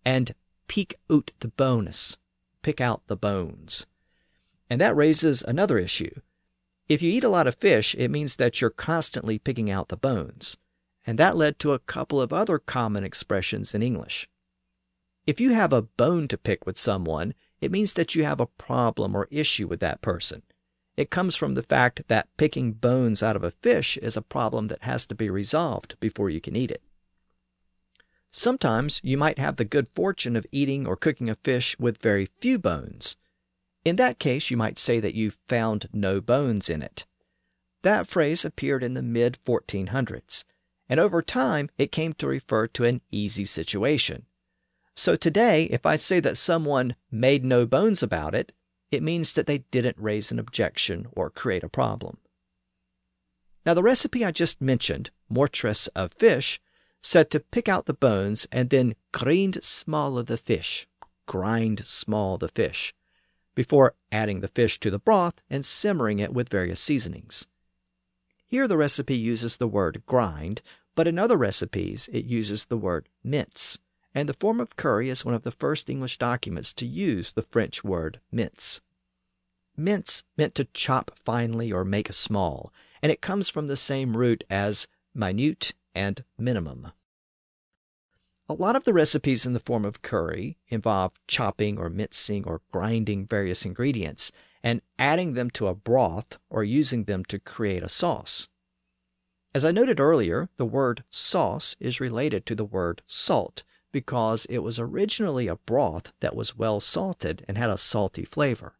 and 0.05 0.35
peek 0.67 0.97
out 1.11 1.31
the 1.41 1.49
bones, 1.49 2.19
pick 2.61 2.79
out 2.79 3.07
the 3.07 3.17
bones. 3.17 3.87
And 4.69 4.83
that 4.83 4.95
raises 4.95 5.41
another 5.41 5.79
issue. 5.79 6.21
If 6.91 7.01
you 7.01 7.11
eat 7.11 7.25
a 7.25 7.31
lot 7.31 7.47
of 7.47 7.55
fish, 7.55 7.95
it 7.95 8.11
means 8.11 8.37
that 8.37 8.61
you're 8.61 8.69
constantly 8.69 9.39
picking 9.39 9.71
out 9.71 9.89
the 9.89 9.97
bones 9.97 10.59
and 11.09 11.19
that 11.19 11.39
led 11.39 11.59
to 11.59 11.73
a 11.73 11.79
couple 11.79 12.21
of 12.21 12.35
other 12.35 12.59
common 12.59 13.03
expressions 13.03 13.75
in 13.75 13.83
English. 13.83 14.29
If 15.27 15.41
you 15.41 15.55
have 15.55 15.73
a 15.73 15.81
bone 15.81 16.29
to 16.29 16.37
pick 16.37 16.67
with 16.67 16.77
someone, 16.77 17.33
it 17.63 17.73
means 17.73 17.95
that 17.95 18.15
you 18.15 18.25
have 18.25 18.41
a 18.41 18.47
problem 18.47 19.17
or 19.17 19.27
issue 19.31 19.67
with 19.67 19.81
that 19.81 20.03
person. 20.03 20.43
It 20.99 21.09
comes 21.09 21.35
from 21.35 21.55
the 21.55 21.63
fact 21.63 22.03
that 22.09 22.29
picking 22.37 22.73
bones 22.73 23.23
out 23.23 23.37
of 23.37 23.43
a 23.43 23.53
fish 23.53 23.97
is 23.97 24.19
a 24.19 24.21
problem 24.21 24.67
that 24.67 24.83
has 24.83 25.07
to 25.07 25.15
be 25.15 25.31
resolved 25.31 25.99
before 25.99 26.29
you 26.29 26.43
can 26.43 26.55
eat 26.55 26.71
it. 26.71 26.83
Sometimes 28.31 29.01
you 29.03 29.17
might 29.17 29.39
have 29.39 29.57
the 29.57 29.65
good 29.65 29.87
fortune 29.95 30.37
of 30.37 30.45
eating 30.53 30.87
or 30.87 30.95
cooking 30.95 31.31
a 31.31 31.37
fish 31.37 31.75
with 31.79 32.03
very 32.03 32.29
few 32.39 32.59
bones. 32.59 33.17
In 33.83 33.97
that 33.97 34.19
case, 34.19 34.51
you 34.51 34.59
might 34.59 34.77
say 34.77 35.01
that 35.01 35.15
you 35.15 35.33
found 35.49 35.89
no 35.91 36.21
bones 36.21 36.69
in 36.69 36.83
it. 36.83 37.07
That 37.81 38.09
phrase 38.09 38.45
appeared 38.45 38.85
in 38.85 38.93
the 38.93 39.01
mid 39.01 39.39
1400s 39.47 40.45
and 40.89 40.99
over 40.99 41.22
time 41.22 41.68
it 41.78 41.93
came 41.93 42.12
to 42.14 42.26
refer 42.26 42.66
to 42.68 42.84
an 42.84 43.01
easy 43.11 43.45
situation. 43.45 44.26
So 44.95 45.14
today, 45.14 45.64
if 45.64 45.86
I 45.86 45.97
say 45.97 46.18
that 46.20 46.36
someone 46.36 46.97
made 47.11 47.45
no 47.45 47.66
bones 47.66 48.03
about 48.03 48.34
it, 48.34 48.53
it 48.91 49.03
means 49.03 49.32
that 49.34 49.47
they 49.47 49.59
didn't 49.59 49.97
raise 49.99 50.32
an 50.32 50.39
objection 50.39 51.07
or 51.12 51.30
create 51.30 51.62
a 51.62 51.68
problem. 51.68 52.18
Now, 53.64 53.74
the 53.74 53.82
recipe 53.82 54.24
I 54.24 54.32
just 54.32 54.61
mentioned, 54.61 55.11
mortress 55.28 55.89
of 55.89 56.14
fish, 56.14 56.61
said 57.03 57.30
to 57.30 57.41
pick 57.41 57.68
out 57.68 57.86
the 57.86 57.95
bones 57.95 58.47
and 58.51 58.70
then 58.70 58.95
grind 59.12 59.62
small 59.62 60.22
the 60.22 60.39
fish, 60.39 60.89
grind 61.26 61.84
small 61.84 62.39
the 62.39 62.49
fish, 62.49 62.95
before 63.55 63.95
adding 64.11 64.41
the 64.41 64.49
fish 64.49 64.80
to 64.80 64.91
the 64.91 64.99
broth 64.99 65.41
and 65.51 65.66
simmering 65.66 66.18
it 66.18 66.32
with 66.32 66.49
various 66.49 66.80
seasonings. 66.80 67.47
Here 68.49 68.67
the 68.67 68.79
recipe 68.79 69.15
uses 69.15 69.59
the 69.59 69.69
word 69.69 70.03
grind, 70.07 70.63
but 70.95 71.07
in 71.07 71.19
other 71.19 71.37
recipes 71.37 72.09
it 72.11 72.25
uses 72.25 72.65
the 72.65 72.79
word 72.79 73.11
mince, 73.23 73.79
and 74.15 74.27
the 74.27 74.35
form 74.35 74.59
of 74.59 74.75
cury 74.75 75.11
is 75.11 75.23
one 75.23 75.35
of 75.35 75.45
the 75.45 75.51
first 75.51 75.91
English 75.91 76.17
documents 76.17 76.73
to 76.73 76.87
use 76.87 77.33
the 77.33 77.43
French 77.43 77.85
word 77.85 78.21
mince. 78.33 78.81
Mince 79.77 80.25
meant 80.39 80.55
to 80.55 80.65
chop 80.73 81.11
finely 81.15 81.71
or 81.71 81.85
make 81.85 82.11
small, 82.15 82.73
and 83.03 83.13
it 83.13 83.21
comes 83.21 83.51
from 83.51 83.67
the 83.67 83.77
same 83.77 84.17
root 84.17 84.43
as 84.49 84.89
minute 85.15 85.75
and 85.95 86.25
minimum. 86.39 86.93
A 88.49 88.55
lot 88.55 88.77
of 88.77 88.85
the 88.85 88.95
recipes 88.95 89.45
in 89.45 89.53
the 89.53 89.61
form 89.61 89.85
of 89.85 90.01
cury 90.01 90.57
involve 90.69 91.13
chopping 91.27 91.77
or 91.77 91.91
mincing 91.91 92.45
or 92.47 92.63
grinding 92.73 93.27
various 93.27 93.67
ingredients, 93.67 94.33
and 94.63 94.83
adding 94.99 95.35
them 95.35 95.51
to 95.51 95.69
a 95.69 95.75
broth 95.75 96.39
or 96.51 96.65
using 96.65 97.05
them 97.05 97.25
to 97.27 97.39
create 97.39 97.83
a 97.83 97.89
sauce. 97.89 98.49
As 99.55 99.65
I 99.65 99.71
noted 99.71 99.99
earlier, 99.99 100.49
the 100.57 100.67
word 100.67 101.05
sauce 101.11 101.75
is 101.81 102.01
related 102.01 102.45
to 102.47 102.55
the 102.55 102.65
word 102.65 103.03
salt 103.07 103.63
because 103.91 104.45
it 104.47 104.59
was 104.59 104.79
originally 104.79 105.49
a 105.49 105.57
broth 105.57 106.13
that 106.21 106.37
was 106.37 106.57
well 106.57 106.81
salted 106.81 107.45
and 107.49 107.57
had 107.57 107.71
a 107.71 107.79
salty 107.79 108.25
flavor. 108.25 108.77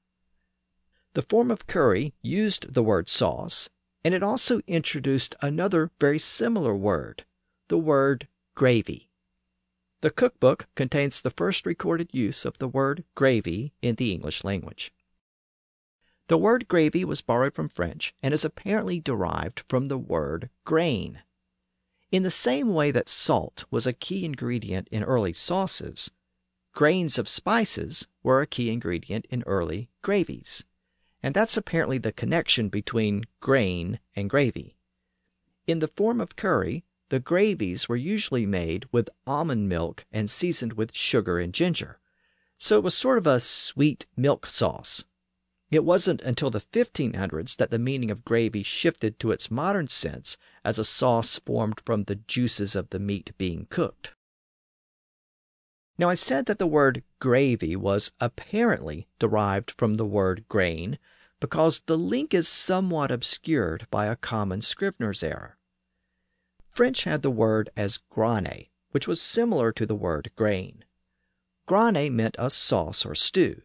The 1.14 1.22
form 1.22 1.51
of 1.51 1.66
cury 1.66 2.12
used 2.20 2.74
the 2.74 2.83
word 2.83 3.09
sauce, 3.09 3.70
and 4.05 4.14
it 4.14 4.22
also 4.22 4.61
introduced 4.66 5.35
another 5.41 5.91
very 5.99 6.18
similar 6.18 6.76
word, 6.76 7.24
the 7.68 7.79
word 7.79 8.29
gravy. 8.55 9.11
the 10.01 10.11
cookbook 10.11 10.68
contains 10.74 11.20
the 11.20 11.31
first 11.31 11.66
recorded 11.66 12.09
use 12.12 12.45
of 12.45 12.59
the 12.59 12.68
word 12.68 13.05
gravy 13.14 13.72
in 13.83 13.97
the 13.97 14.12
English 14.12 14.45
language. 14.45 14.93
The 16.29 16.39
word 16.39 16.68
gravy 16.68 17.07
was 17.07 17.22
borrowed 17.22 17.55
from 17.55 17.70
French 17.70 18.14
and 18.22 18.35
is 18.35 18.45
apparently 18.45 19.01
derived 19.01 19.64
from 19.68 19.87
the 19.87 19.97
word 19.97 20.51
grain. 20.64 21.22
In 22.12 22.22
the 22.22 22.31
same 22.31 22.74
way 22.74 22.91
that 22.91 23.09
salt 23.09 23.64
was 23.70 23.87
a 23.87 23.95
key 23.95 24.26
ingredient 24.26 24.89
in 24.89 25.03
early 25.03 25.33
sauces, 25.33 26.11
grains 26.72 27.18
of 27.18 27.31
spices 27.31 28.09
were 28.22 28.43
a 28.43 28.47
key 28.47 28.70
ingredient 28.70 29.26
in 29.31 29.43
early 29.47 29.89
gravies. 30.03 30.66
And 31.22 31.35
that's 31.35 31.57
apparently 31.57 31.97
the 31.97 32.12
connection 32.12 32.68
between 32.68 33.24
grain 33.41 33.99
and 34.14 34.29
gravy. 34.29 34.76
In 35.66 35.79
the 35.79 35.89
form 35.89 36.20
of 36.20 36.37
Cury, 36.37 36.85
the 37.09 37.20
gravies 37.20 37.89
were 37.89 37.97
usually 37.97 38.45
made 38.45 38.85
with 38.93 39.09
almond 39.26 39.68
milk 39.68 40.05
and 40.12 40.29
seasoned 40.29 40.74
with 40.74 40.95
sugar 40.95 41.39
and 41.39 41.55
ginger. 41.55 42.01
So 42.59 42.76
it 42.76 42.85
was 42.85 42.95
sort 42.95 43.16
of 43.16 43.26
a 43.26 43.41
sweet 43.41 44.05
milk 44.14 44.47
sauce. 44.47 45.07
It 45.71 45.85
wasn't 45.85 46.23
until 46.23 46.51
the 46.51 46.62
1500s 46.62 47.57
that 47.57 47.71
the 47.71 47.79
meaning 47.79 48.11
of 48.11 48.25
gravy 48.25 48.62
shifted 48.62 49.21
to 49.21 49.33
its 49.33 49.51
modern 49.51 49.89
sense 49.89 50.39
as 50.64 50.79
a 50.79 50.85
sauce 50.85 51.37
formed 51.37 51.83
from 51.85 52.05
the 52.05 52.16
juices 52.16 52.75
of 52.75 52.89
the 52.89 52.99
meat 52.99 53.37
being 53.37 53.66
cooked. 53.66 54.14
Now, 55.99 56.09
I 56.09 56.14
said 56.14 56.47
that 56.47 56.59
the 56.59 56.66
word 56.66 57.03
gravy 57.19 57.77
was 57.77 58.12
apparently 58.19 59.09
derived 59.19 59.73
from 59.73 59.95
the 59.95 60.07
word 60.07 60.47
grain 60.49 60.99
because 61.39 61.81
the 61.81 61.99
link 61.99 62.33
is 62.33 62.49
somewhat 62.49 63.11
obscured 63.11 63.87
by 63.91 64.07
a 64.07 64.16
common 64.16 64.62
Scrivener's 64.62 65.23
error. 65.23 65.59
French 66.71 67.05
had 67.05 67.21
the 67.21 67.31
word 67.31 67.69
as 67.77 67.99
graine, 67.99 68.69
which 68.93 69.07
was 69.07 69.21
similar 69.21 69.71
to 69.73 69.85
the 69.85 69.95
word 69.95 70.31
grain. 70.35 70.85
Graine 71.66 72.16
meant 72.16 72.37
a 72.39 72.49
sauce 72.49 73.05
or 73.05 73.14
stew 73.14 73.61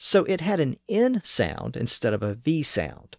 so 0.00 0.24
it 0.24 0.40
had 0.40 0.60
an 0.60 0.78
N 0.88 1.20
sound 1.24 1.76
instead 1.76 2.14
of 2.14 2.22
a 2.22 2.34
V 2.34 2.62
sound. 2.62 3.16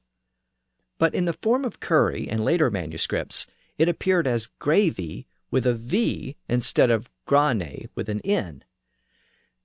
But 0.97 1.13
in 1.13 1.25
the 1.25 1.33
form 1.33 1.65
of 1.65 1.79
Cury 1.79 2.27
and 2.27 2.43
later 2.43 2.71
manuscripts, 2.71 3.45
it 3.77 3.89
appeared 3.89 4.25
as 4.25 4.47
gravy 4.47 5.27
with 5.51 5.67
a 5.67 5.73
V 5.75 6.37
instead 6.47 6.89
of 6.89 7.09
grane 7.25 7.89
with 7.95 8.07
an 8.07 8.21
N. 8.21 8.63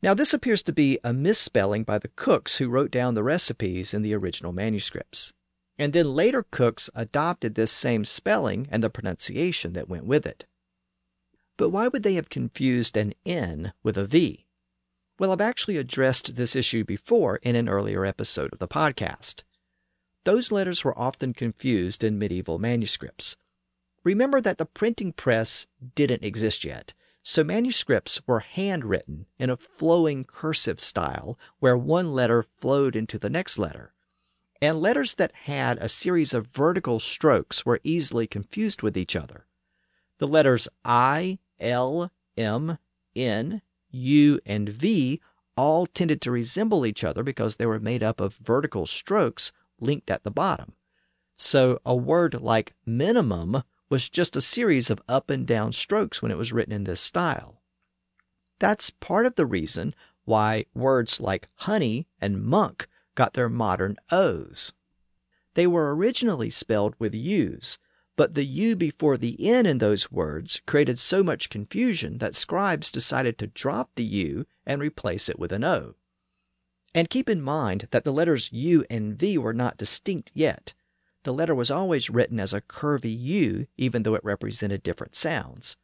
Now, 0.03 0.13
this 0.13 0.35
appears 0.35 0.63
to 0.65 0.73
be 0.73 0.99
a 1.03 1.13
misspelling 1.13 1.85
by 1.85 1.99
the 1.99 2.09
cooks 2.09 2.59
who 2.59 2.69
wrote 2.69 2.91
down 2.91 3.15
the 3.15 3.23
recipes 3.23 3.95
in 3.95 4.03
the 4.03 4.15
original 4.15 4.53
manuscripts. 4.53 5.33
And 5.79 5.93
then 5.93 6.15
later 6.15 6.45
cooks 6.51 6.91
adopted 6.95 7.55
this 7.55 7.73
same 7.73 8.05
spelling 8.05 8.69
and 8.71 8.83
the 8.83 8.91
pronunciation 8.91 9.73
that 9.73 9.89
went 9.89 10.05
with 10.05 10.27
it. 10.27 10.47
But 11.57 11.71
why 11.71 11.89
would 11.89 12.03
they 12.03 12.15
have 12.15 12.29
confused 12.29 12.97
an 12.97 13.15
N 13.25 13.73
with 13.83 13.97
a 13.97 14.05
V? 14.05 14.47
Well, 15.17 15.31
I've 15.31 15.41
actually 15.41 15.77
addressed 15.77 16.35
this 16.35 16.57
issue 16.57 16.83
before 16.83 17.37
in 17.37 17.55
an 17.55 17.69
earlier 17.69 18.05
episode 18.05 18.53
of 18.53 18.59
the 18.59 18.67
podcast. 18.67 19.45
Those 20.25 20.51
letters 20.51 20.83
were 20.83 20.99
often 20.99 21.33
confused 21.33 22.03
in 22.03 22.19
medieval 22.19 22.59
manuscripts. 22.59 23.37
Remember 24.03 24.41
that 24.41 24.59
the 24.59 24.67
printing 24.67 25.13
press 25.13 25.69
didn't 25.95 26.25
exist 26.25 26.65
yet, 26.65 26.95
so 27.23 27.45
manuscripts 27.45 28.21
were 28.27 28.41
handwritten 28.41 29.27
in 29.39 29.51
a 29.51 29.57
flowing 29.57 30.25
cursive 30.25 30.81
style 30.81 31.39
where 31.61 31.79
one 31.79 32.13
letter 32.13 32.43
flowed 32.43 32.97
into 32.97 33.17
the 33.17 33.31
next 33.31 33.57
letter. 33.57 33.95
And 34.61 34.81
letters 34.81 35.15
that 35.15 35.33
had 35.45 35.79
a 35.79 35.89
series 35.89 36.35
of 36.35 36.49
vertical 36.49 36.99
strokes 36.99 37.65
were 37.65 37.81
easily 37.85 38.27
confused 38.27 38.83
with 38.83 38.97
each 38.97 39.15
other. 39.15 39.47
The 40.19 40.27
letters 40.27 40.69
I, 40.85 41.39
L, 41.61 42.11
M, 42.37 42.79
N, 43.15 43.63
U, 43.95 44.41
and 44.45 44.69
V 44.69 45.21
all 45.57 45.87
tended 45.87 46.21
to 46.23 46.31
resemble 46.31 46.85
each 46.85 47.05
other 47.05 47.23
because 47.23 47.57
they 47.57 47.67
were 47.67 47.79
made 47.79 48.03
up 48.03 48.21
of 48.21 48.37
vertical 48.37 48.87
strokes 48.87 49.53
linked 49.81 50.11
at 50.11 50.25
the 50.25 50.31
bottom. 50.31 50.75
So 51.37 51.81
a 51.85 51.95
word 51.95 52.41
like 52.41 52.75
minimum 52.85 53.63
was 53.89 54.09
just 54.09 54.37
a 54.37 54.41
series 54.41 54.91
of 54.91 55.03
up 55.09 55.31
and 55.31 55.47
down 55.47 55.73
strokes 55.73 56.21
when 56.21 56.31
it 56.31 56.39
was 56.39 56.53
written 56.53 56.73
in 56.73 56.85
this 56.85 57.01
style. 57.01 57.63
That's 58.59 58.91
part 58.91 59.27
of 59.27 59.35
the 59.35 59.47
reason 59.47 59.95
why 60.25 60.67
words 60.75 61.21
like 61.21 61.49
honey 61.55 62.07
and 62.21 62.43
monk 62.43 62.89
got 63.15 63.35
their 63.35 63.49
modern 63.49 63.97
O's. 64.11 64.73
They 65.55 65.67
were 65.67 65.95
originally 65.95 66.51
spelled 66.51 66.95
with 66.99 67.15
U's, 67.15 67.79
but 68.17 68.35
the 68.35 68.45
U 68.45 68.77
before 68.77 69.17
the 69.17 69.37
N 69.49 69.67
in 69.67 69.79
those 69.79 70.13
words 70.13 70.63
created 70.67 70.99
so 70.99 71.23
much 71.23 71.51
confusion 71.51 72.19
that 72.19 72.37
scribes 72.37 72.91
decided 72.91 73.39
to 73.39 73.49
drop 73.49 73.91
the 73.95 74.05
U 74.05 74.47
and 74.65 74.81
replace 74.81 75.29
it 75.29 75.39
with 75.39 75.53
an 75.53 75.65
O. 75.65 75.95
And 76.95 77.11
keep 77.11 77.29
in 77.29 77.43
mind 77.43 77.89
that 77.91 78.05
the 78.05 78.13
letters 78.13 78.53
U 78.53 78.85
and 78.89 79.19
V 79.19 79.37
were 79.37 79.53
not 79.53 79.77
distinct 79.77 80.31
yet. 80.33 80.75
The 81.25 81.35
letter 81.35 81.55
was 81.55 81.71
always 81.71 82.11
written 82.11 82.39
as 82.39 82.55
a 82.55 82.61
curvy 82.61 83.19
U, 83.19 83.67
even 83.77 84.05
though 84.05 84.15
it 84.15 84.23
represented 84.23 84.83
different 84.83 85.17
sounds. 85.17 85.77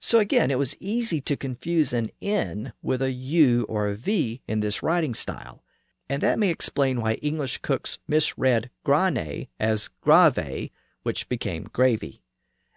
So 0.00 0.18
again, 0.18 0.50
it 0.50 0.58
was 0.58 0.76
easy 0.80 1.20
to 1.20 1.36
confuse 1.36 1.92
an 1.92 2.10
N 2.20 2.72
with 2.82 3.02
a 3.02 3.12
U 3.12 3.64
or 3.68 3.86
a 3.86 3.94
V 3.94 4.42
in 4.48 4.60
this 4.60 4.82
writing 4.82 5.14
style. 5.14 5.62
And 6.08 6.22
that 6.22 6.38
may 6.38 6.48
explain 6.48 7.00
why 7.00 7.14
English 7.14 7.58
cooks 7.58 7.98
misread 8.08 8.70
grane 8.82 9.46
as 9.60 9.88
grave 10.00 10.70
which 11.02 11.28
became 11.28 11.70
gravy. 11.72 12.22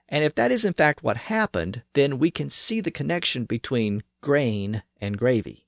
And 0.10 0.24
if 0.24 0.36
that 0.36 0.52
is 0.52 0.64
in 0.66 0.74
fact 0.74 1.04
what 1.04 1.18
happened, 1.18 1.84
then 1.94 2.20
we 2.20 2.30
can 2.30 2.50
see 2.50 2.82
the 2.82 2.92
connection 2.92 3.46
between 3.46 4.04
grain 4.22 4.84
and 5.02 5.18
gravy. 5.18 5.68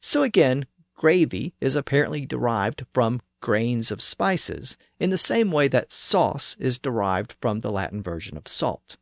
So 0.00 0.22
again, 0.22 0.66
gravy 0.94 1.54
is 1.60 1.76
apparently 1.76 2.26
derived 2.26 2.86
from 2.92 3.20
grains 3.40 3.90
of 3.90 4.00
spices, 4.00 4.76
in 4.98 5.10
the 5.10 5.18
same 5.18 5.50
way 5.50 5.68
that 5.68 5.92
sauce 5.92 6.56
is 6.58 6.78
derived 6.78 7.36
from 7.40 7.60
the 7.60 7.72
Latin 7.72 8.02
version 8.02 8.36
of 8.36 8.48
salt. 8.48 8.96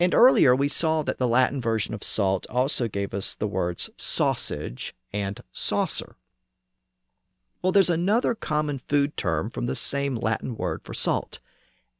And 0.00 0.14
earlier 0.14 0.56
we 0.56 0.68
saw 0.68 1.02
that 1.02 1.18
the 1.18 1.28
Latin 1.28 1.60
version 1.60 1.94
of 1.94 2.02
salt 2.02 2.46
also 2.48 2.88
gave 2.88 3.12
us 3.12 3.34
the 3.34 3.46
words 3.46 3.90
sausage 3.96 4.94
and 5.12 5.40
saucer. 5.52 6.16
Well, 7.62 7.72
there's 7.72 7.90
another 7.90 8.34
common 8.34 8.78
food 8.78 9.16
term 9.16 9.50
from 9.50 9.66
the 9.66 9.76
same 9.76 10.16
Latin 10.16 10.56
word 10.56 10.82
for 10.82 10.94
salt, 10.94 11.40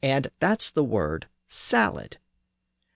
and 0.03 0.31
that's 0.39 0.71
the 0.71 0.85
word 0.85 1.27
salad. 1.47 2.17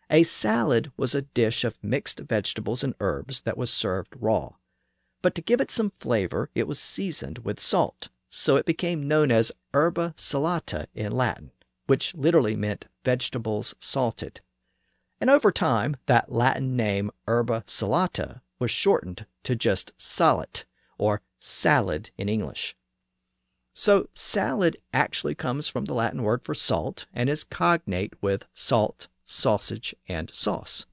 A 0.08 0.22
salad 0.22 0.90
was 0.96 1.14
a 1.14 1.22
dish 1.22 1.64
of 1.64 1.82
mixed 1.82 2.20
vegetables 2.20 2.82
and 2.82 2.94
herbs 3.00 3.42
that 3.42 3.58
was 3.58 3.70
served 3.70 4.14
raw. 4.18 4.50
But 5.20 5.34
to 5.34 5.42
give 5.42 5.60
it 5.60 5.70
some 5.70 5.90
flavor, 5.90 6.50
it 6.54 6.66
was 6.66 6.78
seasoned 6.78 7.38
with 7.38 7.60
salt, 7.60 8.08
so 8.28 8.56
it 8.56 8.66
became 8.66 9.08
known 9.08 9.30
as 9.30 9.52
herba 9.72 10.14
salata 10.16 10.86
in 10.94 11.12
Latin, 11.12 11.50
which 11.86 12.14
literally 12.14 12.56
meant 12.56 12.86
vegetables 13.04 13.74
salted. 13.78 14.40
And 15.20 15.28
over 15.28 15.52
time, 15.52 15.96
that 16.06 16.32
Latin 16.32 16.76
name 16.76 17.10
herba 17.26 17.64
salata 17.66 18.40
was 18.58 18.70
shortened 18.70 19.26
to 19.42 19.54
just 19.54 19.92
salat, 19.96 20.64
or 20.98 21.22
salad 21.44 22.10
in 22.16 22.28
English. 22.28 22.74
So, 23.74 24.08
salad 24.12 24.78
actually 24.92 25.34
comes 25.34 25.68
from 25.68 25.84
the 25.84 25.94
Latin 25.94 26.22
word 26.22 26.42
for 26.42 26.54
salt 26.54 27.06
and 27.12 27.28
is 27.28 27.44
cognate 27.44 28.14
with 28.22 28.46
salt, 28.52 29.08
sausage, 29.24 29.94
and 30.08 30.32
sauce. 30.32 30.86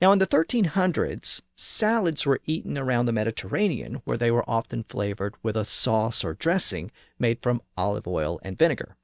Now, 0.00 0.12
in 0.12 0.18
the 0.18 0.26
1300s, 0.26 1.42
salads 1.54 2.26
were 2.26 2.40
eaten 2.44 2.76
around 2.76 3.06
the 3.06 3.12
Mediterranean, 3.12 4.02
where 4.04 4.18
they 4.18 4.30
were 4.30 4.48
often 4.48 4.82
flavored 4.82 5.34
with 5.42 5.56
a 5.56 5.64
sauce 5.64 6.24
or 6.24 6.34
dressing 6.34 6.90
made 7.18 7.40
from 7.40 7.62
olive 7.76 8.06
oil 8.06 8.40
and 8.42 8.58
vinegar. 8.58 8.96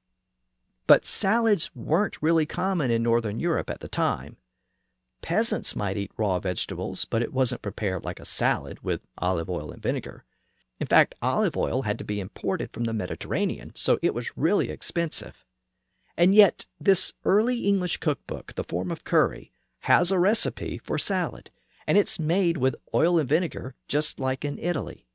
But 0.87 1.05
salads 1.05 1.71
weren't 1.75 2.23
really 2.23 2.47
common 2.47 2.91
in 2.91 3.03
Northern 3.03 3.41
Europe 3.41 3.71
at 3.71 3.81
the 3.81 3.89
time. 3.89 4.37
Peasants 5.23 5.75
might 5.75 5.97
eat 5.97 6.13
raw 6.17 6.39
vegetables, 6.39 7.05
but 7.05 7.23
it 7.23 7.33
wasn't 7.33 7.63
prepared 7.63 8.05
like 8.05 8.21
a 8.21 8.25
salad 8.25 8.81
with 8.83 9.01
olive 9.19 9.51
oil 9.51 9.71
and 9.71 9.83
vinegar. 9.83 10.25
In 10.79 10.87
fact, 10.87 11.15
olive 11.23 11.57
oil 11.57 11.83
had 11.83 11.99
to 11.99 12.05
be 12.05 12.21
imported 12.21 12.73
from 12.73 12.85
the 12.85 12.93
Mediterranean, 12.93 13.75
so 13.75 13.99
it 14.03 14.15
was 14.15 14.37
really 14.37 14.71
expensive. 14.71 15.45
And 16.17 16.35
yet, 16.35 16.67
this 16.81 17.13
early 17.25 17.67
English 17.67 17.99
cookbook, 17.99 18.55
The 18.55 18.65
Form 18.65 18.91
of 18.91 19.05
Cury, 19.05 19.53
has 19.81 20.11
a 20.11 20.19
recipe 20.19 20.79
for 20.79 20.99
salad, 20.99 21.51
and 21.87 21.97
it's 21.97 22.19
made 22.19 22.57
with 22.57 22.77
oil 22.95 23.19
and 23.19 23.29
vinegar 23.29 23.75
just 23.89 24.19
like 24.19 24.45
in 24.45 24.59
Italy. 24.59 25.07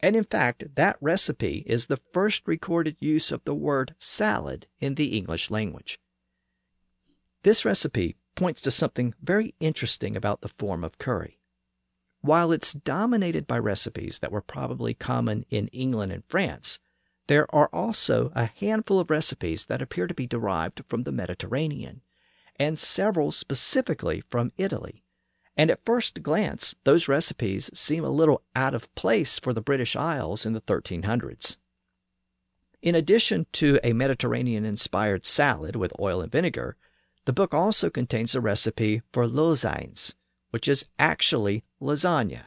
And 0.00 0.16
in 0.16 0.24
fact, 0.24 0.76
that 0.76 0.96
recipe 1.00 1.64
is 1.66 1.86
the 1.86 2.00
first 2.12 2.46
recorded 2.46 2.96
use 3.00 3.30
of 3.32 3.44
the 3.44 3.54
word 3.54 3.94
salad 3.98 4.66
in 4.80 4.94
the 4.94 5.16
English 5.16 5.50
language. 5.50 6.00
This 7.42 7.64
recipe 7.64 8.16
points 8.34 8.60
to 8.62 8.70
something 8.70 9.14
very 9.22 9.54
interesting 9.60 10.16
about 10.16 10.40
the 10.40 10.48
form 10.48 10.84
of 10.84 10.98
Cury. 10.98 11.38
While 12.20 12.52
it's 12.52 12.72
dominated 12.72 13.46
by 13.46 13.58
recipes 13.58 14.18
that 14.18 14.32
were 14.32 14.42
probably 14.42 14.94
common 14.94 15.46
in 15.50 15.68
England 15.68 16.12
and 16.12 16.24
France, 16.26 16.78
there 17.26 17.46
are 17.54 17.70
also 17.72 18.32
a 18.34 18.46
handful 18.46 18.98
of 19.00 19.10
recipes 19.10 19.66
that 19.66 19.80
appear 19.80 20.06
to 20.06 20.14
be 20.14 20.26
derived 20.26 20.82
from 20.86 21.04
the 21.04 21.12
Mediterranean. 21.12 22.02
and 22.60 22.78
several 22.78 23.32
specifically 23.32 24.22
from 24.28 24.52
Italy. 24.58 25.02
And 25.56 25.70
at 25.70 25.84
first 25.84 26.22
glance, 26.22 26.74
those 26.84 27.08
recipes 27.08 27.70
seem 27.72 28.04
a 28.04 28.10
little 28.10 28.42
out 28.54 28.74
of 28.74 28.94
place 28.94 29.38
for 29.38 29.54
the 29.54 29.62
British 29.62 29.96
Isles 29.96 30.44
in 30.44 30.52
the 30.52 30.60
1300s. 30.60 31.56
In 32.82 32.94
addition 32.94 33.46
to 33.52 33.80
a 33.82 33.94
Mediterranean 33.94 34.66
inspired 34.66 35.24
salad 35.24 35.74
with 35.74 35.98
oil 35.98 36.20
and 36.20 36.30
vinegar, 36.30 36.76
the 37.24 37.32
book 37.32 37.52
also 37.52 37.90
contains 37.90 38.34
a 38.34 38.40
recipe 38.40 39.02
for 39.12 39.26
lozines, 39.26 40.14
which 40.50 40.66
is 40.66 40.88
actually 40.98 41.64
lasagna. 41.80 42.46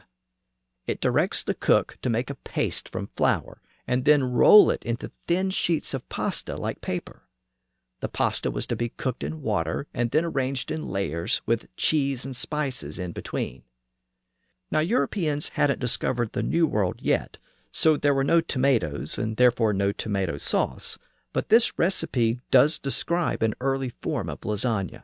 It 0.86 1.00
directs 1.00 1.42
the 1.42 1.54
cook 1.54 1.98
to 2.02 2.10
make 2.10 2.28
a 2.28 2.34
paste 2.34 2.88
from 2.88 3.10
flour 3.16 3.62
and 3.86 4.04
then 4.04 4.32
roll 4.32 4.70
it 4.70 4.82
into 4.84 5.10
thin 5.26 5.50
sheets 5.50 5.94
of 5.94 6.08
pasta 6.08 6.56
like 6.56 6.80
paper. 6.80 7.22
The 8.00 8.08
pasta 8.08 8.50
was 8.50 8.66
to 8.66 8.76
be 8.76 8.90
cooked 8.90 9.22
in 9.22 9.42
water 9.42 9.86
and 9.94 10.10
then 10.10 10.24
arranged 10.24 10.70
in 10.70 10.88
layers 10.88 11.40
with 11.46 11.74
cheese 11.76 12.24
and 12.24 12.34
spices 12.34 12.98
in 12.98 13.12
between. 13.12 13.62
Now, 14.70 14.80
Europeans 14.80 15.50
hadn't 15.50 15.80
discovered 15.80 16.32
the 16.32 16.42
New 16.42 16.66
World 16.66 17.00
yet, 17.00 17.38
so 17.70 17.96
there 17.96 18.14
were 18.14 18.24
no 18.24 18.40
tomatoes 18.40 19.18
and 19.18 19.36
therefore 19.36 19.72
no 19.72 19.92
tomato 19.92 20.36
sauce, 20.36 20.98
but 21.34 21.48
this 21.48 21.76
recipe 21.76 22.40
does 22.52 22.78
describe 22.78 23.42
an 23.42 23.54
early 23.60 23.90
form 24.00 24.30
of 24.30 24.40
lasagna. 24.42 25.02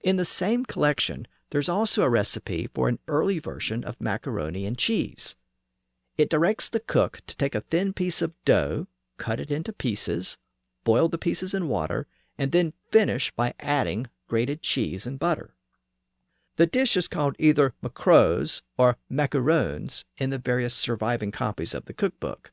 In 0.00 0.16
the 0.16 0.24
same 0.24 0.64
collection, 0.64 1.26
there's 1.50 1.68
also 1.68 2.04
a 2.04 2.08
recipe 2.08 2.68
for 2.72 2.88
an 2.88 3.00
early 3.08 3.40
version 3.40 3.82
of 3.82 4.00
macaroni 4.00 4.64
and 4.64 4.78
cheese. 4.78 5.34
It 6.16 6.30
directs 6.30 6.68
the 6.68 6.80
cook 6.80 7.22
to 7.26 7.36
take 7.36 7.56
a 7.56 7.60
thin 7.60 7.92
piece 7.92 8.22
of 8.22 8.32
dough, 8.44 8.86
cut 9.18 9.40
it 9.40 9.50
into 9.50 9.72
pieces, 9.72 10.38
boil 10.84 11.08
the 11.08 11.18
pieces 11.18 11.52
in 11.52 11.66
water, 11.66 12.06
and 12.38 12.52
then 12.52 12.72
finish 12.92 13.32
by 13.32 13.52
adding 13.58 14.06
grated 14.28 14.62
cheese 14.62 15.06
and 15.06 15.18
butter. 15.18 15.56
The 16.54 16.66
dish 16.66 16.96
is 16.96 17.08
called 17.08 17.34
either 17.40 17.74
macros 17.82 18.62
or 18.78 18.96
macarons 19.10 20.04
in 20.18 20.30
the 20.30 20.38
various 20.38 20.74
surviving 20.74 21.32
copies 21.32 21.74
of 21.74 21.86
the 21.86 21.92
cookbook. 21.92 22.52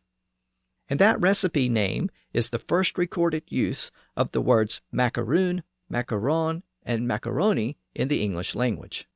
And 0.94 1.00
that 1.00 1.20
recipe 1.20 1.70
name 1.70 2.12
is 2.34 2.52
the 2.52 2.60
first 2.60 3.00
recorded 3.00 3.42
use 3.48 3.90
of 4.16 4.32
the 4.32 4.42
words 4.42 4.84
macaroon, 4.92 5.64
macaron, 5.92 6.62
and 6.84 7.08
macaroni 7.08 7.80
in 7.96 8.10
the 8.10 8.22
English 8.22 8.54
language. 8.54 9.08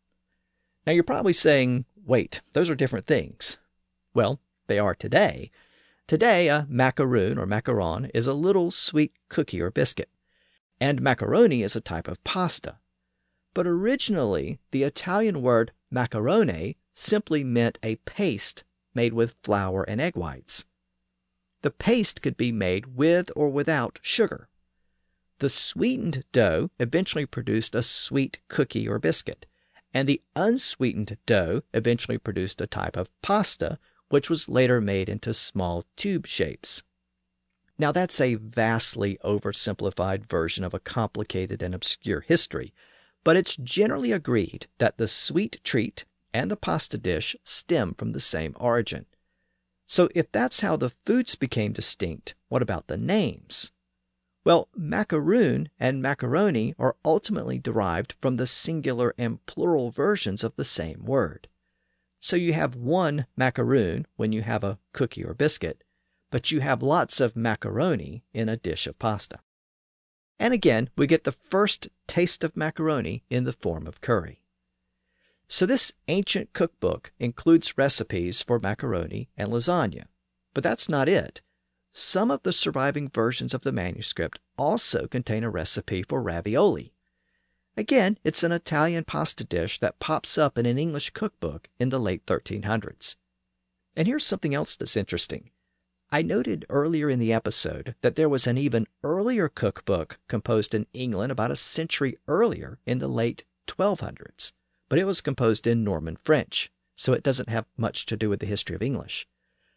Now 0.87 0.93
you're 0.93 1.03
probably 1.03 1.33
saying, 1.33 1.85
wait, 2.03 2.41
those 2.53 2.71
are 2.71 2.75
different 2.75 3.05
things. 3.05 3.59
Well, 4.15 4.39
they 4.65 4.79
are 4.79 4.95
today. 4.95 5.51
Today, 6.07 6.49
a 6.49 6.65
macaroon 6.67 7.37
or 7.37 7.45
macaron 7.45 8.09
is 8.11 8.25
a 8.25 8.33
little 8.33 8.71
sweet 8.71 9.13
cookie 9.29 9.61
or 9.61 9.69
biscuit, 9.69 10.09
and 10.81 10.99
macaroni 10.99 11.61
is 11.61 11.75
a 11.75 11.79
type 11.79 12.07
of 12.07 12.23
pasta 12.23 12.79
but 13.53 13.67
originally 13.67 14.59
the 14.71 14.81
Italian 14.81 15.43
word 15.43 15.71
macarone 15.93 16.75
simply 16.93 17.43
meant 17.43 17.77
a 17.83 17.97
paste 17.97 18.63
made 18.95 19.13
with 19.13 19.35
flour 19.43 19.83
and 19.83 20.01
egg 20.01 20.15
whites. 20.15 20.65
The 21.61 21.71
paste 21.71 22.21
could 22.21 22.37
be 22.37 22.51
made 22.51 22.95
with 22.95 23.31
or 23.35 23.49
without 23.49 23.99
sugar. 24.01 24.47
The 25.39 25.49
sweetened 25.49 26.23
dough 26.31 26.71
eventually 26.79 27.25
produced 27.25 27.75
a 27.75 27.83
sweet 27.83 28.39
cookie 28.47 28.87
or 28.87 28.99
biscuit, 28.99 29.45
and 29.93 30.07
the 30.07 30.21
unsweetened 30.35 31.17
dough 31.25 31.63
eventually 31.73 32.17
produced 32.17 32.61
a 32.61 32.67
type 32.67 32.95
of 32.95 33.09
pasta, 33.21 33.79
which 34.09 34.29
was 34.29 34.49
later 34.49 34.81
made 34.81 35.09
into 35.09 35.33
small 35.33 35.85
tube 35.95 36.27
shapes. 36.27 36.83
Now, 37.79 37.91
that's 37.91 38.19
a 38.19 38.35
vastly 38.35 39.17
oversimplified 39.23 40.25
version 40.25 40.63
of 40.63 40.73
a 40.73 40.79
complicated 40.79 41.61
and 41.61 41.75
obscure 41.75 42.21
history, 42.21 42.73
but 43.23 43.37
it's 43.37 43.55
generally 43.57 44.11
agreed 44.11 44.67
that 44.77 44.97
the 44.97 45.07
sweet 45.07 45.59
treat 45.63 46.05
and 46.33 46.49
the 46.49 46.57
pasta 46.57 46.97
dish 46.97 47.35
stem 47.43 47.93
from 47.93 48.11
the 48.11 48.21
same 48.21 48.55
origin. 48.59 49.05
So, 49.87 50.09
if 50.13 50.31
that's 50.31 50.59
how 50.59 50.75
the 50.75 50.91
foods 51.05 51.35
became 51.35 51.71
distinct, 51.71 52.35
what 52.49 52.61
about 52.61 52.87
the 52.87 52.97
names? 52.97 53.71
Well, 54.43 54.69
macaroon 54.75 55.69
and 55.79 56.01
macaroni 56.01 56.75
are 56.77 56.95
ultimately 57.03 57.59
derived 57.59 58.15
from 58.21 58.37
the 58.37 58.47
singular 58.47 59.13
and 59.17 59.45
plural 59.45 59.91
versions 59.91 60.43
of 60.43 60.55
the 60.55 60.65
same 60.65 61.05
word. 61.05 61.49
So 62.19 62.35
you 62.35 62.53
have 62.53 62.75
one 62.75 63.27
macaroon 63.35 64.07
when 64.15 64.31
you 64.31 64.41
have 64.41 64.63
a 64.63 64.79
cookie 64.91 65.23
or 65.23 65.33
biscuit, 65.33 65.83
but 66.31 66.51
you 66.51 66.61
have 66.61 66.81
lots 66.81 67.19
of 67.19 67.35
macaroni 67.35 68.23
in 68.33 68.49
a 68.49 68.57
dish 68.57 68.87
of 68.87 68.99
pasta. 68.99 69.39
And 70.39 70.53
again, 70.53 70.89
we 70.97 71.07
get 71.07 71.23
the 71.23 71.31
first 71.31 71.89
taste 72.07 72.43
of 72.43 72.57
macaroni 72.57 73.23
in 73.29 73.43
the 73.43 73.53
form 73.53 73.87
of 73.87 74.01
Cury. 74.01 74.43
So, 75.47 75.65
this 75.65 75.93
ancient 76.07 76.51
cookbook 76.53 77.13
includes 77.19 77.77
recipes 77.77 78.41
for 78.41 78.59
macaroni 78.59 79.29
and 79.37 79.51
lasagna. 79.51 80.07
But 80.53 80.63
that's 80.63 80.89
not 80.89 81.07
it. 81.07 81.41
Some 81.93 82.31
of 82.31 82.43
the 82.43 82.53
surviving 82.53 83.09
versions 83.09 83.53
of 83.53 83.61
the 83.61 83.71
manuscript 83.71 84.39
also 84.57 85.07
contain 85.07 85.43
a 85.43 85.49
recipe 85.49 86.03
for 86.03 86.21
ravioli. 86.21 86.93
Again, 87.77 88.17
it's 88.23 88.43
an 88.43 88.51
Italian 88.51 89.03
pasta 89.03 89.43
dish 89.43 89.79
that 89.79 89.99
pops 89.99 90.37
up 90.37 90.57
in 90.57 90.65
an 90.65 90.77
English 90.77 91.11
cookbook 91.11 91.69
in 91.79 91.89
the 91.89 91.99
late 91.99 92.25
1300s. 92.25 93.15
And 93.95 94.07
here's 94.07 94.25
something 94.25 94.53
else 94.53 94.75
that's 94.75 94.97
interesting. 94.97 95.51
I 96.09 96.21
noted 96.21 96.65
earlier 96.69 97.09
in 97.09 97.19
the 97.19 97.33
episode 97.33 97.95
that 98.01 98.15
there 98.15 98.29
was 98.29 98.47
an 98.47 98.57
even 98.57 98.87
earlier 99.03 99.47
cookbook 99.49 100.19
composed 100.27 100.73
in 100.73 100.87
England 100.93 101.31
about 101.31 101.51
a 101.51 101.55
century 101.55 102.17
earlier 102.27 102.79
in 102.85 102.99
the 102.99 103.07
late 103.07 103.43
1200s, 103.67 104.53
but 104.89 104.99
it 104.99 105.05
was 105.05 105.21
composed 105.21 105.67
in 105.67 105.83
Norman 105.83 106.15
French, 106.15 106.71
so 106.95 107.13
it 107.13 107.23
doesn't 107.23 107.49
have 107.49 107.65
much 107.77 108.05
to 108.05 108.17
do 108.17 108.29
with 108.29 108.39
the 108.39 108.45
history 108.45 108.75
of 108.75 108.81
English. 108.81 109.27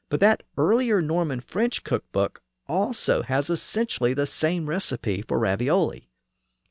But 0.09 0.21
that 0.21 0.43
earlier 0.57 1.01
Norman 1.01 1.41
French 1.41 1.85
cookbook 1.85 2.43
also 2.67 3.23
has 3.23 3.51
essentially 3.51 4.15
the 4.15 4.27
same 4.27 4.67
recipe 4.67 5.23
for 5.23 5.39
ravioli. 5.39 6.09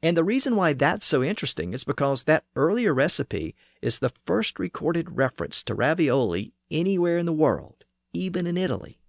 And 0.02 0.16
the 0.16 0.24
reason 0.24 0.56
why 0.56 0.74
that's 0.74 1.06
so 1.06 1.24
interesting 1.24 1.74
is 1.74 1.84
because 1.84 2.24
that 2.24 2.46
earlier 2.56 2.94
recipe 2.94 3.56
is 3.82 4.00
the 4.00 4.14
first 4.26 4.58
recorded 4.58 5.18
reference 5.18 5.62
to 5.64 5.76
ravioli 5.76 6.54
anywhere 6.72 7.18
in 7.18 7.26
the 7.26 7.34
world, 7.34 7.84
even 8.14 8.48
in 8.48 8.58
Italy. 8.58 9.00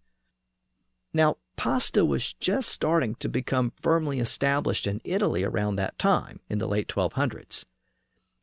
Now, 1.12 1.36
pasta 1.56 2.04
was 2.04 2.32
just 2.34 2.68
starting 2.68 3.14
to 3.16 3.28
become 3.28 3.72
firmly 3.80 4.18
established 4.18 4.86
in 4.86 5.00
Italy 5.04 5.44
around 5.44 5.76
that 5.76 5.98
time, 5.98 6.40
in 6.48 6.58
the 6.58 6.68
late 6.68 6.88
1200s. 6.88 7.66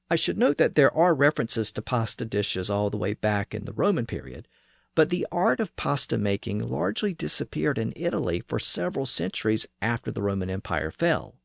I 0.09 0.15
should 0.15 0.37
note 0.37 0.57
that 0.57 0.75
there 0.75 0.95
are 0.95 1.13
references 1.13 1.69
to 1.73 1.81
pasta 1.81 2.23
dishes 2.23 2.69
all 2.69 2.89
the 2.89 2.97
way 2.97 3.13
back 3.13 3.53
in 3.53 3.65
the 3.65 3.73
Roman 3.73 4.05
period, 4.05 4.47
but 4.95 5.09
the 5.09 5.27
art 5.31 5.59
of 5.59 5.75
pasta 5.75 6.17
making 6.17 6.59
largely 6.59 7.13
disappeared 7.13 7.77
in 7.77 7.91
Italy 7.95 8.39
for 8.39 8.57
several 8.57 9.05
centuries 9.05 9.67
after 9.81 10.09
the 10.09 10.21
Roman 10.21 10.49
Empire 10.49 10.91
fell. 10.91 11.35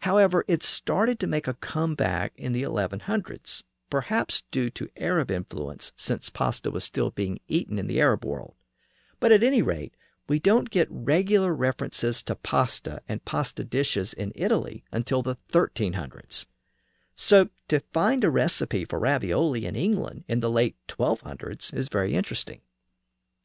However, 0.00 0.44
it 0.48 0.62
started 0.62 1.20
to 1.20 1.26
make 1.26 1.46
a 1.46 1.54
comeback 1.54 2.32
in 2.34 2.52
the 2.52 2.62
1100s, 2.62 3.62
perhaps 3.90 4.42
due 4.50 4.70
to 4.70 4.88
Arab 4.96 5.30
influence 5.30 5.92
since 5.94 6.30
pasta 6.30 6.70
was 6.70 6.82
still 6.82 7.10
being 7.10 7.40
eaten 7.46 7.78
in 7.78 7.88
the 7.88 8.00
Arab 8.00 8.24
world. 8.24 8.54
But 9.20 9.32
at 9.32 9.44
any 9.44 9.60
rate, 9.60 9.94
we 10.26 10.38
don't 10.38 10.70
get 10.70 10.88
regular 10.90 11.54
references 11.54 12.22
to 12.22 12.34
pasta 12.36 13.02
and 13.06 13.24
pasta 13.24 13.64
dishes 13.64 14.14
in 14.14 14.32
Italy 14.34 14.82
until 14.90 15.22
the 15.22 15.36
1300s. 15.50 16.46
So, 17.14 17.50
to 17.68 17.80
find 17.92 18.24
a 18.24 18.30
recipe 18.30 18.84
for 18.84 18.98
ravioli 18.98 19.66
in 19.66 19.76
England 19.76 20.24
in 20.28 20.40
the 20.40 20.50
late 20.50 20.76
1200s 20.88 21.74
is 21.74 21.88
very 21.88 22.14
interesting. 22.14 22.62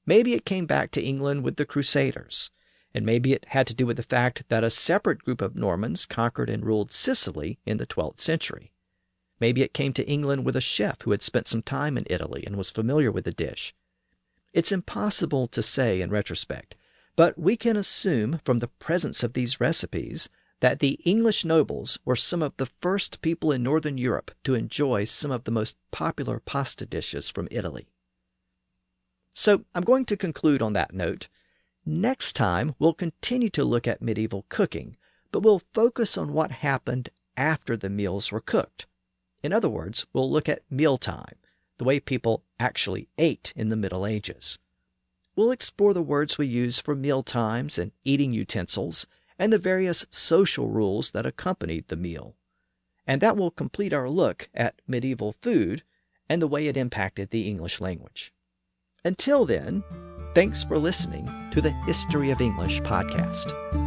Maybe 0.06 0.34
it 0.34 0.46
came 0.46 0.66
back 0.66 0.92
to 0.92 1.04
England 1.04 1.44
with 1.44 1.58
the 1.58 1.66
Crusaders, 1.66 2.50
and 2.94 3.06
maybe 3.06 3.34
it 3.34 3.50
had 3.50 3.68
to 3.68 3.76
do 3.76 3.86
with 3.86 3.98
the 3.98 4.04
fact 4.04 4.46
that 4.48 4.64
a 4.64 4.70
separate 4.70 5.20
group 5.20 5.42
of 5.42 5.56
Normans 5.56 6.06
conquered 6.06 6.50
and 6.50 6.66
ruled 6.66 6.94
Sicily 6.94 7.60
in 7.66 7.76
the 7.76 7.86
12th 7.86 8.20
century. 8.20 8.72
Maybe 9.40 9.62
it 9.64 9.74
came 9.74 9.92
to 9.94 10.08
England 10.08 10.46
with 10.46 10.56
a 10.56 10.62
chef 10.62 11.02
who 11.02 11.12
had 11.12 11.22
spent 11.22 11.46
some 11.48 11.62
time 11.62 11.98
in 11.98 12.08
Italy 12.10 12.44
and 12.46 12.56
was 12.56 12.72
familiar 12.72 13.12
with 13.12 13.26
the 13.26 13.34
dish. 13.34 13.76
It's 14.54 14.72
impossible 14.72 15.48
to 15.50 15.62
say 15.62 16.02
in 16.02 16.10
retrospect, 16.10 16.76
but 17.18 17.38
we 17.38 17.58
can 17.58 17.76
assume 17.76 18.40
from 18.46 18.60
the 18.60 18.70
presence 18.70 19.24
of 19.24 19.34
these 19.34 19.60
recipes 19.60 20.30
that 20.60 20.80
the 20.80 21.00
English 21.04 21.46
nobles 21.46 22.00
were 22.04 22.16
some 22.16 22.42
of 22.42 22.56
the 22.58 22.66
first 22.82 23.22
people 23.22 23.52
in 23.52 23.62
Northern 23.64 23.98
Europe 23.98 24.32
to 24.44 24.56
enjoy 24.56 25.04
some 25.04 25.32
of 25.32 25.44
the 25.44 25.52
most 25.52 25.78
popular 25.92 26.40
pasta 26.40 26.86
dishes 26.86 27.30
from 27.30 27.48
Italy. 27.52 27.88
So 29.34 29.66
I'm 29.76 29.84
going 29.84 30.06
to 30.06 30.18
conclude 30.18 30.62
on 30.62 30.74
that 30.74 30.94
note. 30.94 31.30
Next 31.86 32.34
time, 32.34 32.74
we'll 32.80 32.94
continue 32.94 33.50
to 33.52 33.64
look 33.64 33.88
at 33.88 34.02
medieval 34.02 34.46
cooking, 34.50 34.98
but 35.32 35.42
we'll 35.42 35.62
focus 35.74 36.18
on 36.18 36.34
what 36.34 36.52
happened 36.52 37.10
after 37.38 37.78
the 37.78 37.90
meals 37.90 38.32
were 38.32 38.42
cooked. 38.42 38.88
In 39.44 39.54
other 39.54 39.70
words, 39.70 40.08
we'll 40.12 40.30
look 40.30 40.50
at 40.50 40.64
mealtime 40.72 41.36
the 41.78 41.84
way 41.84 42.00
people 42.00 42.44
actually 42.60 43.08
ate 43.20 43.54
in 43.56 43.70
the 43.70 43.76
Middle 43.76 44.06
Ages. 44.06 44.58
We'll 45.36 45.52
explore 45.52 45.94
the 45.94 46.02
words 46.02 46.40
we 46.40 46.48
use 46.48 46.80
for 46.80 46.96
meal 46.96 47.22
times 47.22 47.78
and 47.78 47.92
eating 48.04 48.34
utensils 48.34 49.06
and 49.40 49.54
the 49.54 49.58
various 49.58 50.06
social 50.10 50.68
rules 50.70 51.12
that 51.12 51.26
accompanied 51.26 51.88
the 51.88 51.96
meal. 51.96 52.36
and 53.10 53.22
that 53.22 53.38
will 53.38 53.52
complete 53.52 53.94
our 53.94 54.10
look 54.10 54.50
at 54.54 54.82
medieval 54.86 55.32
food 55.32 55.82
and 56.28 56.42
the 56.42 56.48
way 56.48 56.68
it 56.68 56.76
impacted 56.76 57.30
the 57.30 57.48
English 57.48 57.80
language. 57.80 58.34
Until 59.06 59.46
then, 59.46 59.82
thanks 60.36 60.66
for 60.66 60.78
listening 60.78 61.26
to 61.52 61.62
the 61.62 61.72
History 61.86 62.32
of 62.32 62.42
English 62.42 62.82
podcast. 62.82 63.87